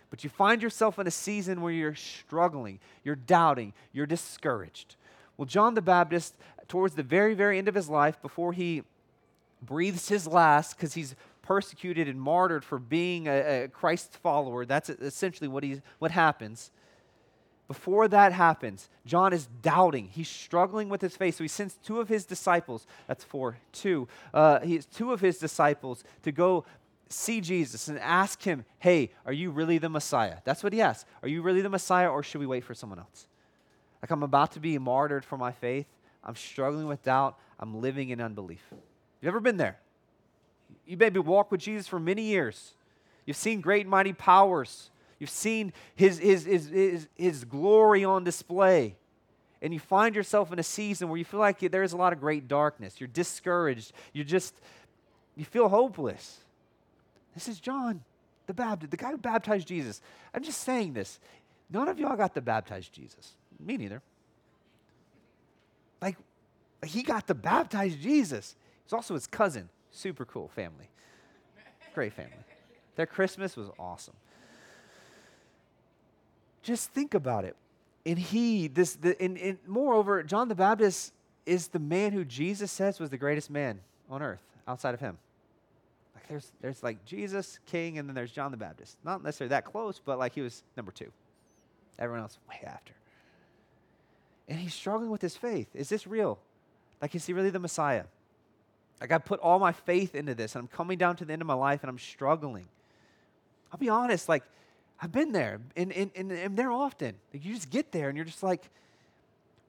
But 0.09 0.23
you 0.23 0.31
find 0.31 0.63
yourself 0.63 0.97
in 0.97 1.05
a 1.05 1.11
season 1.11 1.61
where 1.61 1.71
you're 1.71 1.93
struggling, 1.93 2.79
you're 3.03 3.15
doubting, 3.15 3.73
you're 3.93 4.07
discouraged. 4.07 4.95
Well, 5.41 5.47
John 5.47 5.73
the 5.73 5.81
Baptist, 5.81 6.35
towards 6.67 6.93
the 6.93 7.01
very, 7.01 7.33
very 7.33 7.57
end 7.57 7.67
of 7.67 7.73
his 7.73 7.89
life, 7.89 8.21
before 8.21 8.53
he 8.53 8.83
breathes 9.59 10.07
his 10.07 10.27
last, 10.27 10.77
because 10.77 10.93
he's 10.93 11.15
persecuted 11.41 12.07
and 12.07 12.21
martyred 12.21 12.63
for 12.63 12.77
being 12.77 13.27
a, 13.27 13.63
a 13.63 13.67
Christ 13.67 14.17
follower, 14.17 14.65
that's 14.67 14.91
essentially 14.91 15.47
what, 15.47 15.63
he's, 15.63 15.81
what 15.97 16.11
happens. 16.11 16.69
Before 17.67 18.07
that 18.07 18.33
happens, 18.33 18.87
John 19.03 19.33
is 19.33 19.47
doubting. 19.63 20.09
He's 20.09 20.29
struggling 20.29 20.89
with 20.89 21.01
his 21.01 21.17
faith. 21.17 21.37
So 21.37 21.43
he 21.43 21.47
sends 21.47 21.73
two 21.73 21.99
of 21.99 22.07
his 22.07 22.23
disciples, 22.23 22.85
that's 23.07 23.23
four, 23.23 23.57
two, 23.71 24.07
uh, 24.35 24.59
he 24.59 24.77
two 24.77 25.11
of 25.11 25.21
his 25.21 25.39
disciples 25.39 26.03
to 26.21 26.31
go 26.31 26.65
see 27.09 27.41
Jesus 27.41 27.87
and 27.87 27.97
ask 27.97 28.43
him, 28.43 28.63
hey, 28.77 29.09
are 29.25 29.33
you 29.33 29.49
really 29.49 29.79
the 29.79 29.89
Messiah? 29.89 30.37
That's 30.43 30.61
what 30.61 30.71
he 30.71 30.81
asks. 30.81 31.09
Are 31.23 31.27
you 31.27 31.41
really 31.41 31.61
the 31.61 31.69
Messiah 31.69 32.11
or 32.11 32.21
should 32.21 32.41
we 32.41 32.45
wait 32.45 32.63
for 32.63 32.75
someone 32.75 32.99
else? 32.99 33.25
Like 34.01 34.11
I'm 34.11 34.23
about 34.23 34.51
to 34.53 34.59
be 34.59 34.77
martyred 34.77 35.23
for 35.23 35.37
my 35.37 35.51
faith. 35.51 35.87
I'm 36.23 36.35
struggling 36.35 36.87
with 36.87 37.03
doubt. 37.03 37.37
I'm 37.59 37.81
living 37.81 38.09
in 38.09 38.21
unbelief. 38.21 38.63
You 39.21 39.27
ever 39.27 39.39
been 39.39 39.57
there? 39.57 39.77
You 40.85 40.97
maybe 40.97 41.19
walked 41.19 41.51
with 41.51 41.61
Jesus 41.61 41.87
for 41.87 41.99
many 41.99 42.23
years. 42.23 42.73
You've 43.25 43.37
seen 43.37 43.61
great 43.61 43.87
mighty 43.87 44.13
powers. 44.13 44.89
You've 45.19 45.29
seen 45.29 45.73
his, 45.95 46.17
his, 46.17 46.45
his, 46.45 46.67
his, 46.69 47.07
his 47.15 47.43
glory 47.43 48.03
on 48.03 48.23
display. 48.23 48.95
And 49.61 49.73
you 49.73 49.79
find 49.79 50.15
yourself 50.15 50.51
in 50.51 50.57
a 50.57 50.63
season 50.63 51.07
where 51.07 51.17
you 51.17 51.25
feel 51.25 51.39
like 51.39 51.59
there's 51.59 51.93
a 51.93 51.97
lot 51.97 52.13
of 52.13 52.19
great 52.19 52.47
darkness. 52.47 52.99
You're 52.99 53.07
discouraged. 53.07 53.93
You 54.11 54.23
just, 54.23 54.55
you 55.35 55.45
feel 55.45 55.69
hopeless. 55.69 56.39
This 57.35 57.47
is 57.47 57.59
John, 57.59 58.03
the 58.47 58.53
Baptist, 58.53 58.89
the 58.89 58.97
guy 58.97 59.11
who 59.11 59.17
baptized 59.17 59.67
Jesus. 59.67 60.01
I'm 60.33 60.43
just 60.43 60.61
saying 60.61 60.93
this. 60.93 61.19
None 61.69 61.87
of 61.87 61.99
y'all 61.99 62.17
got 62.17 62.33
to 62.33 62.41
baptize 62.41 62.89
Jesus. 62.89 63.33
Me 63.65 63.77
neither. 63.77 64.01
Like, 66.01 66.17
he 66.85 67.03
got 67.03 67.27
to 67.27 67.33
baptize 67.33 67.95
Jesus. 67.95 68.55
He's 68.85 68.93
also 68.93 69.13
his 69.13 69.27
cousin. 69.27 69.69
Super 69.91 70.25
cool 70.25 70.47
family. 70.47 70.89
Great 71.93 72.13
family. 72.13 72.31
Their 72.95 73.05
Christmas 73.05 73.55
was 73.55 73.69
awesome. 73.77 74.15
Just 76.63 76.91
think 76.91 77.13
about 77.13 77.45
it. 77.45 77.55
And 78.05 78.17
he, 78.17 78.67
this, 78.67 78.95
the, 78.95 79.19
and, 79.21 79.37
and 79.37 79.57
moreover, 79.67 80.23
John 80.23 80.47
the 80.47 80.55
Baptist 80.55 81.13
is 81.45 81.67
the 81.67 81.79
man 81.79 82.13
who 82.13 82.25
Jesus 82.25 82.71
says 82.71 82.99
was 82.99 83.09
the 83.09 83.17
greatest 83.17 83.49
man 83.49 83.79
on 84.09 84.21
earth 84.21 84.41
outside 84.67 84.93
of 84.93 84.99
him. 84.99 85.17
Like 86.15 86.27
there's, 86.27 86.51
there's 86.61 86.83
like 86.83 87.03
Jesus, 87.05 87.59
King, 87.65 87.97
and 87.97 88.07
then 88.07 88.15
there's 88.15 88.31
John 88.31 88.51
the 88.51 88.57
Baptist. 88.57 88.97
Not 89.03 89.23
necessarily 89.23 89.49
that 89.49 89.65
close, 89.65 89.99
but 90.03 90.17
like 90.17 90.33
he 90.33 90.41
was 90.41 90.63
number 90.77 90.91
two. 90.91 91.11
Everyone 91.99 92.21
else 92.21 92.39
way 92.49 92.61
after 92.65 92.93
and 94.47 94.59
he's 94.59 94.73
struggling 94.73 95.09
with 95.09 95.21
his 95.21 95.35
faith. 95.35 95.67
Is 95.73 95.89
this 95.89 96.05
real? 96.07 96.39
Like, 97.01 97.15
is 97.15 97.25
he 97.25 97.33
really 97.33 97.49
the 97.49 97.59
Messiah? 97.59 98.03
Like, 98.99 99.11
I 99.11 99.17
put 99.17 99.39
all 99.39 99.59
my 99.59 99.71
faith 99.71 100.13
into 100.13 100.35
this, 100.35 100.55
and 100.55 100.61
I'm 100.61 100.67
coming 100.67 100.97
down 100.97 101.15
to 101.17 101.25
the 101.25 101.33
end 101.33 101.41
of 101.41 101.47
my 101.47 101.53
life, 101.53 101.81
and 101.81 101.89
I'm 101.89 101.97
struggling. 101.97 102.67
I'll 103.71 103.79
be 103.79 103.89
honest, 103.89 104.29
like, 104.29 104.43
I've 105.01 105.11
been 105.11 105.31
there, 105.31 105.59
and, 105.75 105.91
and, 105.91 106.11
and, 106.15 106.31
and 106.31 106.57
there 106.57 106.71
often. 106.71 107.15
Like, 107.33 107.43
you 107.43 107.55
just 107.55 107.69
get 107.69 107.91
there, 107.91 108.09
and 108.09 108.15
you're 108.15 108.25
just 108.25 108.43
like, 108.43 108.69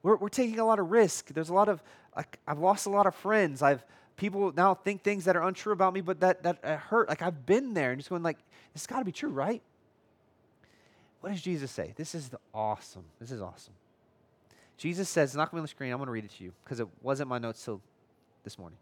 we're, 0.03 0.17
we're 0.17 0.29
taking 0.29 0.59
a 0.59 0.65
lot 0.65 0.79
of 0.79 0.91
risk. 0.91 1.27
There's 1.27 1.49
a 1.49 1.53
lot 1.53 1.69
of, 1.69 1.81
like, 2.15 2.37
I've 2.47 2.59
lost 2.59 2.85
a 2.85 2.89
lot 2.89 3.07
of 3.07 3.15
friends. 3.15 3.63
I've, 3.63 3.83
people 4.17 4.53
now 4.55 4.75
think 4.75 5.01
things 5.01 5.25
that 5.25 5.35
are 5.35 5.43
untrue 5.43 5.73
about 5.73 5.93
me, 5.93 6.01
but 6.01 6.19
that, 6.19 6.43
that 6.43 6.63
hurt. 6.63 7.09
Like, 7.09 7.21
I've 7.21 7.45
been 7.45 7.73
there, 7.73 7.91
and 7.91 7.99
just 7.99 8.09
going, 8.09 8.21
like, 8.21 8.37
this 8.73 8.85
got 8.85 8.99
to 8.99 9.05
be 9.05 9.11
true, 9.11 9.29
right? 9.29 9.61
what 11.23 11.31
does 11.31 11.41
Jesus 11.41 11.71
say? 11.71 11.93
This 11.95 12.13
is 12.13 12.27
the 12.27 12.39
awesome. 12.53 13.05
This 13.17 13.31
is 13.31 13.41
awesome. 13.41 13.71
Jesus 14.83 15.07
says, 15.07 15.29
it's 15.29 15.37
not 15.37 15.49
going 15.49 15.51
to 15.51 15.55
be 15.55 15.59
on 15.59 15.63
the 15.63 15.69
screen. 15.69 15.91
I'm 15.93 15.97
going 15.97 16.07
to 16.07 16.11
read 16.11 16.25
it 16.25 16.31
to 16.31 16.43
you 16.43 16.51
because 16.61 16.81
it 16.81 16.87
wasn't 17.01 17.29
my 17.29 17.37
notes 17.37 17.63
till 17.63 17.79
this 18.43 18.59
morning. 18.59 18.77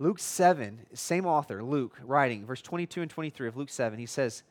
Luke 0.00 0.18
7, 0.18 0.80
same 0.94 1.26
author, 1.26 1.62
Luke, 1.62 1.96
writing, 2.02 2.44
verse 2.44 2.60
22 2.60 3.02
and 3.02 3.08
23 3.08 3.46
of 3.46 3.56
Luke 3.56 3.68
7, 3.68 4.00
he 4.00 4.06
says, 4.06 4.42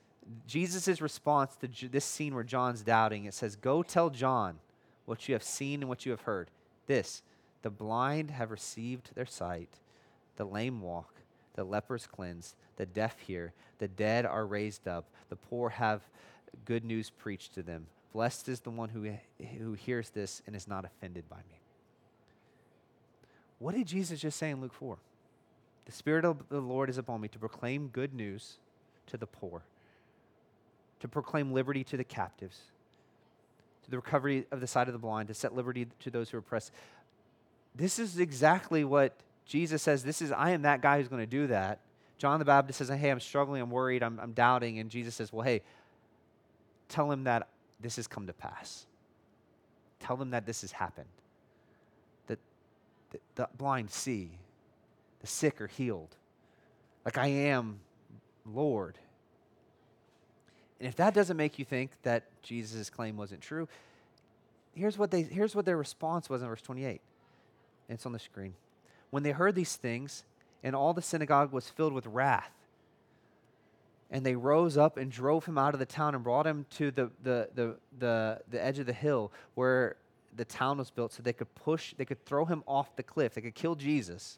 Jesus' 0.47 1.01
response 1.01 1.57
to 1.57 1.89
this 1.89 2.05
scene 2.05 2.33
where 2.35 2.45
John's 2.45 2.83
doubting, 2.83 3.25
it 3.25 3.33
says, 3.33 3.57
Go 3.57 3.83
tell 3.83 4.09
John 4.09 4.59
what 5.03 5.27
you 5.27 5.35
have 5.35 5.43
seen 5.43 5.81
and 5.81 5.89
what 5.89 6.05
you 6.05 6.13
have 6.13 6.21
heard. 6.21 6.49
This, 6.87 7.21
the 7.61 7.69
blind 7.69 8.31
have 8.31 8.49
received 8.49 9.09
their 9.15 9.25
sight, 9.25 9.81
the 10.37 10.45
lame 10.45 10.79
walk, 10.79 11.15
the 11.55 11.65
lepers 11.65 12.07
cleansed, 12.07 12.55
the 12.77 12.85
deaf 12.85 13.19
hear, 13.19 13.51
the 13.77 13.89
dead 13.89 14.25
are 14.25 14.45
raised 14.45 14.87
up, 14.87 15.03
the 15.27 15.35
poor 15.35 15.67
have 15.67 15.99
good 16.63 16.85
news 16.85 17.09
preached 17.09 17.53
to 17.55 17.61
them. 17.61 17.87
Blessed 18.13 18.47
is 18.47 18.59
the 18.59 18.69
one 18.69 18.89
who, 18.89 19.11
who 19.57 19.73
hears 19.73 20.11
this 20.11 20.43
and 20.45 20.55
is 20.55 20.67
not 20.67 20.85
offended 20.85 21.27
by 21.27 21.37
me. 21.37 21.59
What 23.57 23.73
did 23.73 23.87
Jesus 23.87 24.19
just 24.19 24.37
say 24.37 24.51
in 24.51 24.61
Luke 24.61 24.73
4? 24.73 24.97
The 25.85 25.91
Spirit 25.91 26.23
of 26.23 26.47
the 26.49 26.61
Lord 26.61 26.89
is 26.89 26.97
upon 26.97 27.21
me 27.21 27.27
to 27.29 27.39
proclaim 27.39 27.87
good 27.87 28.13
news 28.13 28.57
to 29.07 29.17
the 29.17 29.25
poor, 29.25 29.63
to 30.99 31.07
proclaim 31.07 31.51
liberty 31.51 31.83
to 31.85 31.97
the 31.97 32.03
captives, 32.03 32.59
to 33.83 33.91
the 33.91 33.97
recovery 33.97 34.45
of 34.51 34.61
the 34.61 34.67
sight 34.67 34.87
of 34.87 34.93
the 34.93 34.99
blind, 34.99 35.27
to 35.29 35.33
set 35.33 35.55
liberty 35.55 35.87
to 36.01 36.09
those 36.09 36.29
who 36.29 36.37
are 36.37 36.39
oppressed. 36.39 36.71
This 37.75 37.97
is 37.97 38.19
exactly 38.19 38.83
what 38.83 39.15
Jesus 39.45 39.81
says. 39.81 40.03
This 40.03 40.21
is, 40.21 40.31
I 40.31 40.51
am 40.51 40.61
that 40.61 40.81
guy 40.81 40.99
who's 40.99 41.07
going 41.07 41.21
to 41.21 41.25
do 41.25 41.47
that. 41.47 41.79
John 42.19 42.39
the 42.39 42.45
Baptist 42.45 42.77
says, 42.77 42.89
Hey, 42.89 43.09
I'm 43.09 43.19
struggling, 43.19 43.61
I'm 43.61 43.71
worried, 43.71 44.03
I'm, 44.03 44.19
I'm 44.19 44.33
doubting. 44.33 44.79
And 44.79 44.89
Jesus 44.89 45.15
says, 45.15 45.33
Well, 45.33 45.43
hey, 45.43 45.61
tell 46.87 47.11
him 47.11 47.25
that 47.25 47.47
this 47.83 47.97
has 47.97 48.07
come 48.07 48.27
to 48.27 48.33
pass. 48.33 48.85
Tell 49.99 50.15
them 50.15 50.31
that 50.31 50.45
this 50.45 50.61
has 50.61 50.71
happened. 50.71 51.09
That 52.27 52.39
the, 53.35 53.47
blind 53.57 53.91
see, 53.91 54.31
the 55.21 55.27
sick 55.27 55.61
are 55.61 55.67
healed. 55.67 56.15
Like 57.05 57.17
I 57.17 57.27
am 57.27 57.79
Lord. 58.45 58.97
And 60.79 60.87
if 60.87 60.95
that 60.97 61.13
doesn't 61.13 61.37
make 61.37 61.59
you 61.59 61.65
think 61.65 61.91
that 62.03 62.23
Jesus' 62.41 62.89
claim 62.89 63.15
wasn't 63.15 63.41
true, 63.41 63.67
here's 64.75 64.97
what, 64.97 65.11
they, 65.11 65.21
here's 65.21 65.55
what 65.55 65.65
their 65.65 65.77
response 65.77 66.29
was 66.29 66.41
in 66.41 66.47
verse 66.47 66.61
28. 66.61 66.99
It's 67.89 68.05
on 68.05 68.11
the 68.11 68.19
screen. 68.19 68.53
When 69.09 69.23
they 69.23 69.31
heard 69.31 69.55
these 69.55 69.75
things, 69.75 70.23
and 70.63 70.75
all 70.75 70.93
the 70.93 71.01
synagogue 71.01 71.51
was 71.51 71.69
filled 71.69 71.93
with 71.93 72.05
wrath, 72.07 72.51
and 74.13 74.23
they 74.23 74.35
rose 74.35 74.77
up 74.77 74.95
and 74.97 75.11
drove 75.11 75.43
him 75.43 75.57
out 75.57 75.73
of 75.73 75.79
the 75.79 75.87
town 75.87 76.13
and 76.13 76.23
brought 76.23 76.45
him 76.45 76.67
to 76.69 76.91
the, 76.91 77.09
the, 77.23 77.49
the, 77.55 77.75
the, 77.97 78.41
the 78.51 78.63
edge 78.63 78.77
of 78.77 78.85
the 78.85 78.93
hill 78.93 79.31
where 79.55 79.95
the 80.37 80.45
town 80.45 80.77
was 80.77 80.91
built 80.91 81.11
so 81.11 81.23
they 81.23 81.33
could 81.33 81.53
push, 81.55 81.95
they 81.97 82.05
could 82.05 82.23
throw 82.23 82.45
him 82.45 82.63
off 82.67 82.95
the 82.95 83.01
cliff. 83.01 83.33
They 83.33 83.41
could 83.41 83.55
kill 83.55 83.73
Jesus. 83.73 84.37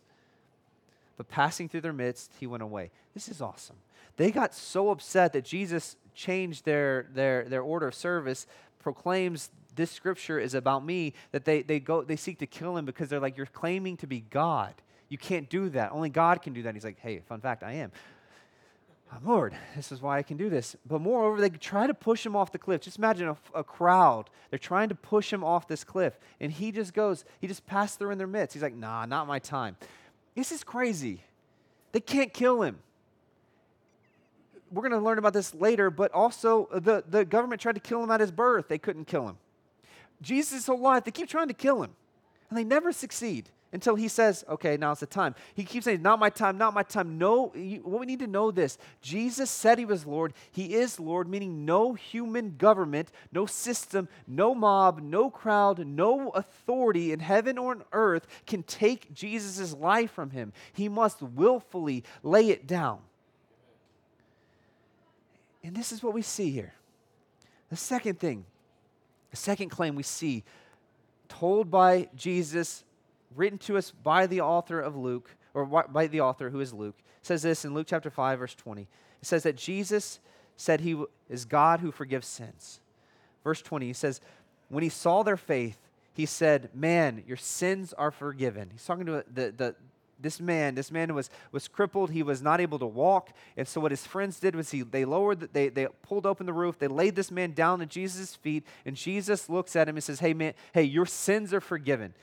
But 1.17 1.27
passing 1.27 1.67
through 1.67 1.81
their 1.81 1.93
midst, 1.93 2.31
he 2.39 2.47
went 2.47 2.63
away. 2.63 2.89
This 3.13 3.27
is 3.27 3.41
awesome. 3.41 3.75
They 4.15 4.31
got 4.31 4.55
so 4.55 4.91
upset 4.91 5.33
that 5.33 5.43
Jesus 5.43 5.97
changed 6.13 6.63
their, 6.63 7.07
their, 7.13 7.43
their 7.43 7.61
order 7.61 7.89
of 7.89 7.95
service, 7.95 8.47
proclaims 8.79 9.49
this 9.75 9.91
scripture 9.91 10.39
is 10.39 10.53
about 10.53 10.85
me, 10.85 11.13
that 11.33 11.43
they, 11.43 11.61
they, 11.61 11.81
go, 11.81 12.01
they 12.01 12.15
seek 12.15 12.39
to 12.39 12.47
kill 12.47 12.77
him 12.77 12.85
because 12.85 13.09
they're 13.09 13.19
like, 13.19 13.35
You're 13.35 13.45
claiming 13.45 13.97
to 13.97 14.07
be 14.07 14.21
God. 14.29 14.73
You 15.09 15.17
can't 15.17 15.49
do 15.49 15.67
that. 15.69 15.91
Only 15.91 16.09
God 16.09 16.41
can 16.41 16.53
do 16.53 16.63
that. 16.63 16.73
He's 16.73 16.85
like, 16.85 16.99
Hey, 16.99 17.19
fun 17.27 17.41
fact, 17.41 17.61
I 17.61 17.73
am. 17.73 17.91
Ah, 19.11 19.19
Lord, 19.23 19.55
this 19.75 19.91
is 19.91 20.01
why 20.01 20.17
I 20.17 20.23
can 20.23 20.37
do 20.37 20.49
this. 20.49 20.75
But 20.85 21.01
moreover, 21.01 21.39
they 21.39 21.49
try 21.49 21.87
to 21.87 21.93
push 21.93 22.25
him 22.25 22.35
off 22.35 22.51
the 22.51 22.57
cliff. 22.57 22.81
Just 22.81 22.97
imagine 22.97 23.29
a, 23.29 23.37
a, 23.53 23.63
crowd. 23.63 24.29
They're 24.49 24.59
trying 24.59 24.89
to 24.89 24.95
push 24.95 25.31
him 25.31 25.43
off 25.43 25.67
this 25.67 25.83
cliff. 25.83 26.17
And 26.39 26.51
he 26.51 26.71
just 26.71 26.93
goes, 26.93 27.23
he 27.39 27.47
just 27.47 27.65
passed 27.65 27.99
through 27.99 28.11
in 28.11 28.17
their 28.17 28.27
midst. 28.27 28.53
He's 28.53 28.63
like, 28.63 28.75
nah, 28.75 29.05
not 29.05 29.27
my 29.27 29.39
time. 29.39 29.77
This 30.35 30.51
is 30.51 30.63
crazy. 30.63 31.21
They 31.91 31.99
can't 31.99 32.33
kill 32.33 32.61
him. 32.61 32.79
We're 34.71 34.81
going 34.81 34.99
to 34.99 35.05
learn 35.05 35.19
about 35.19 35.33
this 35.33 35.53
later, 35.53 35.89
but 35.89 36.11
also 36.11 36.67
uh, 36.73 36.79
the, 36.79 37.03
the 37.07 37.23
government 37.23 37.61
tried 37.61 37.75
to 37.75 37.81
kill 37.81 38.03
him 38.03 38.11
at 38.11 38.19
his 38.19 38.31
birth. 38.31 38.67
They 38.67 38.79
couldn't 38.79 39.05
kill 39.05 39.27
him. 39.27 39.37
Jesus' 40.21 40.65
whole 40.65 40.79
life, 40.79 41.03
they 41.03 41.11
keep 41.11 41.29
trying 41.29 41.47
to 41.47 41.53
kill 41.53 41.83
him, 41.83 41.91
and 42.49 42.57
they 42.57 42.63
never 42.63 42.91
succeed 42.91 43.49
until 43.75 43.95
he 43.95 44.07
says, 44.07 44.45
okay, 44.47 44.77
now's 44.77 45.01
the 45.01 45.05
time. 45.05 45.35
He 45.53 45.65
keeps 45.65 45.83
saying, 45.83 46.01
not 46.01 46.17
my 46.17 46.29
time, 46.29 46.57
not 46.57 46.73
my 46.73 46.81
time. 46.81 47.17
No, 47.17 47.47
what 47.83 47.99
we 47.99 48.05
need 48.05 48.19
to 48.19 48.27
know 48.27 48.49
this 48.49 48.77
Jesus 49.01 49.51
said 49.51 49.77
he 49.77 49.83
was 49.83 50.05
Lord. 50.05 50.33
He 50.49 50.75
is 50.75 50.97
Lord, 50.97 51.27
meaning 51.27 51.65
no 51.65 51.93
human 51.93 52.55
government, 52.57 53.11
no 53.33 53.45
system, 53.45 54.07
no 54.25 54.55
mob, 54.55 55.01
no 55.03 55.29
crowd, 55.29 55.85
no 55.85 56.29
authority 56.29 57.11
in 57.11 57.19
heaven 57.19 57.57
or 57.57 57.71
on 57.71 57.83
earth 57.91 58.27
can 58.47 58.63
take 58.63 59.13
Jesus' 59.13 59.73
life 59.73 60.11
from 60.11 60.29
him. 60.29 60.53
He 60.71 60.87
must 60.87 61.21
willfully 61.21 62.05
lay 62.23 62.51
it 62.51 62.65
down. 62.65 62.99
And 65.65 65.75
this 65.75 65.91
is 65.91 66.01
what 66.01 66.13
we 66.13 66.21
see 66.21 66.49
here. 66.49 66.73
The 67.69 67.75
second 67.75 68.21
thing, 68.21 68.45
the 69.31 69.37
second 69.37 69.67
claim 69.67 69.95
we 69.95 70.03
see 70.03 70.45
told 71.27 71.69
by 71.69 72.07
Jesus 72.15 72.85
written 73.35 73.57
to 73.59 73.77
us 73.77 73.91
by 73.91 74.27
the 74.27 74.41
author 74.41 74.79
of 74.79 74.95
Luke, 74.95 75.35
or 75.53 75.65
by 75.65 76.07
the 76.07 76.21
author 76.21 76.49
who 76.49 76.59
is 76.59 76.73
Luke, 76.73 76.97
says 77.21 77.41
this 77.41 77.65
in 77.65 77.73
Luke 77.73 77.87
chapter 77.89 78.09
5, 78.09 78.39
verse 78.39 78.55
20. 78.55 78.81
It 78.83 78.87
says 79.21 79.43
that 79.43 79.55
Jesus 79.55 80.19
said 80.57 80.81
he 80.81 81.01
is 81.29 81.45
God 81.45 81.79
who 81.79 81.91
forgives 81.91 82.27
sins. 82.27 82.79
Verse 83.43 83.61
20, 83.61 83.87
he 83.87 83.93
says, 83.93 84.21
When 84.69 84.83
he 84.83 84.89
saw 84.89 85.23
their 85.23 85.37
faith, 85.37 85.77
he 86.13 86.25
said, 86.25 86.69
Man, 86.73 87.23
your 87.27 87.37
sins 87.37 87.93
are 87.93 88.11
forgiven. 88.11 88.69
He's 88.71 88.85
talking 88.85 89.05
to 89.05 89.23
the, 89.31 89.53
the, 89.55 89.75
this 90.19 90.39
man. 90.39 90.75
This 90.75 90.91
man 90.91 91.13
was, 91.13 91.29
was 91.51 91.67
crippled. 91.67 92.11
He 92.11 92.23
was 92.23 92.41
not 92.41 92.61
able 92.61 92.79
to 92.79 92.85
walk. 92.85 93.31
And 93.57 93.67
so 93.67 93.81
what 93.81 93.91
his 93.91 94.05
friends 94.05 94.39
did 94.39 94.55
was 94.55 94.71
he, 94.71 94.81
they 94.81 95.05
lowered, 95.05 95.41
the, 95.41 95.49
they, 95.51 95.69
they 95.69 95.87
pulled 96.03 96.25
open 96.25 96.45
the 96.45 96.53
roof. 96.53 96.79
They 96.79 96.87
laid 96.87 97.15
this 97.15 97.31
man 97.31 97.51
down 97.51 97.81
at 97.81 97.89
Jesus' 97.89 98.35
feet. 98.35 98.65
And 98.85 98.95
Jesus 98.95 99.49
looks 99.49 99.75
at 99.75 99.89
him 99.89 99.95
and 99.95 100.03
says, 100.03 100.19
Hey, 100.19 100.33
man, 100.33 100.53
hey, 100.73 100.83
your 100.83 101.05
sins 101.05 101.53
are 101.53 101.61
forgiven. 101.61 102.13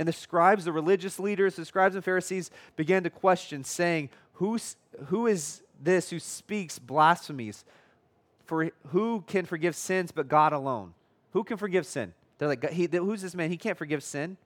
And 0.00 0.08
the 0.08 0.14
scribes, 0.14 0.64
the 0.64 0.72
religious 0.72 1.18
leaders, 1.18 1.56
the 1.56 1.66
scribes 1.66 1.94
and 1.94 2.02
Pharisees 2.02 2.50
began 2.74 3.02
to 3.02 3.10
question, 3.10 3.64
saying, 3.64 4.08
Who's, 4.32 4.76
Who 5.08 5.26
is 5.26 5.60
this 5.78 6.08
who 6.08 6.18
speaks 6.18 6.78
blasphemies? 6.78 7.66
For 8.46 8.70
who 8.92 9.24
can 9.26 9.44
forgive 9.44 9.76
sins 9.76 10.10
but 10.10 10.26
God 10.26 10.54
alone? 10.54 10.94
Who 11.34 11.44
can 11.44 11.58
forgive 11.58 11.84
sin? 11.84 12.14
They're 12.38 12.48
like, 12.48 12.70
he, 12.70 12.88
Who's 12.90 13.20
this 13.20 13.34
man? 13.34 13.50
He 13.50 13.58
can't 13.58 13.76
forgive 13.76 14.02
sin. 14.02 14.38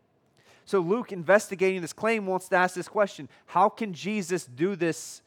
So 0.65 0.81
Luke, 0.81 1.13
investigating 1.13 1.83
this 1.83 1.93
claim, 1.93 2.27
wants 2.27 2.49
to 2.49 2.57
ask 2.57 2.75
this 2.75 2.89
question 2.89 3.29
How 3.47 3.69
can 3.69 3.93
Jesus 3.93 4.47
do 4.47 4.75
this? 4.75 5.23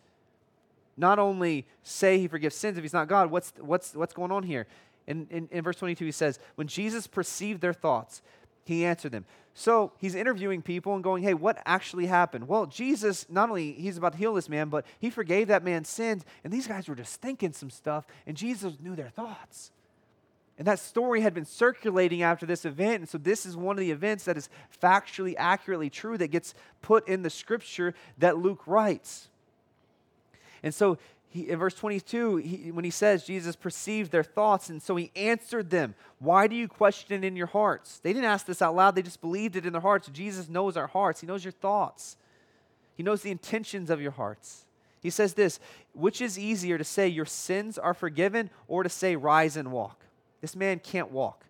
Not 0.98 1.20
only 1.20 1.66
say 1.84 2.20
he 2.20 2.28
forgives 2.28 2.54
sins 2.54 2.78
if 2.78 2.84
he's 2.84 2.92
not 2.92 3.08
God, 3.08 3.32
what's, 3.32 3.54
what's, 3.62 3.96
what's 3.96 4.14
going 4.14 4.34
on 4.34 4.44
here? 4.44 4.68
In, 5.08 5.26
in, 5.30 5.48
in 5.54 5.64
verse 5.64 5.78
22, 5.78 6.04
he 6.04 6.12
says, 6.12 6.38
When 6.56 6.68
Jesus 6.68 7.08
perceived 7.08 7.62
their 7.62 7.72
thoughts, 7.72 8.22
he 8.68 8.86
answered 8.86 9.14
them. 9.14 9.26
So 9.54 9.94
he's 9.98 10.14
interviewing 10.14 10.62
people 10.62 10.94
and 10.94 11.04
going, 11.04 11.24
hey, 11.24 11.34
what 11.34 11.62
actually 11.66 12.06
happened? 12.06 12.48
Well, 12.48 12.68
Jesus, 12.68 13.26
not 13.30 13.50
only 13.50 13.72
he's 13.72 13.98
about 13.98 14.12
to 14.12 14.18
heal 14.18 14.34
this 14.34 14.50
man, 14.50 14.70
but 14.70 14.86
he 15.00 15.10
forgave 15.10 15.48
that 15.48 15.64
man's 15.64 15.90
sins. 15.90 16.26
And 16.44 16.54
these 16.54 16.68
guys 16.68 16.88
were 16.88 16.96
just 16.96 17.20
thinking 17.22 17.54
some 17.54 17.70
stuff, 17.70 18.06
and 18.28 18.38
Jesus 18.38 18.74
knew 18.80 18.96
their 18.96 19.10
thoughts. 19.10 19.72
And 20.58 20.68
that 20.68 20.80
story 20.80 21.22
had 21.22 21.34
been 21.34 21.46
circulating 21.46 22.24
after 22.24 22.46
this 22.46 22.66
event. 22.66 23.02
And 23.02 23.10
so 23.10 23.18
this 23.18 23.46
is 23.46 23.56
one 23.56 23.76
of 23.78 23.80
the 23.80 23.92
events 23.92 24.26
that 24.26 24.38
is 24.38 24.50
factually, 24.82 25.36
accurately 25.38 25.90
true 25.90 26.18
that 26.18 26.30
gets 26.30 26.54
put 26.82 27.08
in 27.08 27.22
the 27.22 27.30
scripture 27.30 27.94
that 28.18 28.38
Luke 28.38 28.64
writes. 28.66 29.30
And 30.64 30.74
so 30.74 30.98
he, 31.30 31.50
in 31.50 31.60
verse 31.60 31.76
22, 31.76 32.38
he, 32.38 32.72
when 32.72 32.86
he 32.86 32.92
says 32.92 33.24
Jesus 33.24 33.56
perceived 33.56 34.12
their 34.12 34.24
thoughts, 34.24 34.70
and 34.70 34.82
so 34.82 34.96
he 34.96 35.12
answered 35.16 35.70
them, 35.70 35.94
Why 36.20 36.48
do 36.48 36.56
you 36.56 36.68
question 36.68 37.24
in 37.24 37.36
your 37.36 37.48
hearts? 37.48 38.00
They 38.00 38.14
didn't 38.14 38.30
ask 38.30 38.46
this 38.46 38.62
out 38.62 38.76
loud, 38.76 38.96
they 38.96 39.02
just 39.02 39.22
believed 39.22 39.56
it 39.56 39.66
in 39.66 39.74
their 39.74 39.82
hearts. 39.82 40.08
Jesus 40.08 40.48
knows 40.48 40.78
our 40.78 40.88
hearts, 40.88 41.22
He 41.22 41.28
knows 41.28 41.44
your 41.44 41.52
thoughts, 41.52 42.18
He 42.96 43.04
knows 43.04 43.22
the 43.22 43.32
intentions 43.32 43.90
of 43.90 44.02
your 44.02 44.12
hearts. 44.12 44.66
He 45.02 45.10
says 45.10 45.34
this 45.34 45.60
Which 45.94 46.22
is 46.22 46.40
easier 46.40 46.78
to 46.78 46.84
say, 46.84 47.08
Your 47.08 47.26
sins 47.26 47.78
are 47.78 47.94
forgiven, 47.94 48.50
or 48.68 48.84
to 48.84 48.90
say, 48.90 49.16
Rise 49.16 49.58
and 49.58 49.72
walk? 49.72 50.06
This 50.42 50.56
man 50.56 50.80
can't 50.80 51.12
walk, 51.12 51.46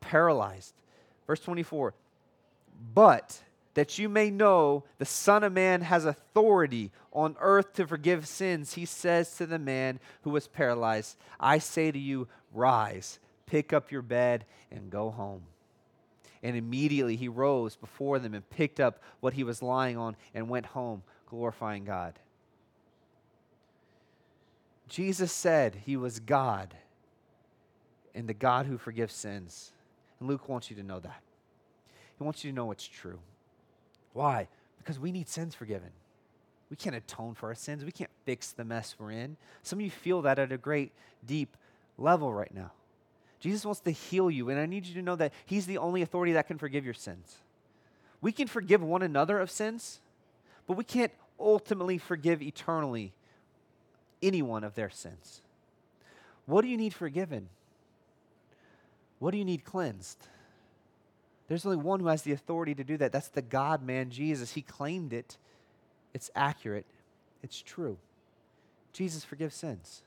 paralyzed. 0.00 0.74
Verse 1.26 1.40
24, 1.40 1.94
But 2.94 3.40
that 3.74 3.98
you 3.98 4.08
may 4.08 4.30
know 4.30 4.84
the 4.98 5.04
Son 5.04 5.44
of 5.44 5.52
Man 5.52 5.82
has 5.82 6.04
authority 6.04 6.90
on 7.12 7.36
earth 7.40 7.74
to 7.74 7.86
forgive 7.86 8.26
sins, 8.26 8.74
he 8.74 8.84
says 8.84 9.36
to 9.36 9.46
the 9.46 9.58
man 9.58 10.00
who 10.22 10.30
was 10.30 10.48
paralyzed, 10.48 11.16
I 11.38 11.58
say 11.58 11.92
to 11.92 11.98
you, 11.98 12.28
rise, 12.52 13.18
pick 13.46 13.72
up 13.72 13.92
your 13.92 14.02
bed, 14.02 14.44
and 14.70 14.90
go 14.90 15.10
home. 15.10 15.42
And 16.42 16.56
immediately 16.56 17.16
he 17.16 17.28
rose 17.28 17.76
before 17.76 18.18
them 18.18 18.34
and 18.34 18.48
picked 18.50 18.80
up 18.80 19.02
what 19.20 19.34
he 19.34 19.44
was 19.44 19.62
lying 19.62 19.96
on 19.96 20.16
and 20.34 20.48
went 20.48 20.66
home, 20.66 21.02
glorifying 21.26 21.84
God. 21.84 22.18
Jesus 24.88 25.32
said 25.32 25.76
he 25.84 25.96
was 25.96 26.20
God. 26.20 26.74
and 28.14 28.28
the 28.28 28.34
God 28.34 28.66
who 28.66 28.78
forgives 28.78 29.14
sins. 29.14 29.72
And 30.20 30.28
Luke 30.28 30.48
wants 30.48 30.70
you 30.70 30.76
to 30.76 30.82
know 30.82 31.00
that. 31.00 31.20
He 32.16 32.24
wants 32.24 32.44
you 32.44 32.52
to 32.52 32.54
know 32.54 32.70
it's 32.70 32.86
true. 32.86 33.18
Why? 34.14 34.48
Because 34.78 34.98
we 34.98 35.12
need 35.12 35.28
sins 35.28 35.54
forgiven. 35.54 35.90
We 36.70 36.76
can't 36.76 36.96
atone 36.96 37.34
for 37.34 37.48
our 37.50 37.54
sins. 37.54 37.84
We 37.84 37.92
can't 37.92 38.10
fix 38.24 38.52
the 38.52 38.64
mess 38.64 38.96
we're 38.98 39.10
in. 39.10 39.36
Some 39.62 39.80
of 39.80 39.84
you 39.84 39.90
feel 39.90 40.22
that 40.22 40.38
at 40.38 40.50
a 40.50 40.56
great, 40.56 40.92
deep 41.26 41.56
level 41.98 42.32
right 42.32 42.52
now. 42.54 42.72
Jesus 43.38 43.64
wants 43.66 43.80
to 43.80 43.90
heal 43.90 44.30
you, 44.30 44.48
and 44.48 44.58
I 44.58 44.64
need 44.64 44.86
you 44.86 44.94
to 44.94 45.02
know 45.02 45.16
that 45.16 45.32
He's 45.44 45.66
the 45.66 45.76
only 45.76 46.00
authority 46.00 46.32
that 46.32 46.46
can 46.46 46.56
forgive 46.56 46.84
your 46.84 46.94
sins. 46.94 47.36
We 48.22 48.32
can 48.32 48.46
forgive 48.48 48.82
one 48.82 49.02
another 49.02 49.38
of 49.38 49.50
sins, 49.50 50.00
but 50.66 50.78
we 50.78 50.84
can't 50.84 51.12
ultimately 51.38 51.98
forgive 51.98 52.40
eternally 52.40 53.12
anyone 54.22 54.64
of 54.64 54.74
their 54.74 54.88
sins. 54.88 55.42
What 56.46 56.62
do 56.62 56.68
you 56.68 56.78
need 56.78 56.94
forgiven? 56.94 57.48
What 59.18 59.32
do 59.32 59.38
you 59.38 59.44
need 59.44 59.64
cleansed? 59.64 60.26
There's 61.48 61.66
only 61.66 61.76
one 61.76 62.00
who 62.00 62.06
has 62.06 62.22
the 62.22 62.32
authority 62.32 62.74
to 62.74 62.84
do 62.84 62.96
that. 62.96 63.12
That's 63.12 63.28
the 63.28 63.42
God 63.42 63.82
man, 63.82 64.10
Jesus. 64.10 64.52
He 64.52 64.62
claimed 64.62 65.12
it. 65.12 65.36
It's 66.14 66.30
accurate. 66.34 66.86
It's 67.42 67.60
true. 67.60 67.98
Jesus 68.92 69.24
forgives 69.24 69.54
sins. 69.54 70.02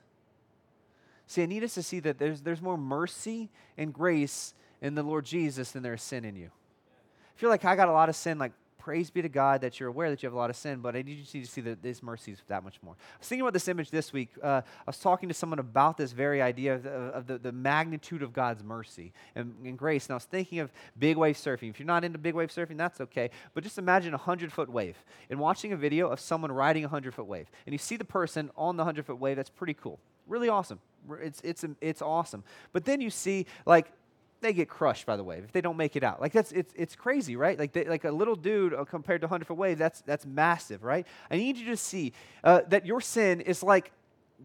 See, 1.26 1.42
I 1.42 1.46
need 1.46 1.62
us 1.62 1.74
to 1.74 1.82
see 1.82 2.00
that 2.00 2.18
there's, 2.18 2.40
there's 2.40 2.62
more 2.62 2.78
mercy 2.78 3.50
and 3.76 3.92
grace 3.92 4.54
in 4.80 4.94
the 4.94 5.02
Lord 5.02 5.24
Jesus 5.26 5.72
than 5.72 5.82
there 5.82 5.94
is 5.94 6.02
sin 6.02 6.24
in 6.24 6.34
you. 6.34 6.46
I 6.46 7.40
feel 7.40 7.50
like 7.50 7.64
I 7.64 7.76
got 7.76 7.88
a 7.88 7.92
lot 7.92 8.08
of 8.08 8.16
sin, 8.16 8.38
like 8.38 8.52
praise 8.88 9.10
be 9.10 9.20
to 9.20 9.28
God 9.28 9.60
that 9.60 9.78
you're 9.78 9.90
aware 9.90 10.08
that 10.08 10.22
you 10.22 10.26
have 10.26 10.32
a 10.32 10.38
lot 10.38 10.48
of 10.48 10.56
sin, 10.56 10.80
but 10.80 10.96
I 10.96 11.02
need 11.02 11.18
you 11.18 11.42
to 11.42 11.46
see 11.46 11.60
that 11.60 11.80
His 11.82 12.02
mercy 12.02 12.32
is 12.32 12.38
that 12.48 12.64
much 12.64 12.78
more. 12.82 12.94
I 12.94 13.18
was 13.18 13.28
thinking 13.28 13.42
about 13.42 13.52
this 13.52 13.68
image 13.68 13.90
this 13.90 14.14
week. 14.14 14.30
Uh, 14.42 14.62
I 14.64 14.82
was 14.86 14.96
talking 14.96 15.28
to 15.28 15.34
someone 15.34 15.58
about 15.58 15.98
this 15.98 16.12
very 16.12 16.40
idea 16.40 16.76
of, 16.76 16.84
the, 16.84 16.90
of 16.90 17.26
the, 17.26 17.36
the, 17.36 17.52
magnitude 17.52 18.22
of 18.22 18.32
God's 18.32 18.64
mercy 18.64 19.12
and, 19.34 19.54
and, 19.62 19.76
grace. 19.76 20.06
And 20.06 20.12
I 20.12 20.16
was 20.16 20.24
thinking 20.24 20.60
of 20.60 20.72
big 20.98 21.18
wave 21.18 21.36
surfing. 21.36 21.68
If 21.68 21.78
you're 21.78 21.86
not 21.86 22.02
into 22.02 22.16
big 22.16 22.34
wave 22.34 22.48
surfing, 22.48 22.78
that's 22.78 22.98
okay. 23.02 23.28
But 23.52 23.62
just 23.62 23.76
imagine 23.76 24.14
a 24.14 24.16
100 24.16 24.54
foot 24.54 24.70
wave 24.70 24.96
and 25.28 25.38
watching 25.38 25.74
a 25.74 25.76
video 25.76 26.08
of 26.08 26.18
someone 26.18 26.50
riding 26.50 26.82
a 26.82 26.88
100 26.88 27.12
foot 27.12 27.26
wave. 27.26 27.50
And 27.66 27.74
you 27.74 27.78
see 27.78 27.96
the 27.96 28.06
person 28.06 28.50
on 28.56 28.78
the 28.78 28.84
100 28.84 29.04
foot 29.04 29.18
wave, 29.18 29.36
that's 29.36 29.50
pretty 29.50 29.74
cool. 29.74 30.00
Really 30.26 30.48
awesome. 30.48 30.80
It's, 31.20 31.42
it's, 31.44 31.62
it's 31.82 32.00
awesome. 32.00 32.42
But 32.72 32.86
then 32.86 33.02
you 33.02 33.10
see, 33.10 33.44
like, 33.66 33.92
they 34.40 34.52
get 34.52 34.68
crushed 34.68 35.06
by 35.06 35.16
the 35.16 35.24
wave 35.24 35.44
if 35.44 35.52
they 35.52 35.60
don't 35.60 35.76
make 35.76 35.96
it 35.96 36.04
out. 36.04 36.20
Like 36.20 36.32
that's 36.32 36.52
it's 36.52 36.72
it's 36.76 36.94
crazy, 36.94 37.36
right? 37.36 37.58
Like 37.58 37.72
they, 37.72 37.84
like 37.84 38.04
a 38.04 38.10
little 38.10 38.36
dude 38.36 38.74
uh, 38.74 38.84
compared 38.84 39.20
to 39.22 39.26
a 39.26 39.28
hundred 39.28 39.46
foot 39.46 39.56
wave, 39.56 39.78
that's 39.78 40.00
that's 40.02 40.26
massive, 40.26 40.84
right? 40.84 41.06
I 41.30 41.36
need 41.36 41.56
you 41.56 41.66
to 41.66 41.76
see 41.76 42.12
uh, 42.44 42.62
that 42.68 42.86
your 42.86 43.00
sin 43.00 43.40
is 43.40 43.62
like 43.62 43.92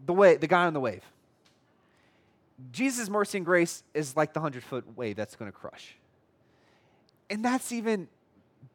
the 0.06 0.12
way 0.12 0.36
the 0.36 0.46
guy 0.46 0.66
on 0.66 0.72
the 0.72 0.80
wave. 0.80 1.02
Jesus' 2.72 3.08
mercy 3.08 3.38
and 3.38 3.44
grace 3.44 3.82
is 3.94 4.16
like 4.16 4.32
the 4.32 4.40
hundred 4.40 4.64
foot 4.64 4.96
wave 4.96 5.16
that's 5.16 5.36
going 5.36 5.50
to 5.50 5.56
crush, 5.56 5.96
and 7.30 7.44
that's 7.44 7.72
even 7.72 8.08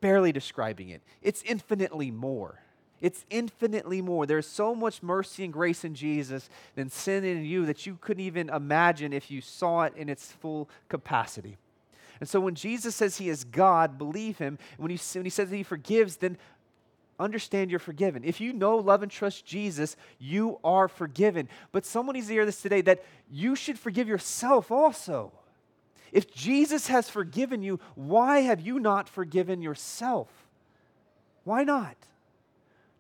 barely 0.02 0.32
describing 0.32 0.90
it. 0.90 1.02
It's 1.22 1.42
infinitely 1.44 2.12
more. 2.12 2.60
It's 3.02 3.26
infinitely 3.30 4.02
more. 4.02 4.26
There's 4.26 4.48
so 4.48 4.76
much 4.76 5.02
mercy 5.02 5.44
and 5.44 5.54
grace 5.54 5.86
in 5.86 5.96
Jesus 5.96 6.50
than 6.76 6.90
sin 6.90 7.24
in 7.24 7.46
you 7.46 7.66
that 7.66 7.86
you 7.86 7.98
couldn't 8.02 8.24
even 8.24 8.50
imagine 8.50 9.14
if 9.14 9.32
you 9.32 9.42
saw 9.42 9.84
it 9.84 9.94
in 9.96 10.10
its 10.10 10.32
full 10.32 10.70
capacity. 10.90 11.58
And 12.20 12.28
so 12.28 12.40
when 12.40 12.56
Jesus 12.56 12.96
says 12.96 13.18
he 13.18 13.30
is 13.30 13.44
God, 13.46 13.98
believe 13.98 14.38
him. 14.38 14.58
When 14.78 14.92
he, 14.92 15.00
when 15.14 15.26
he 15.26 15.30
says 15.30 15.50
he 15.50 15.64
forgives, 15.64 16.18
then 16.18 16.38
understand 17.20 17.70
you're 17.70 17.80
forgiven. 17.80 18.24
If 18.24 18.42
you 18.42 18.54
know, 18.54 18.78
love, 18.78 19.04
and 19.04 19.12
trust 19.12 19.46
Jesus, 19.46 19.96
you 20.20 20.60
are 20.64 20.88
forgiven. 20.88 21.48
But 21.72 21.86
someone 21.86 22.16
needs 22.16 22.28
to 22.28 22.34
hear 22.34 22.46
this 22.46 22.62
today 22.62 22.82
that 22.82 23.04
you 23.32 23.56
should 23.56 23.80
forgive 23.80 24.08
yourself 24.08 24.72
also. 24.72 25.32
If 26.12 26.34
Jesus 26.34 26.88
has 26.88 27.10
forgiven 27.10 27.62
you, 27.62 27.80
why 27.96 28.40
have 28.40 28.60
you 28.60 28.80
not 28.80 29.08
forgiven 29.08 29.62
yourself? 29.62 30.28
Why 31.44 31.64
not? 31.64 31.96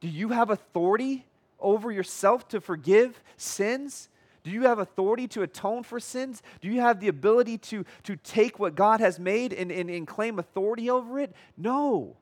Do 0.01 0.07
you 0.07 0.29
have 0.29 0.49
authority 0.49 1.25
over 1.59 1.91
yourself 1.91 2.47
to 2.49 2.61
forgive 2.61 3.21
sins? 3.37 4.09
Do 4.43 4.51
you 4.51 4.63
have 4.63 4.79
authority 4.79 5.27
to 5.29 5.41
atone 5.41 5.83
for 5.83 5.99
sins? 5.99 6.41
Do 6.61 6.69
you 6.69 6.81
have 6.81 6.99
the 6.99 7.09
ability 7.09 7.57
to, 7.57 7.85
to 8.03 8.15
take 8.15 8.59
what 8.59 8.75
God 8.75 8.99
has 9.01 9.19
made 9.19 9.51
and, 9.51 9.71
and, 9.71 9.89
and 9.89 10.07
claim 10.07 10.39
authority 10.39 10.89
over 10.89 11.19
it? 11.19 11.35
No. 11.57 12.15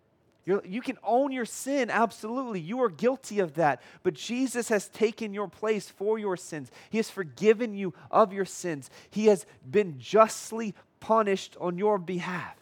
You're, 0.45 0.65
you 0.65 0.81
can 0.81 0.97
own 1.03 1.31
your 1.31 1.45
sin, 1.45 1.89
absolutely. 1.91 2.59
You 2.59 2.81
are 2.81 2.89
guilty 2.89 3.39
of 3.39 3.55
that. 3.55 3.81
But 4.01 4.13
Jesus 4.13 4.69
has 4.69 4.87
taken 4.87 5.33
your 5.33 5.47
place 5.47 5.89
for 5.89 6.17
your 6.17 6.37
sins. 6.37 6.71
He 6.89 6.97
has 6.97 7.09
forgiven 7.09 7.73
you 7.73 7.93
of 8.09 8.33
your 8.33 8.45
sins. 8.45 8.89
He 9.09 9.25
has 9.27 9.45
been 9.69 9.99
justly 9.99 10.73
punished 10.99 11.55
on 11.59 11.77
your 11.77 11.97
behalf, 11.99 12.55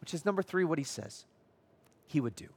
which 0.00 0.14
is 0.14 0.24
number 0.24 0.42
three, 0.42 0.64
what 0.64 0.78
he 0.78 0.84
says 0.84 1.26
he 2.06 2.20
would 2.20 2.34
do. 2.34 2.48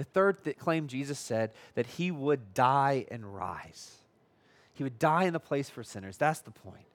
The 0.00 0.04
third 0.04 0.42
th- 0.42 0.56
claim 0.56 0.86
Jesus 0.86 1.18
said 1.18 1.52
that 1.74 1.84
he 1.84 2.10
would 2.10 2.54
die 2.54 3.04
and 3.10 3.34
rise. 3.34 3.98
He 4.72 4.82
would 4.82 4.98
die 4.98 5.24
in 5.24 5.34
the 5.34 5.38
place 5.38 5.68
for 5.68 5.84
sinners. 5.84 6.16
That's 6.16 6.40
the 6.40 6.50
point. 6.50 6.86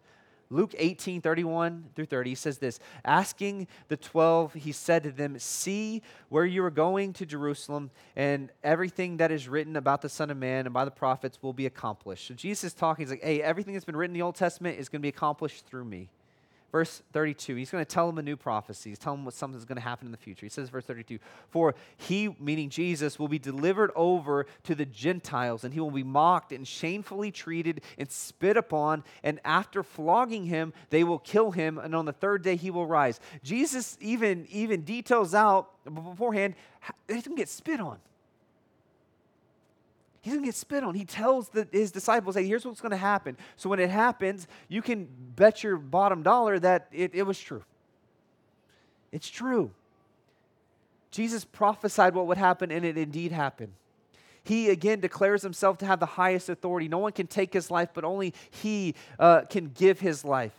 Luke 0.50 0.74
18, 0.76 1.22
31 1.22 1.86
through 1.96 2.08
30 2.08 2.32
he 2.32 2.36
says 2.36 2.58
this 2.58 2.80
Asking 3.04 3.68
the 3.90 3.96
12, 3.96 4.56
he 4.56 4.72
said 4.72 5.04
to 5.04 5.12
them, 5.12 5.38
See 5.38 6.02
where 6.30 6.48
you 6.48 6.64
are 6.64 6.72
going 6.72 7.14
to 7.14 7.28
Jerusalem, 7.28 7.92
and 8.16 8.50
everything 8.64 9.18
that 9.18 9.32
is 9.32 9.48
written 9.48 9.76
about 9.76 10.02
the 10.02 10.10
Son 10.10 10.32
of 10.32 10.38
Man 10.38 10.66
and 10.66 10.74
by 10.74 10.84
the 10.84 10.90
prophets 10.90 11.38
will 11.44 11.54
be 11.54 11.68
accomplished. 11.68 12.30
So 12.30 12.34
Jesus 12.34 12.64
is 12.64 12.74
talking, 12.74 13.06
he's 13.06 13.12
like, 13.12 13.22
Hey, 13.22 13.40
everything 13.40 13.76
that's 13.76 13.86
been 13.86 13.96
written 13.96 14.16
in 14.16 14.20
the 14.20 14.26
Old 14.26 14.36
Testament 14.36 14.80
is 14.80 14.90
going 14.90 15.00
to 15.00 15.06
be 15.06 15.10
accomplished 15.10 15.68
through 15.68 15.86
me. 15.86 16.10
Verse 16.76 17.02
32, 17.14 17.56
he's 17.56 17.72
going 17.72 17.86
to 17.86 17.90
tell 17.90 18.06
them 18.06 18.18
a 18.18 18.22
new 18.22 18.36
prophecy. 18.36 18.90
He's 18.90 19.00
telling 19.00 19.20
them 19.20 19.26
what 19.26 19.34
something's 19.34 19.64
going 19.64 19.78
to 19.78 19.82
happen 19.82 20.08
in 20.08 20.12
the 20.12 20.18
future. 20.18 20.46
He 20.46 20.50
says, 20.50 20.68
verse 20.68 20.84
32, 20.84 21.20
For 21.48 21.74
he, 21.96 22.36
meaning 22.38 22.70
Jesus, 22.70 23.18
will 23.18 23.30
be 23.30 23.40
delivered 23.40 23.92
over 23.96 24.46
to 24.64 24.76
the 24.76 24.84
Gentiles, 24.86 25.64
and 25.64 25.74
he 25.74 25.80
will 25.80 25.90
be 25.90 26.04
mocked 26.04 26.52
and 26.52 26.68
shamefully 26.68 27.32
treated 27.32 27.80
and 27.98 28.12
spit 28.12 28.58
upon, 28.58 29.06
and 29.24 29.40
after 29.46 29.84
flogging 29.84 30.48
him, 30.48 30.74
they 30.90 31.06
will 31.06 31.20
kill 31.20 31.52
him, 31.52 31.78
and 31.78 31.96
on 31.96 32.04
the 32.04 32.12
third 32.12 32.42
day 32.42 32.58
he 32.58 32.72
will 32.72 32.88
rise. 32.88 33.22
Jesus 33.42 33.98
even, 34.02 34.46
even 34.52 34.82
details 34.82 35.34
out 35.34 35.70
beforehand, 35.86 36.56
going 37.08 37.22
to 37.22 37.36
get 37.36 37.48
spit 37.48 37.80
on 37.80 38.00
he's 40.26 40.34
to 40.34 40.42
get 40.42 40.56
spit 40.56 40.84
on. 40.84 40.96
He 40.96 41.06
tells 41.06 41.50
the, 41.50 41.68
his 41.72 41.92
disciples, 41.92 42.36
hey, 42.36 42.48
here's 42.48 42.66
what's 42.66 42.82
going 42.82 42.90
to 42.92 42.98
happen. 42.98 43.38
So 43.58 43.70
when 43.70 43.80
it 43.80 43.92
happens, 43.92 44.48
you 44.68 44.82
can 44.82 45.08
bet 45.36 45.64
your 45.64 45.78
bottom 45.78 46.24
dollar 46.24 46.58
that 46.58 46.88
it, 46.92 47.12
it 47.14 47.24
was 47.24 47.40
true. 47.40 47.64
It's 49.12 49.30
true. 49.30 49.70
Jesus 51.12 51.46
prophesied 51.46 52.16
what 52.16 52.26
would 52.26 52.40
happen, 52.40 52.72
and 52.72 52.84
it 52.84 52.98
indeed 52.98 53.32
happened. 53.32 53.74
He 54.44 54.70
again 54.70 55.00
declares 55.00 55.44
himself 55.44 55.78
to 55.78 55.86
have 55.86 56.00
the 56.00 56.08
highest 56.08 56.50
authority. 56.50 56.88
No 56.88 56.98
one 56.98 57.12
can 57.12 57.28
take 57.28 57.54
his 57.54 57.70
life, 57.70 57.90
but 57.94 58.04
only 58.04 58.34
he 58.50 58.96
uh, 59.20 59.42
can 59.42 59.70
give 59.70 60.00
his 60.00 60.26
life. 60.26 60.54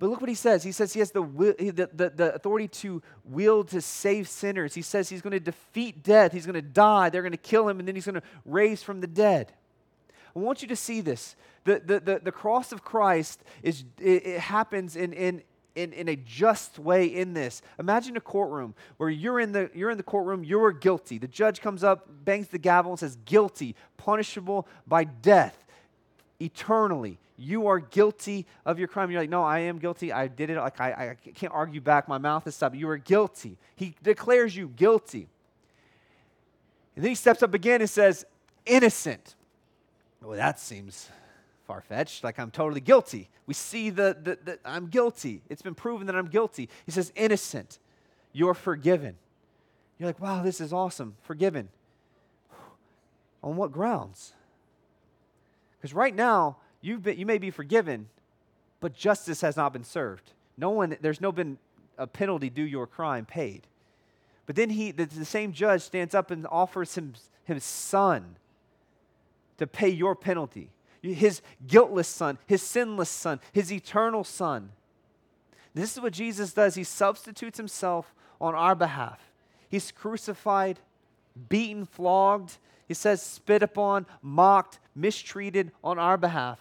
But 0.00 0.08
look 0.08 0.22
what 0.22 0.30
he 0.30 0.34
says. 0.34 0.62
He 0.62 0.72
says 0.72 0.94
he 0.94 1.00
has 1.00 1.10
the, 1.10 1.22
the, 1.22 1.90
the, 1.92 2.10
the, 2.10 2.34
authority 2.34 2.68
to 2.68 3.02
will 3.22 3.62
to 3.64 3.82
save 3.82 4.28
sinners. 4.28 4.74
He 4.74 4.80
says 4.80 5.10
he's 5.10 5.20
going 5.20 5.32
to 5.32 5.40
defeat 5.40 6.02
death. 6.02 6.32
He's 6.32 6.46
going 6.46 6.54
to 6.54 6.62
die. 6.62 7.10
They're 7.10 7.20
going 7.20 7.32
to 7.32 7.36
kill 7.38 7.68
him, 7.68 7.78
and 7.78 7.86
then 7.86 7.94
he's 7.94 8.06
going 8.06 8.14
to 8.14 8.22
raise 8.46 8.82
from 8.82 9.02
the 9.02 9.06
dead. 9.06 9.52
I 10.34 10.38
want 10.38 10.62
you 10.62 10.68
to 10.68 10.76
see 10.76 11.02
this. 11.02 11.36
The, 11.64 11.82
the, 11.84 12.00
the, 12.00 12.20
the 12.24 12.32
cross 12.32 12.72
of 12.72 12.82
Christ 12.82 13.44
is, 13.62 13.84
it, 14.00 14.26
it 14.26 14.40
happens 14.40 14.96
in, 14.96 15.12
in, 15.12 15.42
in, 15.74 15.92
in 15.92 16.08
a 16.08 16.16
just 16.16 16.78
way 16.78 17.04
in 17.04 17.34
this. 17.34 17.60
Imagine 17.78 18.16
a 18.16 18.22
courtroom 18.22 18.74
where 18.96 19.10
you're 19.10 19.38
in, 19.38 19.52
the, 19.52 19.70
you're 19.74 19.90
in 19.90 19.98
the 19.98 20.02
courtroom, 20.02 20.44
you're 20.44 20.72
guilty. 20.72 21.18
The 21.18 21.28
judge 21.28 21.60
comes 21.60 21.84
up, 21.84 22.08
bangs 22.24 22.48
the 22.48 22.58
gavel, 22.58 22.92
and 22.92 22.98
says, 22.98 23.18
guilty, 23.26 23.76
punishable 23.98 24.66
by 24.86 25.04
death 25.04 25.66
eternally 26.40 27.18
you 27.40 27.68
are 27.68 27.78
guilty 27.78 28.46
of 28.66 28.78
your 28.78 28.86
crime. 28.86 29.10
You're 29.10 29.22
like, 29.22 29.30
no, 29.30 29.42
I 29.42 29.60
am 29.60 29.78
guilty. 29.78 30.12
I 30.12 30.28
did 30.28 30.50
it. 30.50 30.56
Like, 30.58 30.78
I, 30.78 31.16
I 31.24 31.30
can't 31.30 31.54
argue 31.54 31.80
back. 31.80 32.06
My 32.06 32.18
mouth 32.18 32.46
is 32.46 32.54
stopped. 32.54 32.76
You 32.76 32.88
are 32.90 32.98
guilty. 32.98 33.56
He 33.76 33.94
declares 34.02 34.54
you 34.54 34.68
guilty. 34.68 35.26
And 36.94 37.02
then 37.02 37.10
he 37.10 37.14
steps 37.14 37.42
up 37.42 37.54
again 37.54 37.80
and 37.80 37.88
says, 37.88 38.26
innocent. 38.66 39.36
Well, 40.22 40.36
that 40.36 40.60
seems 40.60 41.08
far 41.66 41.80
fetched. 41.80 42.24
Like, 42.24 42.38
I'm 42.38 42.50
totally 42.50 42.82
guilty. 42.82 43.30
We 43.46 43.54
see 43.54 43.88
the, 43.88 44.14
the, 44.22 44.38
the, 44.44 44.58
I'm 44.62 44.88
guilty. 44.88 45.40
It's 45.48 45.62
been 45.62 45.74
proven 45.74 46.08
that 46.08 46.16
I'm 46.16 46.28
guilty. 46.28 46.68
He 46.84 46.92
says, 46.92 47.10
innocent. 47.16 47.78
You're 48.34 48.54
forgiven. 48.54 49.16
You're 49.98 50.10
like, 50.10 50.20
wow, 50.20 50.42
this 50.42 50.60
is 50.60 50.74
awesome. 50.74 51.16
Forgiven. 51.22 51.70
On 53.42 53.56
what 53.56 53.72
grounds? 53.72 54.34
Because 55.78 55.94
right 55.94 56.14
now, 56.14 56.58
You've 56.80 57.02
been, 57.02 57.18
you 57.18 57.26
may 57.26 57.38
be 57.38 57.50
forgiven, 57.50 58.08
but 58.80 58.94
justice 58.94 59.40
has 59.42 59.56
not 59.56 59.72
been 59.72 59.84
served. 59.84 60.32
No 60.56 60.70
one, 60.70 60.96
there's 61.00 61.20
no 61.20 61.32
been 61.32 61.58
a 61.98 62.06
penalty 62.06 62.50
due 62.50 62.62
your 62.62 62.86
crime 62.86 63.26
paid. 63.26 63.66
But 64.46 64.56
then 64.56 64.70
he, 64.70 64.90
the, 64.90 65.06
the 65.06 65.24
same 65.24 65.52
judge 65.52 65.82
stands 65.82 66.14
up 66.14 66.30
and 66.30 66.46
offers 66.50 66.96
him 66.96 67.14
his 67.44 67.64
son 67.64 68.36
to 69.58 69.66
pay 69.66 69.88
your 69.88 70.14
penalty. 70.14 70.70
his 71.02 71.42
guiltless 71.66 72.08
son, 72.08 72.38
his 72.46 72.62
sinless 72.62 73.10
son, 73.10 73.40
his 73.52 73.72
eternal 73.72 74.24
son. 74.24 74.70
This 75.74 75.96
is 75.96 76.02
what 76.02 76.12
Jesus 76.12 76.52
does. 76.52 76.74
He 76.74 76.84
substitutes 76.84 77.58
himself 77.58 78.14
on 78.40 78.54
our 78.54 78.74
behalf. 78.74 79.20
He's 79.68 79.92
crucified, 79.92 80.80
beaten, 81.48 81.84
flogged, 81.84 82.58
he 82.88 82.94
says, 82.94 83.22
spit 83.22 83.62
upon, 83.62 84.06
mocked, 84.20 84.80
mistreated 84.96 85.70
on 85.84 85.98
our 85.98 86.16
behalf. 86.16 86.58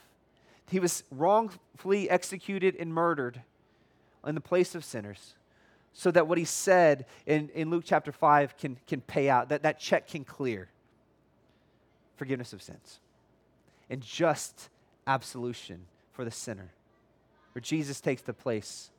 He 0.69 0.79
was 0.79 1.03
wrongfully 1.11 2.09
executed 2.09 2.75
and 2.75 2.93
murdered 2.93 3.41
in 4.25 4.35
the 4.35 4.41
place 4.41 4.75
of 4.75 4.85
sinners 4.85 5.33
so 5.93 6.11
that 6.11 6.27
what 6.27 6.37
he 6.37 6.45
said 6.45 7.05
in, 7.25 7.49
in 7.49 7.69
Luke 7.69 7.83
chapter 7.85 8.11
5 8.11 8.57
can, 8.57 8.77
can 8.87 9.01
pay 9.01 9.29
out, 9.29 9.49
that 9.49 9.63
that 9.63 9.79
check 9.79 10.07
can 10.07 10.23
clear. 10.23 10.69
Forgiveness 12.15 12.53
of 12.53 12.61
sins 12.61 12.99
and 13.89 14.01
just 14.01 14.69
absolution 15.07 15.85
for 16.13 16.23
the 16.23 16.31
sinner, 16.31 16.71
where 17.53 17.61
Jesus 17.61 17.99
takes 17.99 18.21
the 18.21 18.33
place 18.33 18.91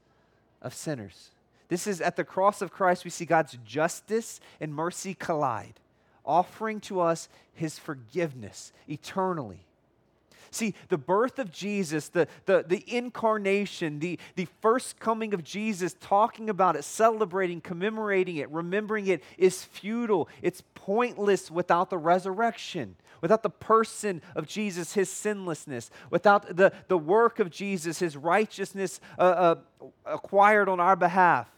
of 0.61 0.75
sinners. 0.75 1.31
This 1.69 1.87
is 1.87 2.01
at 2.01 2.17
the 2.17 2.25
cross 2.25 2.61
of 2.61 2.73
Christ, 2.73 3.05
we 3.05 3.11
see 3.11 3.25
God's 3.25 3.57
justice 3.65 4.41
and 4.61 4.75
mercy 4.75 5.15
collide 5.15 5.75
offering 6.25 6.81
to 6.81 7.01
us 7.01 7.29
his 7.55 7.79
forgiveness 7.79 8.73
eternally. 8.89 9.61
See, 10.51 10.75
the 10.89 10.99
birth 10.99 11.39
of 11.39 11.53
Jesus, 11.53 12.09
the, 12.09 12.27
the, 12.47 12.65
the 12.67 12.85
incarnation, 12.87 14.01
the, 14.01 14.19
the 14.35 14.49
first 14.61 14.99
coming 14.99 15.33
of 15.33 15.45
Jesus, 15.45 15.95
talking 16.01 16.51
about 16.51 16.77
it, 16.77 16.85
celebrating, 16.85 17.61
commemorating 17.61 18.37
it, 18.37 18.51
remembering 18.51 19.07
it, 19.07 19.23
is 19.39 19.63
futile. 19.63 20.29
It's 20.43 20.63
pointless 20.75 21.51
without 21.51 21.91
the 21.91 21.99
resurrection, 21.99 22.97
without 23.21 23.43
the 23.43 23.51
person 23.51 24.23
of 24.35 24.47
Jesus, 24.47 24.95
his 24.95 25.09
sinlessness, 25.09 25.91
without 26.11 26.57
the, 26.57 26.73
the 26.89 26.99
work 26.99 27.39
of 27.39 27.51
Jesus, 27.51 28.01
his 28.01 28.17
righteousness 28.17 29.01
uh, 29.19 29.23
uh, 29.23 29.55
acquired 30.05 30.69
on 30.69 30.81
our 30.81 30.97
behalf 30.97 31.49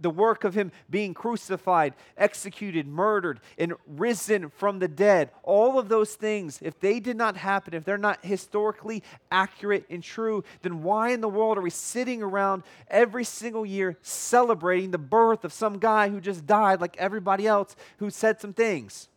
the 0.00 0.10
work 0.10 0.44
of 0.44 0.54
him 0.54 0.72
being 0.90 1.14
crucified, 1.14 1.94
executed, 2.16 2.86
murdered, 2.86 3.40
and 3.58 3.74
risen 3.86 4.50
from 4.50 4.78
the 4.78 4.88
dead, 4.88 5.30
all 5.42 5.78
of 5.78 5.88
those 5.88 6.14
things, 6.14 6.58
if 6.62 6.78
they 6.80 7.00
did 7.00 7.16
not 7.16 7.36
happen, 7.36 7.74
if 7.74 7.84
they're 7.84 7.98
not 7.98 8.24
historically 8.24 9.02
accurate 9.30 9.84
and 9.90 10.02
true, 10.02 10.44
then 10.62 10.82
why 10.82 11.10
in 11.10 11.20
the 11.20 11.28
world 11.28 11.58
are 11.58 11.62
we 11.62 11.70
sitting 11.70 12.22
around 12.22 12.62
every 12.88 13.24
single 13.24 13.66
year 13.66 13.96
celebrating 14.02 14.90
the 14.90 14.98
birth 14.98 15.44
of 15.44 15.52
some 15.52 15.78
guy 15.78 16.08
who 16.08 16.20
just 16.20 16.46
died 16.46 16.80
like 16.80 16.96
everybody 16.98 17.46
else 17.46 17.76
who 17.98 18.10
said 18.10 18.40
some 18.40 18.52
things? 18.52 19.08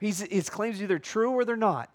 He's, 0.00 0.20
his 0.20 0.50
claims 0.50 0.82
either 0.82 0.98
true 0.98 1.30
or 1.30 1.44
they're 1.44 1.56
not. 1.56 1.88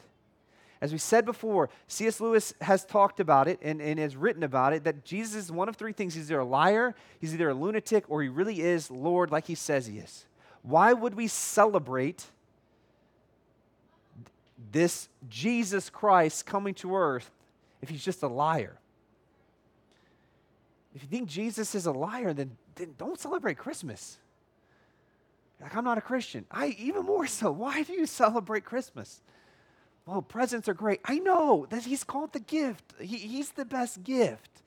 As 0.80 0.92
we 0.92 0.98
said 0.98 1.26
before, 1.26 1.70
C.S. 1.88 2.22
Lewis 2.22 2.54
has 2.62 2.86
talked 2.86 3.20
about 3.20 3.48
it 3.48 3.60
and, 3.62 3.82
and 3.82 4.00
has 4.00 4.16
written 4.16 4.44
about 4.44 4.74
it 4.74 4.84
that 4.84 5.04
Jesus 5.04 5.36
is 5.46 5.52
one 5.52 5.70
of 5.70 5.76
three 5.76 5.94
things. 5.94 6.14
He's 6.14 6.30
either 6.30 6.42
a 6.42 6.46
liar, 6.46 6.96
he's 7.20 7.34
either 7.34 7.50
a 7.50 7.54
lunatic, 7.54 8.06
or 8.10 8.22
he 8.22 8.30
really 8.30 8.62
is 8.62 8.92
Lord 8.92 9.32
like 9.32 9.48
he 9.48 9.56
says 9.56 9.88
he 9.88 9.98
is. 9.98 10.26
Why 10.62 10.94
would 10.94 11.16
we 11.16 11.28
celebrate 11.28 12.26
this 14.72 15.10
Jesus 15.30 15.90
Christ 15.90 16.46
coming 16.46 16.74
to 16.76 16.96
earth 16.96 17.32
if 17.82 17.90
he's 17.90 18.04
just 18.04 18.22
a 18.22 18.28
liar? 18.28 18.78
If 20.94 21.04
you 21.04 21.10
think 21.10 21.30
Jesus 21.30 21.76
is 21.76 21.86
a 21.86 21.92
liar, 21.92 22.34
then, 22.34 22.58
then 22.76 22.96
don't 22.98 23.20
celebrate 23.20 23.58
Christmas. 23.58 24.18
Like, 25.62 25.76
I'm 25.76 25.84
not 25.84 25.98
a 25.98 26.02
Christian. 26.02 26.46
I 26.52 26.76
even 26.80 27.04
more 27.04 27.28
so. 27.28 27.52
Why 27.52 27.84
do 27.84 27.94
you 27.94 28.06
celebrate 28.06 28.64
Christmas? 28.66 29.22
Well, 30.08 30.22
presents 30.22 30.70
are 30.70 30.74
great. 30.74 31.02
I 31.04 31.20
know 31.20 31.68
that 31.70 31.84
he's 31.84 32.06
called 32.06 32.32
the 32.32 32.40
gift. 32.40 32.94
He, 33.00 33.18
he's 33.18 33.52
the 33.52 33.66
best 33.66 34.04
gift. 34.06 34.62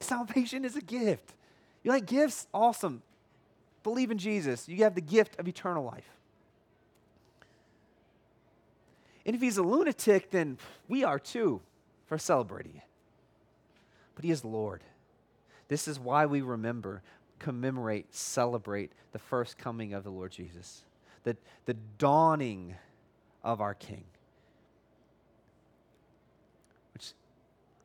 Salvation 0.00 0.64
is 0.64 0.74
a 0.74 0.80
gift. 0.80 1.34
You 1.82 1.90
like 1.90 2.06
gifts? 2.06 2.46
Awesome. 2.54 3.02
Believe 3.82 4.10
in 4.10 4.16
Jesus. 4.16 4.66
You 4.70 4.82
have 4.84 4.94
the 4.94 5.02
gift 5.02 5.38
of 5.38 5.46
eternal 5.46 5.84
life. 5.84 6.08
And 9.26 9.36
if 9.36 9.42
he's 9.42 9.58
a 9.58 9.62
lunatic, 9.62 10.30
then 10.30 10.56
we 10.88 11.04
are 11.04 11.18
too 11.18 11.60
for 12.06 12.16
celebrating 12.16 12.76
it. 12.76 12.88
But 14.14 14.24
he 14.24 14.30
is 14.30 14.46
Lord. 14.46 14.82
This 15.68 15.86
is 15.88 16.00
why 16.00 16.24
we 16.24 16.40
remember, 16.40 17.02
commemorate, 17.38 18.14
celebrate 18.14 18.92
the 19.12 19.18
first 19.18 19.58
coming 19.58 19.92
of 19.92 20.04
the 20.04 20.10
Lord 20.10 20.32
Jesus, 20.32 20.84
the, 21.24 21.36
the 21.66 21.74
dawning 21.98 22.76
of 23.44 23.60
our 23.60 23.74
King. 23.74 24.04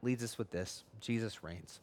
Leads 0.06 0.24
us 0.24 0.38
with 0.38 0.52
this 0.52 0.84
Jesus 1.02 1.44
reigns. 1.44 1.80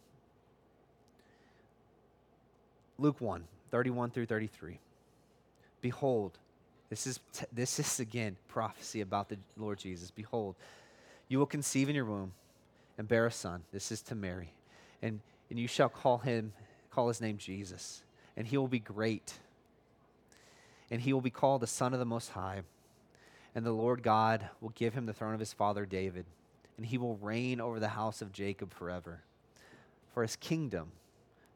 Luke 2.98 3.20
1 3.20 3.44
31 3.70 4.10
through 4.10 4.26
33. 4.26 4.78
Behold, 5.80 6.38
this 6.90 7.06
is, 7.06 7.20
t- 7.32 7.46
this 7.52 7.78
is 7.78 8.00
again 8.00 8.36
prophecy 8.48 9.00
about 9.00 9.28
the 9.28 9.38
Lord 9.56 9.78
Jesus. 9.78 10.10
Behold, 10.10 10.54
you 11.28 11.38
will 11.38 11.46
conceive 11.46 11.88
in 11.88 11.94
your 11.96 12.04
womb 12.04 12.32
and 12.98 13.08
bear 13.08 13.26
a 13.26 13.30
son. 13.30 13.62
This 13.72 13.90
is 13.90 14.02
to 14.02 14.14
Mary. 14.14 14.52
And, 15.00 15.20
and 15.48 15.58
you 15.58 15.66
shall 15.66 15.88
call 15.88 16.18
him, 16.18 16.52
call 16.90 17.08
his 17.08 17.20
name 17.20 17.38
Jesus. 17.38 18.02
And 18.36 18.46
he 18.46 18.58
will 18.58 18.68
be 18.68 18.78
great. 18.78 19.32
And 20.90 21.00
he 21.00 21.14
will 21.14 21.22
be 21.22 21.30
called 21.30 21.62
the 21.62 21.66
Son 21.66 21.94
of 21.94 21.98
the 21.98 22.04
Most 22.04 22.28
High. 22.28 22.60
And 23.54 23.64
the 23.64 23.72
Lord 23.72 24.02
God 24.02 24.50
will 24.60 24.72
give 24.74 24.92
him 24.92 25.06
the 25.06 25.14
throne 25.14 25.32
of 25.32 25.40
his 25.40 25.54
father 25.54 25.86
David 25.86 26.26
and 26.82 26.88
he 26.88 26.98
will 26.98 27.14
reign 27.18 27.60
over 27.60 27.78
the 27.78 27.86
house 27.86 28.22
of 28.22 28.32
Jacob 28.32 28.74
forever. 28.74 29.20
For 30.12 30.22
his 30.22 30.34
kingdom 30.34 30.90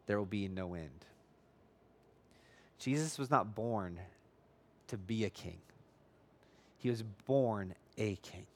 there 0.07 0.19
will 0.19 0.25
be 0.25 0.47
no 0.47 0.75
end. 0.75 1.05
Jesus 2.79 3.19
was 3.19 3.29
not 3.29 3.53
born 3.53 3.99
to 4.87 4.97
be 4.97 5.25
a 5.25 5.31
king, 5.31 5.59
he 6.79 6.91
was 6.91 7.03
born 7.03 7.75
a 7.99 8.15
king. 8.23 8.47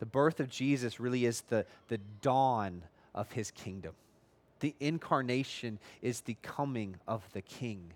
The 0.00 0.06
birth 0.06 0.40
of 0.40 0.50
Jesus 0.50 0.98
really 0.98 1.24
is 1.24 1.42
the, 1.42 1.64
the 1.86 2.00
dawn 2.20 2.82
of 3.14 3.30
his 3.30 3.52
kingdom. 3.52 3.92
The 4.58 4.74
incarnation 4.80 5.78
is 6.02 6.22
the 6.22 6.36
coming 6.42 6.96
of 7.06 7.22
the 7.32 7.42
king. 7.42 7.92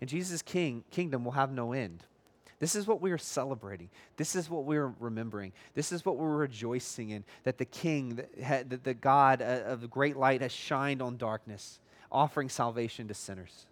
And 0.00 0.08
Jesus' 0.08 0.40
king, 0.40 0.84
kingdom 0.92 1.24
will 1.24 1.32
have 1.32 1.50
no 1.50 1.72
end. 1.72 2.04
This 2.60 2.76
is 2.76 2.86
what 2.86 3.00
we 3.00 3.10
are 3.10 3.18
celebrating. 3.18 3.88
This 4.18 4.36
is 4.36 4.50
what 4.50 4.64
we're 4.64 4.92
remembering. 5.00 5.52
This 5.74 5.92
is 5.92 6.04
what 6.04 6.18
we're 6.18 6.36
rejoicing 6.36 7.10
in 7.10 7.24
that 7.44 7.56
the 7.56 7.64
King, 7.64 8.20
that 8.36 8.84
the 8.84 8.94
God 8.94 9.40
uh, 9.40 9.62
of 9.66 9.80
the 9.80 9.88
great 9.88 10.16
light 10.16 10.42
has 10.42 10.52
shined 10.52 11.00
on 11.00 11.16
darkness, 11.16 11.80
offering 12.12 12.50
salvation 12.50 13.08
to 13.08 13.14
sinners. 13.14 13.64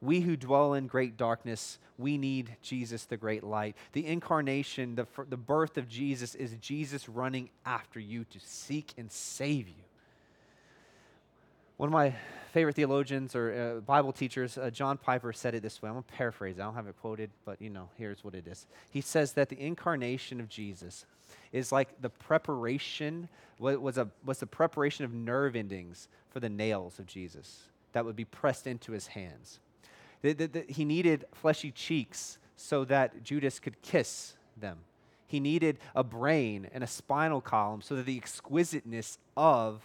We 0.00 0.20
who 0.20 0.36
dwell 0.36 0.74
in 0.74 0.86
great 0.86 1.18
darkness, 1.18 1.78
we 1.98 2.16
need 2.16 2.56
Jesus, 2.62 3.04
the 3.04 3.18
great 3.18 3.44
light. 3.44 3.76
The 3.92 4.06
incarnation, 4.06 4.96
the, 4.96 5.06
the 5.28 5.36
birth 5.36 5.76
of 5.76 5.88
Jesus, 5.88 6.34
is 6.34 6.56
Jesus 6.60 7.08
running 7.08 7.50
after 7.66 8.00
you 8.00 8.24
to 8.24 8.40
seek 8.40 8.92
and 8.96 9.12
save 9.12 9.68
you. 9.68 9.83
One 11.76 11.88
of 11.88 11.92
my 11.92 12.14
favorite 12.52 12.76
theologians 12.76 13.34
or 13.34 13.76
uh, 13.78 13.80
Bible 13.80 14.12
teachers, 14.12 14.56
uh, 14.56 14.70
John 14.70 14.96
Piper, 14.96 15.32
said 15.32 15.56
it 15.56 15.62
this 15.62 15.82
way. 15.82 15.88
I'm 15.88 15.96
going 15.96 16.04
to 16.04 16.12
paraphrase. 16.12 16.60
I 16.60 16.62
don't 16.62 16.74
have 16.74 16.86
it 16.86 16.94
quoted, 17.00 17.30
but 17.44 17.60
you 17.60 17.68
know, 17.68 17.88
here's 17.98 18.22
what 18.22 18.34
it 18.34 18.46
is. 18.46 18.66
He 18.92 19.00
says 19.00 19.32
that 19.32 19.48
the 19.48 19.60
incarnation 19.60 20.40
of 20.40 20.48
Jesus 20.48 21.04
is 21.52 21.72
like 21.72 22.00
the 22.00 22.10
preparation 22.10 23.28
was 23.58 23.98
a 23.98 24.08
was 24.24 24.38
the 24.38 24.46
preparation 24.46 25.04
of 25.04 25.12
nerve 25.12 25.56
endings 25.56 26.08
for 26.30 26.40
the 26.40 26.48
nails 26.48 26.98
of 26.98 27.06
Jesus 27.06 27.64
that 27.92 28.04
would 28.04 28.16
be 28.16 28.24
pressed 28.24 28.66
into 28.66 28.92
his 28.92 29.08
hands. 29.08 29.58
The, 30.22 30.32
the, 30.32 30.46
the, 30.46 30.64
he 30.68 30.84
needed 30.84 31.24
fleshy 31.32 31.70
cheeks 31.70 32.38
so 32.56 32.84
that 32.84 33.22
Judas 33.24 33.58
could 33.58 33.80
kiss 33.82 34.34
them. 34.56 34.78
He 35.26 35.40
needed 35.40 35.78
a 35.94 36.04
brain 36.04 36.68
and 36.72 36.84
a 36.84 36.88
spinal 36.88 37.40
column 37.40 37.82
so 37.82 37.96
that 37.96 38.06
the 38.06 38.16
exquisiteness 38.16 39.18
of 39.36 39.82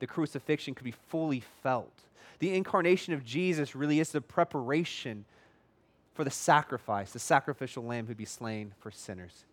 the 0.00 0.06
crucifixion 0.06 0.74
could 0.74 0.84
be 0.84 0.94
fully 1.08 1.42
felt. 1.62 1.92
The 2.40 2.54
incarnation 2.54 3.14
of 3.14 3.24
Jesus 3.24 3.76
really 3.76 4.00
is 4.00 4.10
the 4.12 4.20
preparation 4.20 5.24
for 6.14 6.24
the 6.24 6.30
sacrifice, 6.30 7.12
the 7.12 7.18
sacrificial 7.18 7.84
lamb 7.84 8.06
who'd 8.06 8.16
be 8.16 8.24
slain 8.24 8.72
for 8.80 8.90
sinners. 8.90 9.44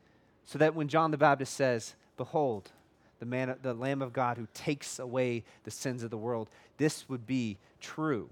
So 0.46 0.58
that 0.58 0.74
when 0.74 0.88
John 0.88 1.12
the 1.12 1.18
Baptist 1.18 1.54
says, 1.54 1.96
Behold, 2.16 2.72
the, 3.20 3.26
man, 3.26 3.56
the 3.62 3.74
Lamb 3.74 4.02
of 4.02 4.14
God 4.14 4.38
who 4.38 4.48
takes 4.54 5.00
away 5.00 5.44
the 5.64 5.72
sins 5.72 6.02
of 6.04 6.10
the 6.10 6.18
world, 6.18 6.50
this 6.78 7.08
would 7.10 7.28
be 7.28 7.58
true. 7.82 8.30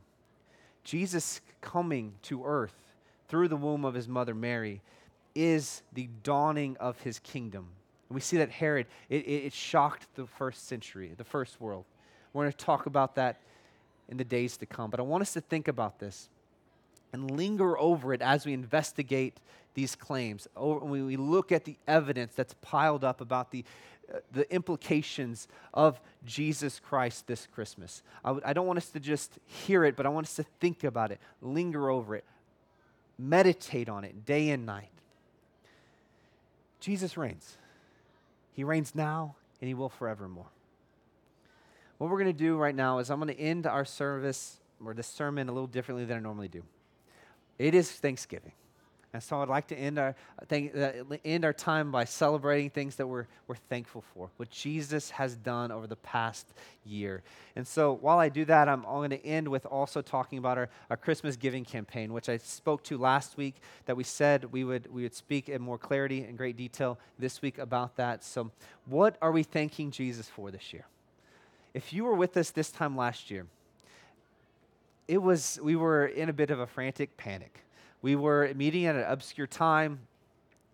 Jesus 0.83 1.41
coming 1.61 2.13
to 2.23 2.45
earth 2.45 2.75
through 3.27 3.47
the 3.47 3.57
womb 3.57 3.85
of 3.85 3.93
his 3.93 4.07
mother 4.07 4.33
Mary 4.33 4.81
is 5.33 5.81
the 5.93 6.07
dawning 6.23 6.77
of 6.79 6.99
his 7.01 7.19
kingdom. 7.19 7.67
And 8.09 8.15
we 8.15 8.21
see 8.21 8.37
that 8.37 8.51
Herod, 8.51 8.87
it, 9.09 9.25
it, 9.25 9.45
it 9.45 9.53
shocked 9.53 10.07
the 10.15 10.27
first 10.27 10.67
century, 10.67 11.11
the 11.17 11.23
first 11.23 11.59
world. 11.59 11.85
We're 12.35 12.43
going 12.43 12.51
to 12.51 12.65
talk 12.65 12.85
about 12.85 13.15
that 13.15 13.37
in 14.09 14.17
the 14.17 14.25
days 14.25 14.57
to 14.57 14.65
come. 14.65 14.89
But 14.89 14.99
I 14.99 15.03
want 15.03 15.21
us 15.21 15.31
to 15.33 15.41
think 15.41 15.69
about 15.69 15.99
this 15.99 16.27
and 17.13 17.31
linger 17.31 17.79
over 17.79 18.13
it 18.13 18.21
as 18.21 18.45
we 18.45 18.51
investigate 18.51 19.37
these 19.73 19.95
claims. 19.95 20.45
When 20.53 21.05
we 21.05 21.15
look 21.15 21.53
at 21.53 21.63
the 21.63 21.77
evidence 21.87 22.33
that's 22.35 22.53
piled 22.61 23.05
up 23.05 23.21
about 23.21 23.51
the, 23.51 23.63
uh, 24.13 24.17
the 24.33 24.53
implications 24.53 25.47
of 25.73 26.01
Jesus 26.25 26.77
Christ 26.77 27.25
this 27.25 27.47
Christmas. 27.47 28.03
I 28.23 28.29
w- 28.29 28.43
I 28.45 28.51
don't 28.51 28.67
want 28.67 28.77
us 28.77 28.89
to 28.89 28.99
just 28.99 29.39
hear 29.45 29.85
it, 29.85 29.95
but 29.95 30.05
I 30.05 30.09
want 30.09 30.27
us 30.27 30.35
to 30.35 30.43
think 30.59 30.83
about 30.83 31.11
it, 31.11 31.21
linger 31.41 31.89
over 31.89 32.17
it, 32.17 32.25
meditate 33.17 33.87
on 33.87 34.03
it 34.03 34.25
day 34.25 34.49
and 34.49 34.65
night. 34.65 34.89
Jesus 36.81 37.15
reigns. 37.15 37.55
He 38.51 38.65
reigns 38.65 38.93
now, 38.93 39.35
and 39.61 39.69
He 39.69 39.73
will 39.73 39.89
forevermore. 39.89 40.47
What 41.97 42.09
we're 42.09 42.19
going 42.19 42.33
to 42.33 42.37
do 42.37 42.57
right 42.57 42.75
now 42.75 42.99
is 42.99 43.09
I'm 43.09 43.19
going 43.19 43.33
to 43.33 43.39
end 43.39 43.65
our 43.65 43.85
service 43.85 44.57
or 44.83 44.93
this 44.93 45.07
sermon 45.07 45.47
a 45.49 45.51
little 45.51 45.67
differently 45.67 46.05
than 46.05 46.17
I 46.17 46.19
normally 46.19 46.49
do. 46.49 46.63
It 47.57 47.73
is 47.73 47.89
Thanksgiving. 47.89 48.51
And 49.13 49.23
so 49.23 49.41
I'd 49.41 49.47
like 49.47 49.67
to 49.67 49.77
end 49.77 49.97
our, 49.97 50.13
thank, 50.49 50.75
uh, 50.75 50.91
end 51.23 51.45
our 51.45 51.53
time 51.53 51.89
by 51.89 52.03
celebrating 52.03 52.69
things 52.69 52.97
that 52.97 53.07
we're, 53.07 53.27
we're 53.47 53.55
thankful 53.55 54.03
for, 54.13 54.29
what 54.35 54.49
Jesus 54.49 55.09
has 55.11 55.37
done 55.37 55.71
over 55.71 55.87
the 55.87 55.95
past 55.95 56.53
year. 56.83 57.23
And 57.55 57.65
so 57.65 57.93
while 57.93 58.19
I 58.19 58.27
do 58.27 58.43
that, 58.43 58.67
I'm 58.67 58.81
going 58.81 59.11
to 59.11 59.25
end 59.25 59.47
with 59.47 59.65
also 59.67 60.01
talking 60.01 60.37
about 60.37 60.57
our, 60.57 60.67
our 60.89 60.97
Christmas 60.97 61.37
giving 61.37 61.63
campaign, 61.63 62.11
which 62.11 62.27
I 62.27 62.35
spoke 62.35 62.83
to 62.83 62.97
last 62.97 63.37
week, 63.37 63.55
that 63.85 63.95
we 63.95 64.03
said 64.03 64.51
we 64.51 64.65
would, 64.65 64.93
we 64.93 65.03
would 65.03 65.15
speak 65.15 65.47
in 65.47 65.61
more 65.61 65.77
clarity 65.77 66.25
and 66.25 66.37
great 66.37 66.57
detail 66.57 66.99
this 67.17 67.41
week 67.41 67.57
about 67.57 67.95
that. 67.95 68.21
So, 68.21 68.51
what 68.85 69.15
are 69.21 69.31
we 69.31 69.43
thanking 69.43 69.91
Jesus 69.91 70.27
for 70.27 70.51
this 70.51 70.73
year? 70.73 70.87
If 71.75 71.93
you 71.93 72.05
were 72.05 72.15
with 72.15 72.35
us 72.37 72.49
this 72.49 72.71
time 72.71 72.97
last 72.97 73.29
year, 73.29 73.45
it 75.07 75.19
was, 75.21 75.59
we 75.61 75.75
were 75.75 76.07
in 76.07 76.29
a 76.29 76.33
bit 76.33 76.49
of 76.49 76.59
a 76.59 76.65
frantic 76.65 77.15
panic 77.17 77.65
we 78.05 78.15
were 78.15 78.51
meeting 78.55 78.85
at 78.85 78.95
an 78.95 79.03
obscure 79.07 79.47
time. 79.47 79.97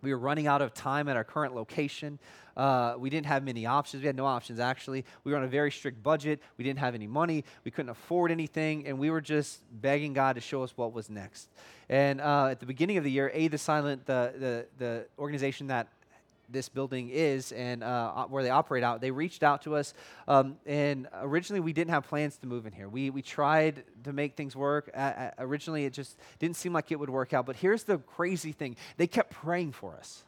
We 0.02 0.12
were 0.12 0.18
running 0.18 0.46
out 0.46 0.60
of 0.60 0.74
time 0.74 1.08
at 1.08 1.16
our 1.16 1.24
current 1.24 1.54
location. 1.54 2.18
Uh, 2.54 2.96
we 2.98 3.08
didn't 3.08 3.24
have 3.24 3.42
many 3.42 3.64
options. 3.64 4.02
We 4.02 4.06
had 4.06 4.16
no 4.16 4.26
options, 4.26 4.60
actually. 4.60 5.06
We 5.24 5.32
were 5.32 5.38
on 5.38 5.44
a 5.44 5.48
very 5.48 5.70
strict 5.70 6.02
budget. 6.02 6.40
We 6.58 6.64
didn't 6.64 6.80
have 6.80 6.94
any 6.94 7.06
money. 7.06 7.44
We 7.64 7.70
couldn't 7.70 7.88
afford 7.88 8.32
anything. 8.32 8.86
And 8.86 8.98
we 8.98 9.10
were 9.10 9.22
just 9.22 9.62
begging 9.80 10.12
God 10.12 10.34
to 10.34 10.42
show 10.42 10.62
us 10.62 10.76
what 10.76 10.92
was 10.92 11.08
next. 11.08 11.48
And 11.88 12.20
uh, 12.20 12.48
at 12.48 12.60
the 12.60 12.66
beginning 12.66 12.98
of 12.98 13.04
the 13.04 13.10
year, 13.10 13.30
A, 13.32 13.48
the 13.48 13.56
Silent, 13.56 14.04
the, 14.04 14.34
the, 14.38 14.66
the 14.76 15.06
organization 15.18 15.68
that 15.68 15.88
this 16.52 16.68
building 16.68 17.10
is 17.10 17.52
and 17.52 17.82
uh, 17.82 18.24
where 18.26 18.42
they 18.42 18.50
operate 18.50 18.84
out, 18.84 19.00
they 19.00 19.10
reached 19.10 19.42
out 19.42 19.62
to 19.62 19.76
us. 19.76 19.94
Um, 20.28 20.56
and 20.66 21.08
originally, 21.20 21.60
we 21.60 21.72
didn't 21.72 21.90
have 21.90 22.06
plans 22.06 22.36
to 22.38 22.46
move 22.46 22.66
in 22.66 22.72
here. 22.72 22.88
We, 22.88 23.10
we 23.10 23.22
tried 23.22 23.84
to 24.04 24.12
make 24.12 24.36
things 24.36 24.54
work. 24.54 24.90
Uh, 24.94 25.30
originally, 25.38 25.84
it 25.84 25.92
just 25.92 26.16
didn't 26.38 26.56
seem 26.56 26.72
like 26.72 26.92
it 26.92 26.98
would 26.98 27.10
work 27.10 27.32
out. 27.32 27.46
But 27.46 27.56
here's 27.56 27.84
the 27.84 27.98
crazy 27.98 28.52
thing 28.52 28.76
they 28.96 29.06
kept 29.06 29.32
praying 29.32 29.72
for 29.72 29.94
us. 29.96 30.24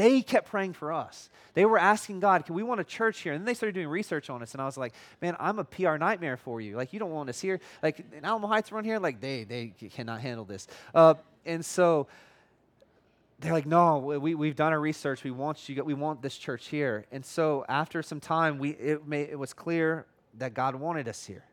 They 0.00 0.22
kept 0.22 0.48
praying 0.48 0.72
for 0.72 0.94
us. 0.94 1.28
They 1.52 1.66
were 1.66 1.76
asking 1.76 2.20
God, 2.20 2.46
can 2.46 2.54
we 2.54 2.62
want 2.62 2.80
a 2.80 2.84
church 2.84 3.20
here? 3.20 3.34
And 3.34 3.42
then 3.42 3.46
they 3.46 3.52
started 3.52 3.74
doing 3.74 3.88
research 3.88 4.30
on 4.30 4.40
us. 4.40 4.54
And 4.54 4.62
I 4.62 4.64
was 4.64 4.78
like, 4.78 4.94
man, 5.20 5.36
I'm 5.38 5.58
a 5.58 5.64
PR 5.64 5.98
nightmare 5.98 6.38
for 6.38 6.58
you. 6.58 6.74
Like, 6.74 6.94
you 6.94 6.98
don't 6.98 7.10
want 7.10 7.28
us 7.28 7.38
here. 7.38 7.60
Like, 7.82 8.02
in 8.16 8.24
Alamo 8.24 8.48
Heights 8.48 8.72
around 8.72 8.84
here, 8.84 8.98
like, 8.98 9.20
they, 9.20 9.44
they 9.44 9.74
cannot 9.90 10.22
handle 10.22 10.46
this. 10.46 10.68
Uh, 10.94 11.14
and 11.44 11.62
so, 11.62 12.06
they're 13.40 13.52
like, 13.52 13.66
no, 13.66 13.98
we, 13.98 14.34
we've 14.34 14.56
done 14.56 14.72
our 14.72 14.80
research. 14.80 15.24
We 15.24 15.30
want 15.30 15.68
you, 15.68 15.82
we 15.82 15.94
want 15.94 16.20
this 16.20 16.36
church 16.36 16.68
here. 16.68 17.06
And 17.10 17.24
so 17.24 17.64
after 17.68 18.02
some 18.02 18.20
time, 18.20 18.58
we, 18.58 18.70
it, 18.70 19.06
may, 19.06 19.22
it 19.22 19.38
was 19.38 19.54
clear 19.54 20.06
that 20.38 20.52
God 20.52 20.74
wanted 20.74 21.08
us 21.08 21.24
here. 21.24 21.44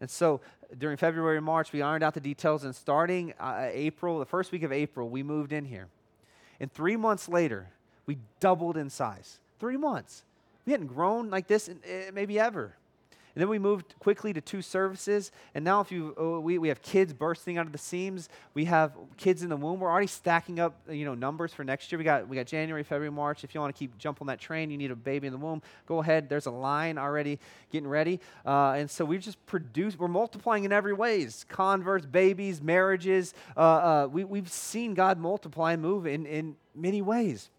And 0.00 0.10
so 0.10 0.40
during 0.78 0.96
February 0.96 1.36
and 1.36 1.44
March, 1.44 1.72
we 1.72 1.82
ironed 1.82 2.02
out 2.02 2.14
the 2.14 2.20
details. 2.20 2.64
And 2.64 2.74
starting 2.74 3.34
uh, 3.38 3.68
April, 3.70 4.18
the 4.18 4.24
first 4.24 4.50
week 4.50 4.62
of 4.62 4.72
April, 4.72 5.08
we 5.08 5.22
moved 5.22 5.52
in 5.52 5.64
here. 5.64 5.88
And 6.58 6.72
three 6.72 6.96
months 6.96 7.28
later, 7.28 7.68
we 8.06 8.18
doubled 8.40 8.76
in 8.76 8.88
size. 8.88 9.38
Three 9.58 9.76
months. 9.76 10.24
We 10.64 10.72
hadn't 10.72 10.88
grown 10.88 11.28
like 11.28 11.46
this 11.46 11.68
in, 11.68 11.80
in, 11.82 12.14
maybe 12.14 12.40
ever. 12.40 12.76
And 13.36 13.42
then 13.42 13.50
we 13.50 13.58
moved 13.58 13.94
quickly 13.98 14.32
to 14.32 14.40
two 14.40 14.62
services. 14.62 15.30
And 15.54 15.62
now, 15.62 15.82
if 15.82 15.92
you, 15.92 16.14
oh, 16.16 16.40
we, 16.40 16.56
we 16.56 16.68
have 16.68 16.80
kids 16.80 17.12
bursting 17.12 17.58
out 17.58 17.66
of 17.66 17.72
the 17.72 17.76
seams. 17.76 18.30
We 18.54 18.64
have 18.64 18.94
kids 19.18 19.42
in 19.42 19.50
the 19.50 19.58
womb. 19.58 19.78
We're 19.78 19.90
already 19.90 20.06
stacking 20.06 20.58
up, 20.58 20.80
you 20.88 21.04
know, 21.04 21.14
numbers 21.14 21.52
for 21.52 21.62
next 21.62 21.92
year. 21.92 21.98
We 21.98 22.04
got, 22.04 22.26
we 22.26 22.34
got 22.34 22.46
January, 22.46 22.82
February, 22.82 23.10
March. 23.10 23.44
If 23.44 23.54
you 23.54 23.60
want 23.60 23.74
to 23.74 23.78
keep 23.78 23.98
jump 23.98 24.22
on 24.22 24.28
that 24.28 24.40
train, 24.40 24.70
you 24.70 24.78
need 24.78 24.90
a 24.90 24.96
baby 24.96 25.26
in 25.26 25.34
the 25.34 25.38
womb. 25.38 25.60
Go 25.84 25.98
ahead. 25.98 26.30
There's 26.30 26.46
a 26.46 26.50
line 26.50 26.96
already 26.96 27.38
getting 27.70 27.90
ready. 27.90 28.20
Uh, 28.46 28.70
and 28.70 28.90
so 28.90 29.04
we've 29.04 29.20
just 29.20 29.44
produced, 29.44 29.98
we're 29.98 30.08
multiplying 30.08 30.64
in 30.64 30.72
every 30.72 30.94
ways. 30.94 31.44
Converts, 31.50 32.06
babies, 32.06 32.62
marriages. 32.62 33.34
Uh, 33.54 33.60
uh, 33.60 34.08
we, 34.10 34.24
we've 34.24 34.50
seen 34.50 34.94
God 34.94 35.18
multiply 35.18 35.74
and 35.74 35.82
move 35.82 36.06
in, 36.06 36.24
in 36.24 36.56
many 36.74 37.02
ways. 37.02 37.50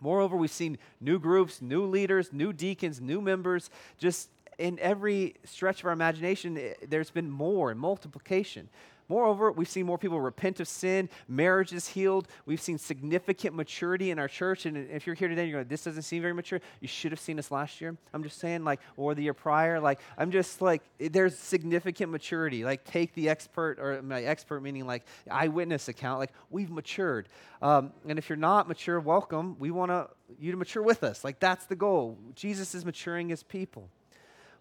Moreover, 0.00 0.38
we've 0.38 0.50
seen 0.50 0.78
new 1.02 1.18
groups, 1.18 1.60
new 1.60 1.84
leaders, 1.84 2.32
new 2.32 2.54
deacons, 2.54 2.98
new 2.98 3.20
members, 3.20 3.68
just 3.98 4.30
in 4.58 4.78
every 4.78 5.34
stretch 5.44 5.80
of 5.80 5.86
our 5.86 5.92
imagination, 5.92 6.56
eh, 6.56 6.74
there's 6.88 7.10
been 7.10 7.30
more 7.30 7.70
and 7.70 7.78
multiplication. 7.78 8.68
Moreover, 9.08 9.52
we've 9.52 9.68
seen 9.68 9.86
more 9.86 9.98
people 9.98 10.20
repent 10.20 10.58
of 10.58 10.66
sin, 10.66 11.08
marriages 11.28 11.86
healed. 11.86 12.26
We've 12.44 12.60
seen 12.60 12.76
significant 12.76 13.54
maturity 13.54 14.10
in 14.10 14.18
our 14.18 14.26
church. 14.26 14.66
And 14.66 14.76
if 14.90 15.06
you're 15.06 15.14
here 15.14 15.28
today, 15.28 15.44
you're 15.44 15.58
going, 15.60 15.68
this 15.68 15.84
doesn't 15.84 16.02
seem 16.02 16.22
very 16.22 16.34
mature. 16.34 16.60
You 16.80 16.88
should 16.88 17.12
have 17.12 17.20
seen 17.20 17.38
us 17.38 17.52
last 17.52 17.80
year. 17.80 17.96
I'm 18.12 18.24
just 18.24 18.40
saying, 18.40 18.64
like, 18.64 18.80
or 18.96 19.14
the 19.14 19.22
year 19.22 19.34
prior. 19.34 19.78
Like, 19.78 20.00
I'm 20.18 20.32
just 20.32 20.60
like, 20.60 20.82
eh, 20.98 21.08
there's 21.10 21.38
significant 21.38 22.10
maturity. 22.10 22.64
Like, 22.64 22.84
take 22.84 23.14
the 23.14 23.28
expert, 23.28 23.78
or 23.78 24.02
my 24.02 24.22
expert 24.22 24.60
meaning 24.60 24.86
like 24.86 25.04
eyewitness 25.30 25.88
account. 25.88 26.18
Like, 26.18 26.32
we've 26.50 26.70
matured. 26.70 27.28
Um, 27.62 27.92
and 28.08 28.18
if 28.18 28.28
you're 28.28 28.36
not 28.36 28.66
mature, 28.66 28.98
welcome. 28.98 29.56
We 29.60 29.70
want 29.70 30.10
you 30.40 30.50
to 30.50 30.56
mature 30.56 30.82
with 30.82 31.04
us. 31.04 31.22
Like, 31.22 31.38
that's 31.38 31.66
the 31.66 31.76
goal. 31.76 32.18
Jesus 32.34 32.74
is 32.74 32.84
maturing 32.84 33.28
his 33.28 33.44
people. 33.44 33.88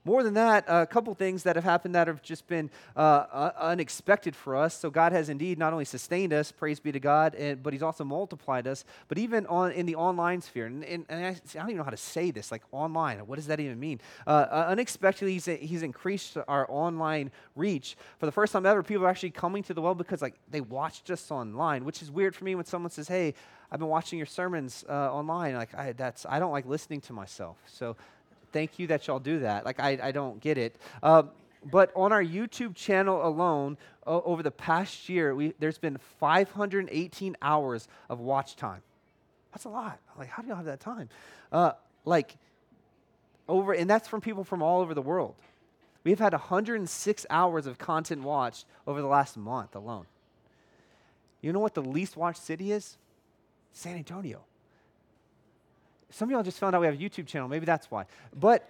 More 0.06 0.22
than 0.22 0.36
that, 0.36 0.66
a 0.68 0.86
couple 0.86 1.14
things 1.16 1.41
that 1.43 1.56
have 1.56 1.66
happened 1.66 1.95
that 1.95 2.08
have 2.08 2.22
just 2.22 2.47
been 2.47 2.70
uh, 2.95 3.51
unexpected 3.60 4.36
for 4.36 4.56
us. 4.56 4.78
So 4.78 4.91
God 4.91 5.12
has 5.12 5.30
indeed 5.30 5.58
not 5.58 5.74
only 5.74 5.84
sustained 5.84 6.32
us, 6.32 6.51
praise 6.51 6.80
be 6.80 6.91
to 6.91 6.99
God, 6.99 7.34
and, 7.34 7.62
but 7.64 7.74
He's 7.74 7.82
also 7.82 8.03
multiplied 8.03 8.68
us. 8.68 8.86
But 9.08 9.18
even 9.18 9.47
on 9.47 9.72
in 9.72 9.88
the 9.88 9.95
online 9.95 10.41
sphere, 10.41 10.68
and, 10.68 10.84
and, 10.84 11.06
and 11.10 11.26
I, 11.26 11.30
I, 11.30 11.34
don't 11.56 11.70
even 11.70 11.78
know 11.78 11.84
how 11.84 11.89
to 11.89 11.97
say 11.97 12.30
this, 12.30 12.51
like 12.51 12.62
online. 12.72 13.18
What 13.20 13.38
does 13.38 13.47
that 13.47 13.60
even 13.60 13.80
mean? 13.80 13.99
Uh, 14.28 14.30
uh, 14.30 14.66
unexpectedly, 14.70 15.34
he's, 15.34 15.45
he's 15.45 15.82
increased 15.82 16.38
our 16.47 16.68
online 16.70 17.32
reach. 17.56 17.97
For 18.20 18.28
the 18.28 18.32
first 18.32 18.53
time 18.53 18.66
ever, 18.68 18.84
people 18.84 19.06
are 19.06 19.10
actually 19.10 19.32
coming 19.32 19.64
to 19.64 19.74
the 19.74 19.82
well 19.82 19.95
because 19.95 20.22
like 20.22 20.36
they 20.51 20.62
watched 20.62 21.10
us 21.10 21.32
online, 21.32 21.84
which 21.84 22.03
is 22.03 22.12
weird 22.12 22.36
for 22.36 22.43
me 22.43 22.53
when 22.53 22.66
someone 22.66 22.91
says, 22.91 23.08
"Hey." 23.08 23.34
I've 23.72 23.80
been 23.80 23.89
watching 23.89 24.20
your 24.20 24.28
sermons 24.28 24.86
uh, 24.88 25.12
online. 25.12 25.56
Like 25.56 25.74
I, 25.74 25.91
that's 25.93 26.26
I 26.30 26.39
don't 26.39 26.51
like 26.51 26.66
listening 26.66 27.01
to 27.01 27.14
myself. 27.14 27.58
So 27.66 27.97
thank 28.56 28.80
you 28.80 28.88
that 28.88 29.06
y'all 29.06 29.20
do 29.20 29.39
that. 29.39 29.66
Like, 29.66 29.82
I, 29.82 29.99
I 30.01 30.12
don't 30.14 30.39
get 30.39 30.58
it. 30.58 30.78
Uh, 31.03 31.24
but 31.70 31.91
on 31.93 32.14
our 32.14 32.24
YouTube 32.24 32.74
channel 32.74 33.28
alone, 33.28 33.78
uh, 34.08 34.22
over 34.24 34.41
the 34.41 34.51
past 34.51 35.10
year, 35.10 35.36
we, 35.36 35.53
there's 35.60 35.78
been 35.78 35.97
518 36.22 37.36
hours 37.41 37.89
of 38.08 38.22
watch 38.22 38.56
time. 38.56 38.82
That's 39.51 39.66
a 39.66 39.70
lot. 39.70 39.99
Like, 40.18 40.30
how 40.30 40.41
do 40.41 40.47
y'all 40.47 40.56
have 40.56 40.68
that 40.68 40.80
time? 40.80 41.10
Uh, 41.51 41.74
like, 42.06 42.38
over, 43.49 43.74
and 43.74 43.89
that's 43.89 44.08
from 44.08 44.22
people 44.22 44.45
from 44.45 44.62
all 44.64 44.80
over 44.80 44.93
the 44.93 45.01
world. 45.01 45.36
We've 46.06 46.20
had 46.20 46.32
106 46.32 47.26
hours 47.30 47.68
of 47.68 47.78
content 47.78 48.24
watched 48.24 48.66
over 48.88 49.01
the 49.01 49.08
last 49.08 49.36
month 49.36 49.76
alone. 49.76 50.06
You 51.41 51.51
know 51.51 51.60
what 51.60 51.74
the 51.74 51.82
least 51.82 52.16
watched 52.16 52.41
city 52.41 52.72
is? 52.72 52.97
San 53.74 53.97
Antonio. 53.97 54.45
Some 56.16 56.30
of 56.30 56.32
y'all 56.32 56.43
just 56.43 56.59
found 56.59 56.74
out 56.74 56.80
we 56.80 56.88
have 56.88 56.95
a 56.95 56.97
YouTube 56.97 57.28
channel. 57.28 57.49
Maybe 57.49 57.66
that's 57.66 57.91
why. 57.91 58.05
But 58.34 58.70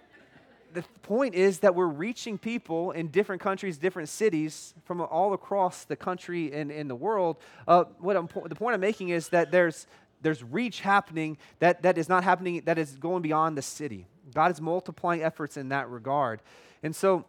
the 0.74 0.82
point 1.02 1.36
is 1.36 1.60
that 1.60 1.76
we're 1.76 1.86
reaching 1.86 2.38
people 2.38 2.90
in 2.90 3.06
different 3.06 3.40
countries, 3.40 3.78
different 3.78 4.08
cities 4.08 4.74
from 4.84 5.00
all 5.00 5.32
across 5.32 5.84
the 5.84 5.94
country 5.94 6.52
and 6.52 6.72
in 6.72 6.88
the 6.88 6.96
world. 6.96 7.36
Uh, 7.68 7.84
what 8.00 8.16
I'm, 8.16 8.28
the 8.46 8.56
point 8.56 8.74
I'm 8.74 8.80
making 8.80 9.10
is 9.10 9.28
that 9.28 9.52
there's, 9.52 9.86
there's 10.22 10.42
reach 10.42 10.80
happening 10.80 11.38
that, 11.60 11.82
that 11.82 11.98
is 11.98 12.08
not 12.08 12.24
happening, 12.24 12.62
that 12.64 12.78
is 12.78 12.96
going 12.96 13.22
beyond 13.22 13.56
the 13.56 13.62
city. 13.62 14.08
God 14.34 14.50
is 14.50 14.60
multiplying 14.60 15.22
efforts 15.22 15.56
in 15.56 15.68
that 15.68 15.88
regard. 15.88 16.42
And 16.82 16.96
so, 16.96 17.26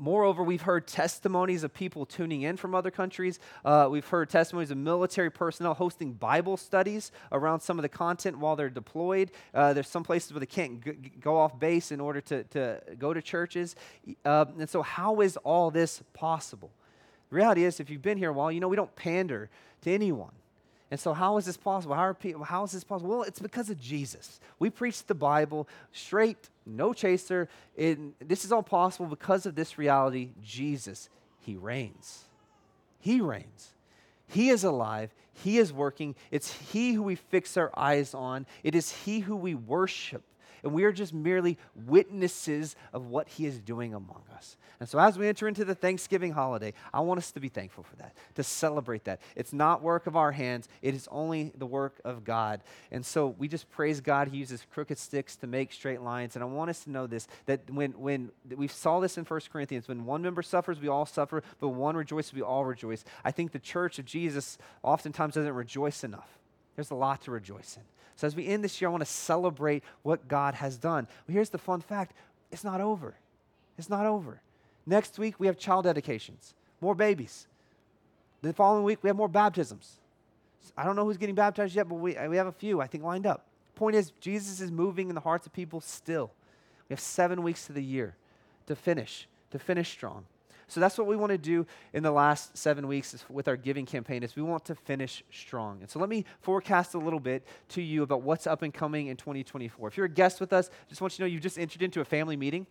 Moreover, 0.00 0.42
we've 0.42 0.62
heard 0.62 0.86
testimonies 0.86 1.62
of 1.62 1.74
people 1.74 2.06
tuning 2.06 2.40
in 2.40 2.56
from 2.56 2.74
other 2.74 2.90
countries. 2.90 3.38
Uh, 3.66 3.86
we've 3.90 4.08
heard 4.08 4.30
testimonies 4.30 4.70
of 4.70 4.78
military 4.78 5.30
personnel 5.30 5.74
hosting 5.74 6.14
Bible 6.14 6.56
studies 6.56 7.12
around 7.30 7.60
some 7.60 7.78
of 7.78 7.82
the 7.82 7.88
content 7.90 8.38
while 8.38 8.56
they're 8.56 8.70
deployed. 8.70 9.30
Uh, 9.52 9.74
there's 9.74 9.88
some 9.88 10.02
places 10.02 10.32
where 10.32 10.40
they 10.40 10.46
can't 10.46 11.20
go 11.20 11.36
off 11.36 11.60
base 11.60 11.92
in 11.92 12.00
order 12.00 12.22
to, 12.22 12.44
to 12.44 12.80
go 12.98 13.12
to 13.12 13.20
churches. 13.20 13.76
Uh, 14.24 14.46
and 14.58 14.70
so, 14.70 14.80
how 14.80 15.20
is 15.20 15.36
all 15.38 15.70
this 15.70 16.02
possible? 16.14 16.70
The 17.28 17.36
reality 17.36 17.64
is, 17.64 17.78
if 17.78 17.90
you've 17.90 18.00
been 18.00 18.16
here 18.16 18.30
a 18.30 18.32
while, 18.32 18.50
you 18.50 18.58
know 18.58 18.68
we 18.68 18.76
don't 18.76 18.96
pander 18.96 19.50
to 19.82 19.92
anyone. 19.92 20.32
And 20.90 20.98
so, 20.98 21.12
how 21.12 21.36
is 21.36 21.44
this 21.44 21.56
possible? 21.56 21.94
How, 21.94 22.02
are 22.02 22.14
people, 22.14 22.42
how 22.42 22.64
is 22.64 22.72
this 22.72 22.84
possible? 22.84 23.10
Well, 23.10 23.22
it's 23.22 23.38
because 23.38 23.70
of 23.70 23.78
Jesus. 23.78 24.40
We 24.58 24.70
preach 24.70 25.06
the 25.06 25.14
Bible 25.14 25.68
straight, 25.92 26.48
no 26.76 26.92
chaser. 26.92 27.48
this 27.76 28.44
is 28.44 28.52
all 28.52 28.62
possible 28.62 29.06
because 29.06 29.46
of 29.46 29.54
this 29.54 29.78
reality 29.78 30.30
Jesus, 30.42 31.08
He 31.40 31.56
reigns. 31.56 32.24
He 32.98 33.20
reigns. 33.20 33.70
He 34.26 34.50
is 34.50 34.62
alive. 34.62 35.12
He 35.32 35.58
is 35.58 35.72
working. 35.72 36.14
It's 36.30 36.52
He 36.52 36.92
who 36.92 37.02
we 37.02 37.14
fix 37.16 37.56
our 37.56 37.70
eyes 37.76 38.14
on. 38.14 38.46
It 38.62 38.74
is 38.74 38.92
He 38.92 39.20
who 39.20 39.36
we 39.36 39.54
worship. 39.54 40.22
And 40.62 40.72
we 40.72 40.84
are 40.84 40.92
just 40.92 41.12
merely 41.12 41.58
witnesses 41.74 42.76
of 42.92 43.06
what 43.06 43.28
He 43.28 43.46
is 43.46 43.58
doing 43.58 43.94
among 43.94 44.22
us. 44.34 44.56
And 44.78 44.88
so, 44.88 44.98
as 44.98 45.18
we 45.18 45.28
enter 45.28 45.46
into 45.46 45.64
the 45.64 45.74
Thanksgiving 45.74 46.32
holiday, 46.32 46.72
I 46.92 47.00
want 47.00 47.18
us 47.18 47.32
to 47.32 47.40
be 47.40 47.48
thankful 47.48 47.84
for 47.84 47.96
that, 47.96 48.16
to 48.36 48.42
celebrate 48.42 49.04
that. 49.04 49.20
It's 49.36 49.52
not 49.52 49.82
work 49.82 50.06
of 50.06 50.16
our 50.16 50.32
hands, 50.32 50.68
it 50.82 50.94
is 50.94 51.08
only 51.10 51.52
the 51.56 51.66
work 51.66 52.00
of 52.04 52.24
God. 52.24 52.62
And 52.90 53.04
so, 53.04 53.28
we 53.38 53.48
just 53.48 53.70
praise 53.70 54.00
God. 54.00 54.28
He 54.28 54.38
uses 54.38 54.66
crooked 54.72 54.98
sticks 54.98 55.36
to 55.36 55.46
make 55.46 55.72
straight 55.72 56.00
lines. 56.00 56.36
And 56.36 56.42
I 56.42 56.46
want 56.46 56.70
us 56.70 56.84
to 56.84 56.90
know 56.90 57.06
this 57.06 57.28
that 57.46 57.68
when, 57.70 57.92
when 57.92 58.30
we 58.56 58.68
saw 58.68 59.00
this 59.00 59.18
in 59.18 59.24
1 59.24 59.40
Corinthians, 59.52 59.88
when 59.88 60.04
one 60.04 60.22
member 60.22 60.42
suffers, 60.42 60.80
we 60.80 60.88
all 60.88 61.06
suffer, 61.06 61.42
but 61.58 61.68
one 61.68 61.96
rejoices, 61.96 62.32
we 62.32 62.42
all 62.42 62.64
rejoice. 62.64 63.04
I 63.24 63.30
think 63.30 63.52
the 63.52 63.58
church 63.58 63.98
of 63.98 64.04
Jesus 64.04 64.58
oftentimes 64.82 65.34
doesn't 65.34 65.52
rejoice 65.52 66.04
enough. 66.04 66.38
There's 66.76 66.90
a 66.90 66.94
lot 66.94 67.22
to 67.22 67.30
rejoice 67.30 67.76
in. 67.76 67.82
So, 68.20 68.26
as 68.26 68.36
we 68.36 68.46
end 68.46 68.62
this 68.62 68.82
year, 68.82 68.88
I 68.88 68.90
want 68.90 69.00
to 69.00 69.10
celebrate 69.10 69.82
what 70.02 70.28
God 70.28 70.54
has 70.56 70.76
done. 70.76 71.08
Well, 71.26 71.32
here's 71.32 71.48
the 71.48 71.56
fun 71.56 71.80
fact 71.80 72.12
it's 72.52 72.64
not 72.64 72.82
over. 72.82 73.14
It's 73.78 73.88
not 73.88 74.04
over. 74.04 74.42
Next 74.84 75.18
week, 75.18 75.40
we 75.40 75.46
have 75.46 75.56
child 75.56 75.84
dedications, 75.84 76.52
more 76.82 76.94
babies. 76.94 77.46
The 78.42 78.52
following 78.52 78.84
week, 78.84 78.98
we 79.02 79.08
have 79.08 79.16
more 79.16 79.26
baptisms. 79.26 79.96
I 80.76 80.84
don't 80.84 80.96
know 80.96 81.06
who's 81.06 81.16
getting 81.16 81.34
baptized 81.34 81.74
yet, 81.74 81.88
but 81.88 81.94
we, 81.94 82.14
we 82.28 82.36
have 82.36 82.46
a 82.46 82.52
few, 82.52 82.82
I 82.82 82.86
think, 82.88 83.04
lined 83.04 83.26
up. 83.26 83.46
Point 83.74 83.96
is, 83.96 84.12
Jesus 84.20 84.60
is 84.60 84.70
moving 84.70 85.08
in 85.08 85.14
the 85.14 85.22
hearts 85.22 85.46
of 85.46 85.54
people 85.54 85.80
still. 85.80 86.30
We 86.90 86.92
have 86.92 87.00
seven 87.00 87.42
weeks 87.42 87.70
of 87.70 87.74
the 87.74 87.82
year 87.82 88.16
to 88.66 88.76
finish, 88.76 89.28
to 89.50 89.58
finish 89.58 89.88
strong. 89.88 90.26
So 90.70 90.80
that's 90.80 90.96
what 90.96 91.06
we 91.06 91.16
want 91.16 91.30
to 91.30 91.38
do 91.38 91.66
in 91.92 92.02
the 92.02 92.10
last 92.10 92.56
seven 92.56 92.86
weeks 92.86 93.24
with 93.28 93.48
our 93.48 93.56
giving 93.56 93.86
campaign 93.86 94.22
is 94.22 94.36
we 94.36 94.42
want 94.42 94.64
to 94.66 94.74
finish 94.74 95.24
strong. 95.32 95.80
And 95.80 95.90
so 95.90 95.98
let 95.98 96.08
me 96.08 96.24
forecast 96.40 96.94
a 96.94 96.98
little 96.98 97.20
bit 97.20 97.46
to 97.70 97.82
you 97.82 98.02
about 98.02 98.22
what's 98.22 98.46
up 98.46 98.62
and 98.62 98.72
coming 98.72 99.08
in 99.08 99.16
2024. 99.16 99.88
If 99.88 99.96
you're 99.96 100.06
a 100.06 100.08
guest 100.08 100.40
with 100.40 100.52
us, 100.52 100.70
just 100.88 101.00
want 101.00 101.14
you 101.14 101.16
to 101.18 101.22
know 101.22 101.26
you've 101.26 101.42
just 101.42 101.58
entered 101.58 101.82
into 101.82 102.00
a 102.00 102.04
family 102.04 102.36
meeting. 102.36 102.66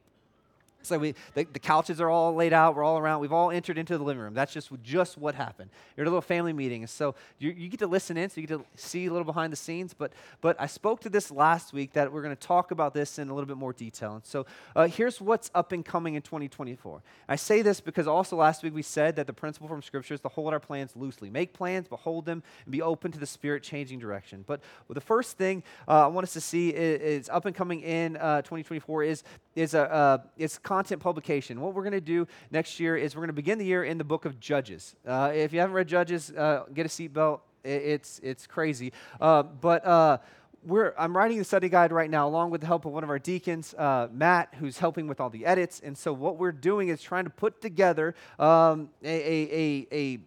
So 0.82 0.98
we, 0.98 1.14
the, 1.34 1.44
the, 1.44 1.60
couches 1.60 2.00
are 2.00 2.10
all 2.10 2.34
laid 2.34 2.54
out. 2.54 2.76
We're 2.76 2.84
all 2.84 2.98
around. 2.98 3.20
We've 3.20 3.34
all 3.34 3.52
entered 3.52 3.78
into 3.78 3.98
the 3.98 4.04
living 4.04 4.22
room. 4.22 4.34
That's 4.34 4.54
just, 4.54 4.72
just 4.82 5.18
what 5.18 5.36
happened. 5.36 5.70
You're 5.96 6.06
at 6.06 6.08
a 6.08 6.12
little 6.12 6.22
family 6.22 6.54
meeting. 6.54 6.88
So 6.88 7.16
you, 7.38 7.52
you 7.52 7.68
get 7.68 7.80
to 7.82 7.88
listen 7.88 8.16
in, 8.16 8.30
so 8.30 8.40
you 8.40 8.48
get 8.48 8.60
to 8.60 8.66
see 8.76 9.06
a 9.08 9.12
little 9.12 9.26
behind 9.26 9.52
the 9.52 9.58
scenes. 9.58 9.94
But, 9.94 10.14
but 10.40 10.56
I 10.60 10.68
spoke 10.68 11.02
to 11.02 11.10
this 11.10 11.32
last 11.32 11.74
week 11.74 11.94
that 11.94 12.12
we're 12.12 12.22
going 12.22 12.36
to 12.36 12.48
talk 12.48 12.72
about 12.72 12.94
this 12.94 13.20
in 13.20 13.30
a 13.30 13.34
little 13.34 13.48
bit 13.48 13.58
more 13.58 13.74
detail. 13.74 14.16
And 14.16 14.26
so 14.26 14.46
uh, 14.76 14.88
here's 14.88 15.20
what's 15.20 15.52
up 15.54 15.74
and 15.74 15.84
coming 15.84 16.16
in 16.16 16.22
2024. 16.22 17.02
I 17.28 17.36
say 17.36 17.62
this 17.62 17.82
because 17.82 18.08
also 18.08 18.38
last 18.38 18.64
week 18.64 18.74
we 18.74 18.82
said 18.82 19.18
that 19.18 19.28
the 19.28 19.34
principle 19.34 19.68
from 19.68 19.82
Scripture 19.82 20.14
is 20.14 20.22
to 20.22 20.30
hold 20.30 20.54
our 20.54 20.60
plans 20.60 20.96
loosely. 20.96 21.30
Make 21.30 21.54
plans, 21.54 21.88
but 21.90 21.98
hold 21.98 22.26
them 22.26 22.42
and 22.66 22.72
be 22.72 22.82
open 22.82 23.12
to 23.12 23.20
the 23.20 23.26
Spirit 23.26 23.64
changing 23.64 24.00
direction. 24.00 24.46
But 24.48 24.62
well, 24.88 24.94
the 24.94 25.02
first 25.02 25.38
thing 25.38 25.64
uh, 25.88 26.06
I 26.06 26.08
want 26.08 26.24
us 26.24 26.34
to 26.34 26.42
see 26.42 26.70
is, 26.70 27.02
is 27.02 27.30
up 27.30 27.46
and 27.46 27.56
coming 27.56 27.82
in 27.82 28.16
uh, 28.18 28.42
2024 28.44 29.04
is, 29.04 29.24
is, 29.56 29.74
a, 29.74 29.92
uh, 29.92 30.18
is 30.38 30.58
content 30.80 31.02
publication 31.02 31.60
what 31.60 31.74
we're 31.74 31.84
going 31.84 31.92
to 31.92 32.00
do 32.00 32.26
next 32.52 32.80
year 32.80 32.96
is 32.96 33.14
we're 33.14 33.20
going 33.20 33.28
to 33.28 33.34
begin 33.34 33.58
the 33.58 33.66
year 33.66 33.84
in 33.84 33.98
the 33.98 34.04
book 34.06 34.24
of 34.24 34.40
Judges. 34.40 34.96
Uh, 35.06 35.30
if 35.36 35.52
you 35.52 35.60
haven't 35.60 35.76
read 35.76 35.90
Judges, 35.90 36.32
uh, 36.32 36.64
get 36.74 36.86
a 36.86 36.90
seatbelt. 36.90 37.42
It's, 37.66 38.22
it's 38.24 38.48
crazy. 38.48 38.94
Uh, 39.20 39.44
but 39.44 39.86
uh, 39.86 40.20
we're, 40.64 40.94
I'm 40.98 41.18
writing 41.18 41.38
the 41.38 41.44
study 41.44 41.68
guide 41.68 41.92
right 41.92 42.10
now 42.10 42.30
along 42.30 42.52
with 42.52 42.62
the 42.62 42.68
help 42.68 42.86
of 42.86 42.94
one 42.94 43.04
of 43.04 43.10
our 43.10 43.20
deacons, 43.20 43.74
uh, 43.74 44.08
Matt, 44.10 44.56
who's 44.58 44.78
helping 44.78 45.10
with 45.10 45.20
all 45.20 45.30
the 45.30 45.46
edits. 45.46 45.82
And 45.84 45.98
so 45.98 46.14
what 46.14 46.38
we're 46.38 46.54
doing 46.54 46.88
is 46.88 47.02
trying 47.02 47.26
to 47.26 47.30
put 47.30 47.60
together 47.60 48.16
um, 48.40 48.90
a, 49.04 49.10
a, 49.10 49.38
a, 49.52 49.88
a 49.92 50.20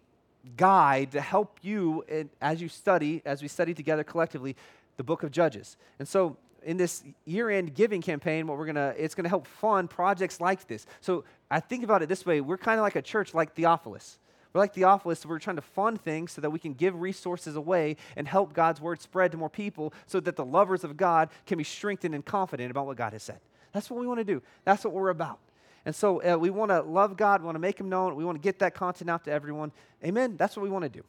guide 0.55 1.13
to 1.13 1.21
help 1.21 1.57
you 1.63 2.03
as 2.39 2.61
you 2.61 2.69
study, 2.69 3.23
as 3.25 3.41
we 3.41 3.47
study 3.47 3.73
together 3.73 4.03
collectively, 4.03 4.55
the 4.97 5.03
book 5.03 5.23
of 5.23 5.31
Judges. 5.31 5.77
And 5.97 6.07
so 6.07 6.37
in 6.65 6.77
this 6.77 7.03
year-end 7.25 7.75
giving 7.75 8.01
campaign, 8.01 8.47
what 8.47 8.57
we're 8.57 8.65
gonna 8.65 8.93
it's 8.97 9.15
gonna 9.15 9.29
help 9.29 9.47
fund 9.47 9.89
projects 9.89 10.41
like 10.41 10.67
this. 10.67 10.85
So 11.01 11.23
I 11.49 11.59
think 11.59 11.83
about 11.83 12.01
it 12.01 12.09
this 12.09 12.25
way: 12.25 12.41
we're 12.41 12.57
kind 12.57 12.79
of 12.79 12.83
like 12.83 12.95
a 12.95 13.01
church 13.01 13.33
like 13.33 13.53
Theophilus. 13.53 14.19
We're 14.53 14.61
like 14.61 14.75
Theophilus, 14.75 15.25
we're 15.25 15.39
trying 15.39 15.55
to 15.55 15.63
fund 15.63 15.99
things 15.99 16.31
so 16.31 16.41
that 16.41 16.51
we 16.51 16.59
can 16.59 16.73
give 16.73 17.01
resources 17.01 17.55
away 17.55 17.97
and 18.15 18.27
help 18.27 18.53
God's 18.53 18.79
word 18.79 19.01
spread 19.01 19.31
to 19.31 19.37
more 19.37 19.49
people 19.49 19.93
so 20.05 20.19
that 20.19 20.35
the 20.35 20.45
lovers 20.45 20.83
of 20.83 20.95
God 20.95 21.29
can 21.47 21.57
be 21.57 21.63
strengthened 21.63 22.13
and 22.13 22.23
confident 22.23 22.69
about 22.69 22.85
what 22.85 22.95
God 22.95 23.13
has 23.13 23.23
said. 23.23 23.39
That's 23.71 23.89
what 23.89 23.99
we 23.99 24.05
want 24.05 24.19
to 24.19 24.23
do. 24.23 24.43
That's 24.63 24.83
what 24.83 24.93
we're 24.93 25.09
about. 25.09 25.39
And 25.85 25.95
so 25.95 26.21
uh, 26.21 26.37
we 26.37 26.51
want 26.51 26.69
to 26.69 26.81
love 26.81 27.17
God, 27.17 27.41
we 27.41 27.45
want 27.45 27.55
to 27.55 27.59
make 27.59 27.79
Him 27.79 27.89
known, 27.89 28.15
we 28.15 28.23
want 28.23 28.35
to 28.35 28.41
get 28.41 28.59
that 28.59 28.75
content 28.75 29.09
out 29.09 29.25
to 29.25 29.31
everyone. 29.31 29.71
Amen? 30.05 30.37
That's 30.37 30.55
what 30.55 30.63
we 30.63 30.69
want 30.69 30.83
to 30.83 30.89
do. 30.89 31.03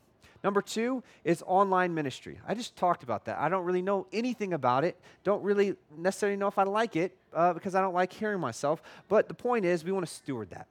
Number 0.44 0.60
two 0.60 1.02
is 1.24 1.42
online 1.46 1.94
ministry. 1.94 2.38
I 2.46 2.52
just 2.52 2.76
talked 2.76 3.02
about 3.02 3.24
that. 3.24 3.38
I 3.38 3.48
don't 3.48 3.64
really 3.64 3.80
know 3.80 4.06
anything 4.12 4.52
about 4.52 4.84
it. 4.84 5.00
Don't 5.24 5.42
really 5.42 5.74
necessarily 5.96 6.36
know 6.36 6.48
if 6.48 6.58
I 6.58 6.64
like 6.64 6.96
it 6.96 7.16
uh, 7.32 7.54
because 7.54 7.74
I 7.74 7.80
don't 7.80 7.94
like 7.94 8.12
hearing 8.12 8.40
myself. 8.40 8.82
But 9.08 9.26
the 9.26 9.34
point 9.34 9.64
is, 9.64 9.84
we 9.84 9.90
want 9.90 10.06
to 10.06 10.12
steward 10.12 10.50
that. 10.50 10.66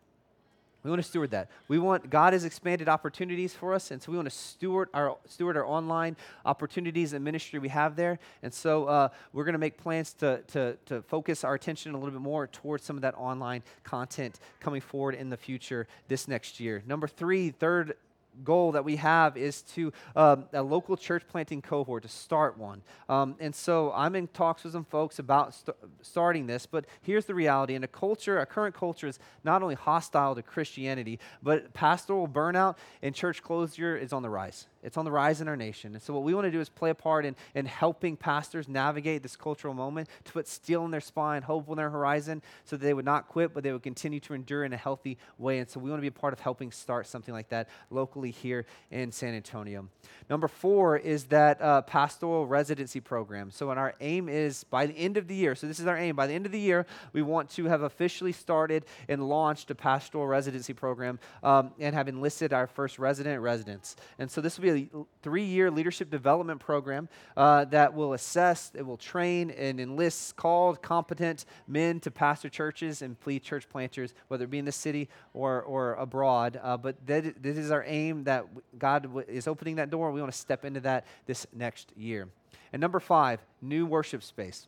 We 0.84 0.90
want 0.90 1.02
to 1.02 1.08
steward 1.08 1.32
that. 1.32 1.50
We 1.70 1.80
want 1.80 2.10
God 2.10 2.34
has 2.34 2.44
expanded 2.44 2.90
opportunities 2.90 3.54
for 3.54 3.74
us, 3.74 3.90
and 3.90 4.02
so 4.02 4.12
we 4.12 4.18
want 4.18 4.30
to 4.30 4.36
steward 4.36 4.90
our 4.94 5.18
steward 5.26 5.56
our 5.56 5.66
online 5.66 6.18
opportunities 6.46 7.14
and 7.14 7.24
ministry 7.24 7.58
we 7.58 7.70
have 7.70 7.96
there. 7.96 8.20
And 8.44 8.54
so 8.54 8.86
uh, 8.86 9.08
we're 9.32 9.46
going 9.46 9.54
to 9.54 9.60
make 9.60 9.78
plans 9.78 10.14
to, 10.16 10.44
to 10.48 10.78
to 10.88 11.02
focus 11.04 11.46
our 11.46 11.54
attention 11.54 11.94
a 11.94 11.98
little 11.98 12.12
bit 12.12 12.22
more 12.22 12.48
towards 12.48 12.84
some 12.84 12.98
of 12.98 13.02
that 13.04 13.16
online 13.16 13.64
content 13.86 14.40
coming 14.60 14.82
forward 14.82 15.16
in 15.16 15.30
the 15.30 15.38
future 15.38 15.88
this 16.10 16.28
next 16.28 16.60
year. 16.60 16.84
Number 16.86 17.08
three, 17.08 17.52
third 17.52 17.96
goal 18.44 18.72
that 18.74 18.84
we 18.84 18.96
have 18.98 19.38
is 19.38 19.62
to 19.62 19.92
um, 20.16 20.46
a 20.54 20.62
local 20.62 20.98
church 20.98 21.24
planting 21.28 21.62
cohort 21.62 22.04
to 22.04 22.10
start 22.10 22.58
one. 22.58 22.82
Um, 23.10 23.36
and 23.40 23.54
so 23.54 23.92
i'm 23.96 24.16
in 24.16 24.28
talks 24.28 24.64
with 24.64 24.74
some 24.74 24.86
folks 24.86 25.20
about 25.20 25.54
st- 25.54 25.78
starting 26.02 26.48
this 26.48 26.66
but 26.66 26.86
here's 27.02 27.26
the 27.26 27.36
reality. 27.36 27.76
In 27.76 27.84
a 27.84 27.88
culture 27.88 28.40
a 28.40 28.46
current 28.46 28.76
culture 28.76 29.08
is 29.08 29.20
not 29.44 29.62
only 29.62 29.76
hostile 29.76 30.36
to 30.36 30.42
christianity 30.42 31.20
but 31.42 31.74
pastoral 31.74 32.28
burnout 32.28 32.78
and 33.02 33.14
church 33.14 33.42
closure 33.42 33.96
is 33.96 34.14
on 34.14 34.22
the 34.22 34.30
rise 34.30 34.68
it's 34.84 34.98
on 34.98 35.06
the 35.06 35.12
rise 35.12 35.42
in 35.42 35.48
our 35.48 35.56
nation. 35.56 35.94
And 35.94 36.02
so, 36.02 36.14
what 36.14 36.24
we 36.24 36.34
want 36.34 36.46
to 36.46 36.52
do 36.52 36.60
is 36.60 36.70
play 36.70 36.90
a 36.90 36.96
part 36.96 37.26
in, 37.26 37.36
in 37.56 37.66
helping 37.66 38.18
pastors 38.18 38.68
navigate 38.68 39.24
this 39.24 39.36
cultural 39.36 39.74
moment, 39.74 40.10
to 40.26 40.34
put 40.34 40.48
steel 40.48 40.86
in 40.86 40.92
their 40.92 41.02
spine, 41.02 41.42
hope 41.42 41.70
on 41.70 41.78
their 41.78 41.90
horizon, 41.90 42.42
so 42.66 42.76
that 42.76 42.84
they 42.84 42.94
would 42.94 43.06
not 43.06 43.28
quit, 43.28 43.54
but 43.54 43.64
they 43.64 43.72
would 43.72 43.84
continue 43.84 44.20
to 44.20 44.34
endure 44.34 44.64
in 44.64 44.74
a 44.74 44.78
healthy 44.78 45.18
way. 45.38 45.60
And 45.60 45.70
so, 45.70 45.80
we 45.80 45.90
want 45.90 46.00
to 46.00 46.02
be 46.02 46.08
a 46.08 46.12
part 46.12 46.34
of 46.34 46.40
helping 46.40 46.72
start 46.72 47.08
something 47.08 47.34
like 47.34 47.50
that 47.50 47.70
locally 47.90 48.32
here 48.32 48.66
in 48.92 49.12
San 49.12 49.34
Antonio. 49.34 49.88
Number 50.30 50.48
four 50.48 50.98
is 50.98 51.26
that 51.26 51.62
uh, 51.62 51.82
pastoral 51.84 52.46
residency 52.46 53.00
program. 53.00 53.52
So, 53.52 53.70
and 53.72 53.80
our 53.80 53.96
aim 54.02 54.30
is 54.30 54.64
by 54.66 54.86
the 54.86 54.94
end 54.94 55.18
of 55.18 55.28
the 55.28 55.36
year, 55.36 55.56
so 55.56 55.68
this 55.68 55.80
is 55.80 55.88
our 55.88 55.98
aim, 55.98 56.16
by 56.16 56.28
the 56.28 56.34
end 56.34 56.46
of 56.46 56.52
the 56.52 56.60
year, 56.60 56.86
we 57.14 57.22
want 57.22 57.50
to 57.52 57.66
have 57.66 57.82
officially 57.82 58.32
started 58.32 58.86
and 59.08 59.28
launched 59.28 59.72
a 59.72 59.76
pastoral 59.76 60.28
residency 60.28 60.74
program 60.74 61.20
um, 61.42 61.72
and 61.80 61.96
have 61.96 62.08
enlisted 62.08 62.54
our 62.54 62.68
first 62.68 63.00
resident 63.00 63.42
residents. 63.42 63.96
And 64.20 64.30
so, 64.30 64.42
this 64.42 64.58
will 64.58 64.64
be 64.64 64.73
a 64.74 64.90
three 65.22 65.46
year 65.46 65.72
leadership 65.72 66.10
development 66.10 66.60
program 66.60 67.08
uh, 67.38 67.66
that 67.66 67.94
will 67.94 68.14
assess, 68.14 68.72
it 68.76 68.86
will 68.86 68.98
train 68.98 69.52
and 69.52 69.80
enlist 69.80 70.36
called, 70.36 70.82
competent 70.82 71.46
men 71.68 72.00
to 72.02 72.12
pastor 72.12 72.50
churches 72.50 73.02
and 73.02 73.20
plead 73.20 73.44
church 73.44 73.70
planters, 73.70 74.14
whether 74.28 74.46
it 74.46 74.50
be 74.50 74.60
in 74.60 74.66
the 74.66 74.72
city 74.72 75.10
or, 75.34 75.62
or 75.62 75.94
abroad. 75.96 76.60
Uh, 76.62 76.78
but 76.78 76.96
that, 77.08 77.42
this 77.42 77.58
is 77.58 77.72
our 77.72 77.84
aim 77.88 78.24
that 78.26 78.46
God 78.78 79.10
is 79.28 79.48
opening 79.48 79.76
that 79.76 79.90
door. 79.90 80.12
We 80.12 80.22
want 80.22 80.32
to 80.32 80.38
step 80.38 80.66
into 80.66 80.80
that 80.82 81.06
this 81.26 81.48
next 81.54 81.92
year. 81.96 82.28
And 82.72 82.80
number 82.80 83.00
five, 83.00 83.40
new 83.62 83.86
worship 83.86 84.24
space. 84.24 84.68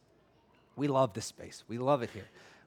We 0.76 0.88
love 0.88 1.14
this 1.14 1.26
space, 1.26 1.64
we 1.68 1.78
love 1.78 2.02
it 2.02 2.10
here 2.12 2.26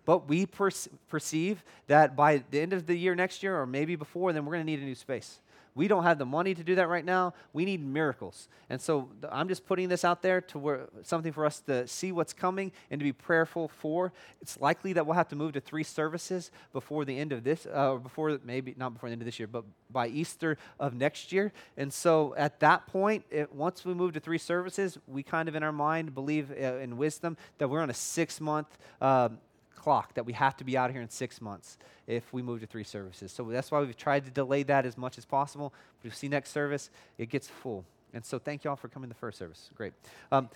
but 0.08 0.26
we 0.26 0.46
perceive 0.46 1.62
that 1.86 2.16
by 2.16 2.42
the 2.50 2.58
end 2.58 2.72
of 2.72 2.86
the 2.86 2.96
year 2.96 3.14
next 3.14 3.42
year 3.42 3.60
or 3.60 3.66
maybe 3.66 3.94
before 3.94 4.32
then 4.32 4.46
we're 4.46 4.54
going 4.54 4.64
to 4.64 4.72
need 4.72 4.80
a 4.80 4.84
new 4.86 4.94
space 4.94 5.38
we 5.78 5.86
don't 5.86 6.02
have 6.02 6.18
the 6.18 6.26
money 6.26 6.56
to 6.56 6.64
do 6.64 6.74
that 6.74 6.88
right 6.88 7.04
now. 7.04 7.34
We 7.52 7.64
need 7.64 7.80
miracles. 7.80 8.48
And 8.68 8.80
so 8.80 9.10
I'm 9.30 9.46
just 9.46 9.64
putting 9.64 9.88
this 9.88 10.04
out 10.04 10.22
there 10.22 10.40
to 10.40 10.58
where 10.58 10.88
something 11.04 11.32
for 11.32 11.46
us 11.46 11.60
to 11.60 11.86
see 11.86 12.10
what's 12.10 12.32
coming 12.32 12.72
and 12.90 12.98
to 12.98 13.04
be 13.04 13.12
prayerful 13.12 13.68
for. 13.68 14.12
It's 14.42 14.60
likely 14.60 14.92
that 14.94 15.06
we'll 15.06 15.14
have 15.14 15.28
to 15.28 15.36
move 15.36 15.52
to 15.52 15.60
three 15.60 15.84
services 15.84 16.50
before 16.72 17.04
the 17.04 17.16
end 17.16 17.32
of 17.32 17.44
this, 17.44 17.64
uh, 17.64 17.92
or 17.92 18.00
before 18.00 18.40
maybe 18.44 18.74
not 18.76 18.92
before 18.92 19.08
the 19.08 19.12
end 19.12 19.22
of 19.22 19.26
this 19.26 19.38
year, 19.38 19.46
but 19.46 19.64
by 19.88 20.08
Easter 20.08 20.58
of 20.80 20.94
next 20.94 21.30
year. 21.30 21.52
And 21.76 21.92
so 21.92 22.34
at 22.36 22.58
that 22.58 22.88
point, 22.88 23.24
it, 23.30 23.54
once 23.54 23.84
we 23.84 23.94
move 23.94 24.14
to 24.14 24.20
three 24.20 24.38
services, 24.38 24.98
we 25.06 25.22
kind 25.22 25.48
of 25.48 25.54
in 25.54 25.62
our 25.62 25.70
mind 25.70 26.12
believe 26.12 26.50
uh, 26.50 26.78
in 26.78 26.96
wisdom 26.96 27.36
that 27.58 27.68
we're 27.68 27.82
on 27.82 27.90
a 27.90 27.94
six 27.94 28.40
month 28.40 28.76
um, 29.00 29.38
clock 29.78 30.14
that 30.14 30.26
we 30.26 30.32
have 30.34 30.56
to 30.58 30.64
be 30.64 30.76
out 30.76 30.90
here 30.90 31.00
in 31.00 31.08
six 31.08 31.40
months 31.40 31.78
if 32.06 32.32
we 32.32 32.42
move 32.42 32.60
to 32.60 32.66
three 32.66 32.84
services. 32.84 33.32
So 33.32 33.44
that's 33.44 33.70
why 33.70 33.80
we've 33.80 33.96
tried 33.96 34.24
to 34.24 34.30
delay 34.30 34.64
that 34.64 34.84
as 34.84 34.98
much 34.98 35.18
as 35.18 35.24
possible. 35.24 35.72
But 36.00 36.08
you 36.08 36.10
see 36.10 36.28
next 36.28 36.50
service, 36.50 36.90
it 37.16 37.30
gets 37.30 37.48
full. 37.48 37.84
And 38.12 38.24
so 38.24 38.38
thank 38.38 38.64
you 38.64 38.70
all 38.70 38.76
for 38.76 38.88
coming 38.88 39.08
to 39.08 39.14
the 39.14 39.18
first 39.18 39.38
service. 39.38 39.70
Great. 39.76 39.92
Um, 40.32 40.48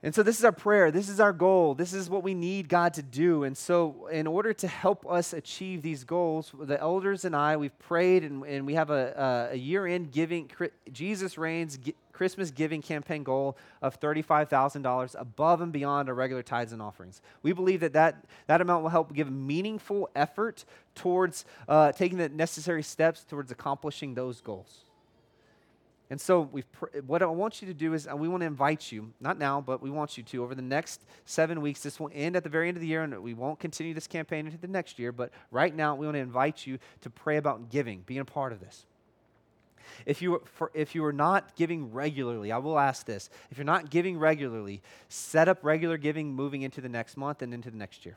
And 0.00 0.14
so, 0.14 0.22
this 0.22 0.38
is 0.38 0.44
our 0.44 0.52
prayer. 0.52 0.92
This 0.92 1.08
is 1.08 1.18
our 1.18 1.32
goal. 1.32 1.74
This 1.74 1.92
is 1.92 2.08
what 2.08 2.22
we 2.22 2.32
need 2.32 2.68
God 2.68 2.94
to 2.94 3.02
do. 3.02 3.42
And 3.42 3.56
so, 3.56 4.06
in 4.12 4.28
order 4.28 4.52
to 4.54 4.68
help 4.68 5.04
us 5.10 5.32
achieve 5.32 5.82
these 5.82 6.04
goals, 6.04 6.52
the 6.56 6.78
elders 6.80 7.24
and 7.24 7.34
I, 7.34 7.56
we've 7.56 7.76
prayed 7.80 8.22
and, 8.22 8.44
and 8.44 8.64
we 8.64 8.74
have 8.74 8.90
a, 8.90 9.48
a 9.50 9.56
year 9.56 9.88
end 9.88 10.12
giving, 10.12 10.48
Jesus 10.92 11.36
Reigns 11.36 11.80
Christmas 12.18 12.50
giving 12.50 12.82
campaign 12.82 13.22
goal 13.22 13.56
of 13.80 14.00
$35,000 14.00 15.14
above 15.16 15.60
and 15.60 15.72
beyond 15.72 16.08
our 16.08 16.14
regular 16.16 16.42
tithes 16.42 16.72
and 16.72 16.82
offerings. 16.82 17.22
We 17.44 17.52
believe 17.52 17.78
that 17.78 17.92
that, 17.92 18.24
that 18.48 18.60
amount 18.60 18.82
will 18.82 18.90
help 18.90 19.14
give 19.14 19.30
meaningful 19.30 20.10
effort 20.16 20.64
towards 20.96 21.44
uh, 21.68 21.92
taking 21.92 22.18
the 22.18 22.28
necessary 22.28 22.82
steps 22.82 23.22
towards 23.22 23.52
accomplishing 23.52 24.14
those 24.14 24.40
goals. 24.40 24.80
And 26.10 26.20
so, 26.20 26.40
we've 26.40 26.70
pr- 26.72 26.86
what 27.06 27.22
I 27.22 27.26
want 27.26 27.62
you 27.62 27.68
to 27.68 27.74
do 27.74 27.94
is, 27.94 28.08
uh, 28.08 28.16
we 28.16 28.26
want 28.26 28.40
to 28.40 28.46
invite 28.46 28.90
you, 28.90 29.12
not 29.20 29.38
now, 29.38 29.60
but 29.60 29.80
we 29.80 29.90
want 29.90 30.16
you 30.16 30.24
to, 30.24 30.42
over 30.42 30.56
the 30.56 30.62
next 30.62 31.04
seven 31.24 31.60
weeks. 31.60 31.82
This 31.84 32.00
will 32.00 32.10
end 32.12 32.34
at 32.34 32.42
the 32.42 32.50
very 32.50 32.66
end 32.66 32.76
of 32.76 32.80
the 32.80 32.88
year, 32.88 33.04
and 33.04 33.22
we 33.22 33.34
won't 33.34 33.60
continue 33.60 33.94
this 33.94 34.08
campaign 34.08 34.46
into 34.46 34.58
the 34.58 34.66
next 34.66 34.98
year. 34.98 35.12
But 35.12 35.30
right 35.52 35.72
now, 35.72 35.94
we 35.94 36.04
want 36.04 36.16
to 36.16 36.20
invite 36.20 36.66
you 36.66 36.80
to 37.02 37.10
pray 37.10 37.36
about 37.36 37.68
giving, 37.70 38.00
being 38.06 38.20
a 38.20 38.24
part 38.24 38.52
of 38.52 38.58
this. 38.58 38.86
If 40.06 40.22
you, 40.22 40.42
for, 40.44 40.70
if 40.74 40.94
you 40.94 41.04
are 41.04 41.12
not 41.12 41.56
giving 41.56 41.92
regularly, 41.92 42.52
I 42.52 42.58
will 42.58 42.78
ask 42.78 43.06
this. 43.06 43.30
If 43.50 43.58
you're 43.58 43.64
not 43.64 43.90
giving 43.90 44.18
regularly, 44.18 44.82
set 45.08 45.48
up 45.48 45.58
regular 45.62 45.96
giving 45.96 46.34
moving 46.34 46.62
into 46.62 46.80
the 46.80 46.88
next 46.88 47.16
month 47.16 47.42
and 47.42 47.52
into 47.52 47.70
the 47.70 47.76
next 47.76 48.06
year. 48.06 48.16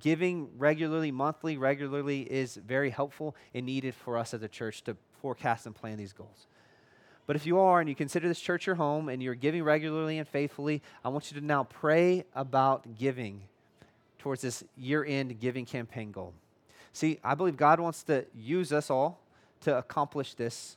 Giving 0.00 0.48
regularly, 0.58 1.10
monthly, 1.10 1.56
regularly 1.56 2.22
is 2.22 2.56
very 2.56 2.90
helpful 2.90 3.36
and 3.54 3.66
needed 3.66 3.94
for 3.94 4.16
us 4.16 4.34
as 4.34 4.42
a 4.42 4.48
church 4.48 4.82
to 4.84 4.96
forecast 5.20 5.66
and 5.66 5.74
plan 5.74 5.96
these 5.96 6.12
goals. 6.12 6.46
But 7.26 7.36
if 7.36 7.44
you 7.44 7.58
are 7.58 7.80
and 7.80 7.88
you 7.88 7.94
consider 7.94 8.28
this 8.28 8.40
church 8.40 8.66
your 8.66 8.76
home 8.76 9.08
and 9.08 9.22
you're 9.22 9.34
giving 9.34 9.64
regularly 9.64 10.18
and 10.18 10.28
faithfully, 10.28 10.82
I 11.04 11.08
want 11.08 11.30
you 11.30 11.40
to 11.40 11.44
now 11.44 11.64
pray 11.64 12.24
about 12.34 12.96
giving 12.96 13.42
towards 14.18 14.42
this 14.42 14.64
year 14.76 15.04
end 15.04 15.38
giving 15.40 15.64
campaign 15.64 16.12
goal. 16.12 16.34
See, 16.92 17.18
I 17.22 17.34
believe 17.34 17.56
God 17.56 17.78
wants 17.78 18.02
to 18.04 18.24
use 18.34 18.72
us 18.72 18.90
all 18.90 19.20
to 19.62 19.76
accomplish 19.76 20.34
this. 20.34 20.76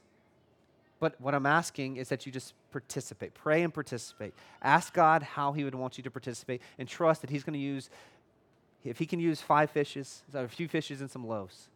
But 1.00 1.20
what 1.22 1.34
I'm 1.34 1.46
asking 1.46 1.98
is 1.98 2.10
that 2.10 2.26
you 2.26 2.32
just 2.32 2.54
participate. 2.72 3.34
Pray 3.34 3.64
and 3.64 3.74
participate. 3.74 4.34
Ask 4.62 4.94
God 4.94 5.24
how 5.24 5.54
He 5.54 5.64
would 5.64 5.76
want 5.76 5.98
you 5.98 6.04
to 6.04 6.12
participate 6.12 6.62
and 6.78 6.88
trust 6.88 7.22
that 7.22 7.30
He's 7.30 7.44
going 7.44 7.54
to 7.54 7.60
use, 7.60 7.90
if 8.84 8.98
He 8.98 9.06
can 9.06 9.20
use 9.20 9.42
five 9.42 9.72
fishes, 9.72 10.24
a 10.34 10.48
few 10.48 10.68
fishes 10.68 11.02
and 11.02 11.10
some 11.10 11.26
loaves, 11.26 11.70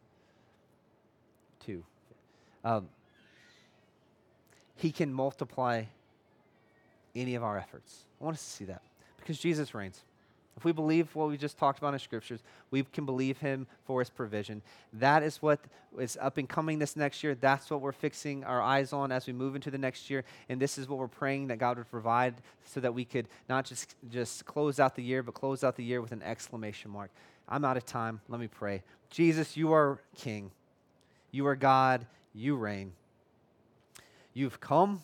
two. 1.65 1.83
Um, 2.63 2.89
he 4.75 4.91
can 4.91 5.13
multiply 5.13 5.83
any 7.15 7.35
of 7.35 7.43
our 7.43 7.57
efforts. 7.57 8.05
I 8.19 8.23
want 8.25 8.35
us 8.35 8.43
to 8.43 8.49
see 8.49 8.65
that 8.65 8.81
because 9.17 9.37
Jesus 9.37 9.73
reigns. 9.73 10.01
If 10.55 10.65
we 10.65 10.71
believe 10.71 11.15
what 11.15 11.29
we 11.29 11.37
just 11.37 11.57
talked 11.57 11.79
about 11.79 11.93
in 11.93 11.99
scriptures, 11.99 12.41
we 12.69 12.83
can 12.83 13.05
believe 13.05 13.39
him 13.39 13.65
for 13.85 13.99
his 13.99 14.09
provision. 14.09 14.61
That 14.93 15.23
is 15.23 15.41
what 15.41 15.59
is 15.97 16.17
up 16.21 16.37
and 16.37 16.47
coming 16.47 16.77
this 16.77 16.95
next 16.95 17.23
year. 17.23 17.33
That's 17.35 17.71
what 17.71 17.81
we're 17.81 17.91
fixing 17.91 18.43
our 18.43 18.61
eyes 18.61 18.93
on 18.93 19.11
as 19.11 19.25
we 19.25 19.33
move 19.33 19.55
into 19.55 19.71
the 19.71 19.77
next 19.77 20.09
year. 20.09 20.23
And 20.49 20.61
this 20.61 20.77
is 20.77 20.87
what 20.87 20.99
we're 20.99 21.07
praying 21.07 21.47
that 21.47 21.57
God 21.57 21.77
would 21.77 21.89
provide 21.89 22.35
so 22.65 22.79
that 22.81 22.93
we 22.93 23.03
could 23.03 23.27
not 23.49 23.65
just, 23.65 23.95
just 24.11 24.45
close 24.45 24.79
out 24.79 24.95
the 24.95 25.03
year, 25.03 25.23
but 25.23 25.33
close 25.33 25.63
out 25.63 25.75
the 25.75 25.83
year 25.83 26.01
with 26.01 26.11
an 26.11 26.21
exclamation 26.21 26.91
mark. 26.91 27.09
I'm 27.49 27.65
out 27.65 27.77
of 27.77 27.85
time. 27.85 28.21
Let 28.29 28.39
me 28.39 28.47
pray. 28.47 28.83
Jesus, 29.09 29.57
you 29.57 29.73
are 29.73 29.99
King. 30.15 30.51
You 31.31 31.47
are 31.47 31.55
God. 31.55 32.05
You 32.33 32.55
reign. 32.55 32.93
You've 34.33 34.59
come, 34.59 35.01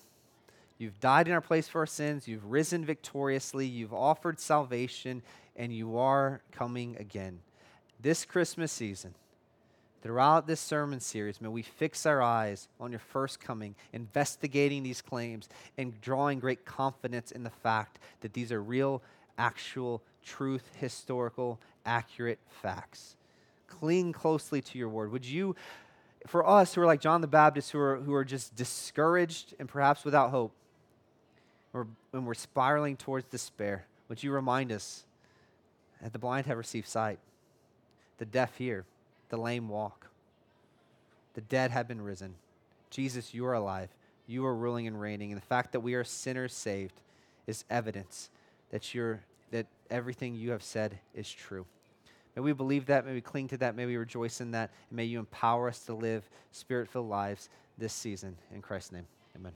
you've 0.80 1.00
died 1.00 1.28
in 1.28 1.34
our 1.34 1.42
place 1.42 1.68
for 1.68 1.82
our 1.82 1.86
sins, 1.86 2.28
you've 2.28 2.46
risen 2.46 2.84
victoriously, 2.84 3.68
you've 3.68 3.94
offered 3.94 4.40
salvation, 4.40 5.22
and 5.56 5.72
you 5.72 5.98
are 5.98 6.42
coming 6.52 6.96
again. 6.98 7.40
This 8.02 8.26
Christmas 8.26 8.72
season, 8.72 9.14
throughout 10.02 10.48
this 10.48 10.62
sermon 10.62 11.02
series, 11.02 11.42
may 11.42 11.50
we 11.50 11.62
fix 11.62 12.06
our 12.06 12.22
eyes 12.22 12.70
on 12.80 12.92
your 12.92 13.00
first 13.00 13.42
coming, 13.42 13.76
investigating 13.92 14.82
these 14.82 15.02
claims, 15.02 15.50
and 15.78 16.00
drawing 16.02 16.40
great 16.40 16.66
confidence 16.66 17.32
in 17.32 17.44
the 17.44 17.50
fact 17.50 18.00
that 18.22 18.34
these 18.34 18.52
are 18.54 18.64
real, 18.64 19.04
actual, 19.38 20.02
truth, 20.24 20.70
historical, 20.78 21.60
accurate 21.86 22.40
facts. 22.62 23.18
Cling 23.68 24.14
closely 24.14 24.62
to 24.62 24.78
your 24.78 24.90
word. 24.90 25.12
Would 25.12 25.26
you 25.26 25.56
for 26.28 26.48
us 26.48 26.74
who 26.74 26.82
are 26.82 26.86
like 26.86 27.02
John 27.02 27.22
the 27.22 27.28
Baptist, 27.28 27.72
who 27.72 27.80
are, 27.80 27.98
who 27.98 28.14
are 28.14 28.26
just 28.26 28.56
discouraged 28.56 29.56
and 29.60 29.70
perhaps 29.70 30.04
without 30.04 30.32
hope, 30.32 30.54
when 31.72 32.26
we're 32.26 32.34
spiraling 32.34 32.98
towards 32.98 33.26
despair, 33.26 33.86
would 34.08 34.24
you 34.24 34.32
remind 34.32 34.72
us 34.72 35.04
that 36.02 36.14
the 36.14 36.20
blind 36.20 36.48
have 36.48 36.58
received 36.58 36.88
sight, 36.88 37.20
the 38.18 38.26
deaf 38.26 38.58
hear, 38.58 38.86
the 39.30 39.38
lame 39.38 39.70
walk, 39.70 40.08
the 41.34 41.42
dead 41.42 41.72
have 41.72 41.88
been 41.88 42.02
risen. 42.02 42.36
Jesus, 42.90 43.34
you 43.34 43.46
are 43.46 43.54
alive. 43.54 43.90
You 44.28 44.46
are 44.46 44.56
ruling 44.56 44.88
and 44.88 45.00
reigning. 45.00 45.32
And 45.32 45.42
the 45.42 45.46
fact 45.46 45.72
that 45.72 45.80
we 45.80 45.94
are 45.94 46.04
sinners 46.04 46.54
saved 46.54 47.00
is 47.48 47.64
evidence 47.70 48.30
that, 48.72 48.94
you're, 48.94 49.22
that 49.52 49.66
everything 49.90 50.36
you 50.36 50.52
have 50.52 50.64
said 50.64 51.00
is 51.16 51.32
true. 51.32 51.66
May 52.36 52.42
we 52.42 52.54
believe 52.54 52.88
that. 52.88 53.06
May 53.06 53.14
we 53.14 53.22
cling 53.22 53.48
to 53.50 53.58
that. 53.58 53.76
May 53.76 53.86
we 53.86 53.98
rejoice 53.98 54.42
in 54.42 54.52
that. 54.52 54.72
And 54.90 54.98
may 54.98 55.06
you 55.06 55.20
empower 55.20 55.68
us 55.68 55.80
to 55.86 55.94
live 55.94 56.30
spirit 56.52 56.90
filled 56.90 57.10
lives 57.10 57.50
this 57.78 57.94
season. 57.94 58.36
In 58.54 58.62
Christ's 58.62 58.92
name. 58.92 59.08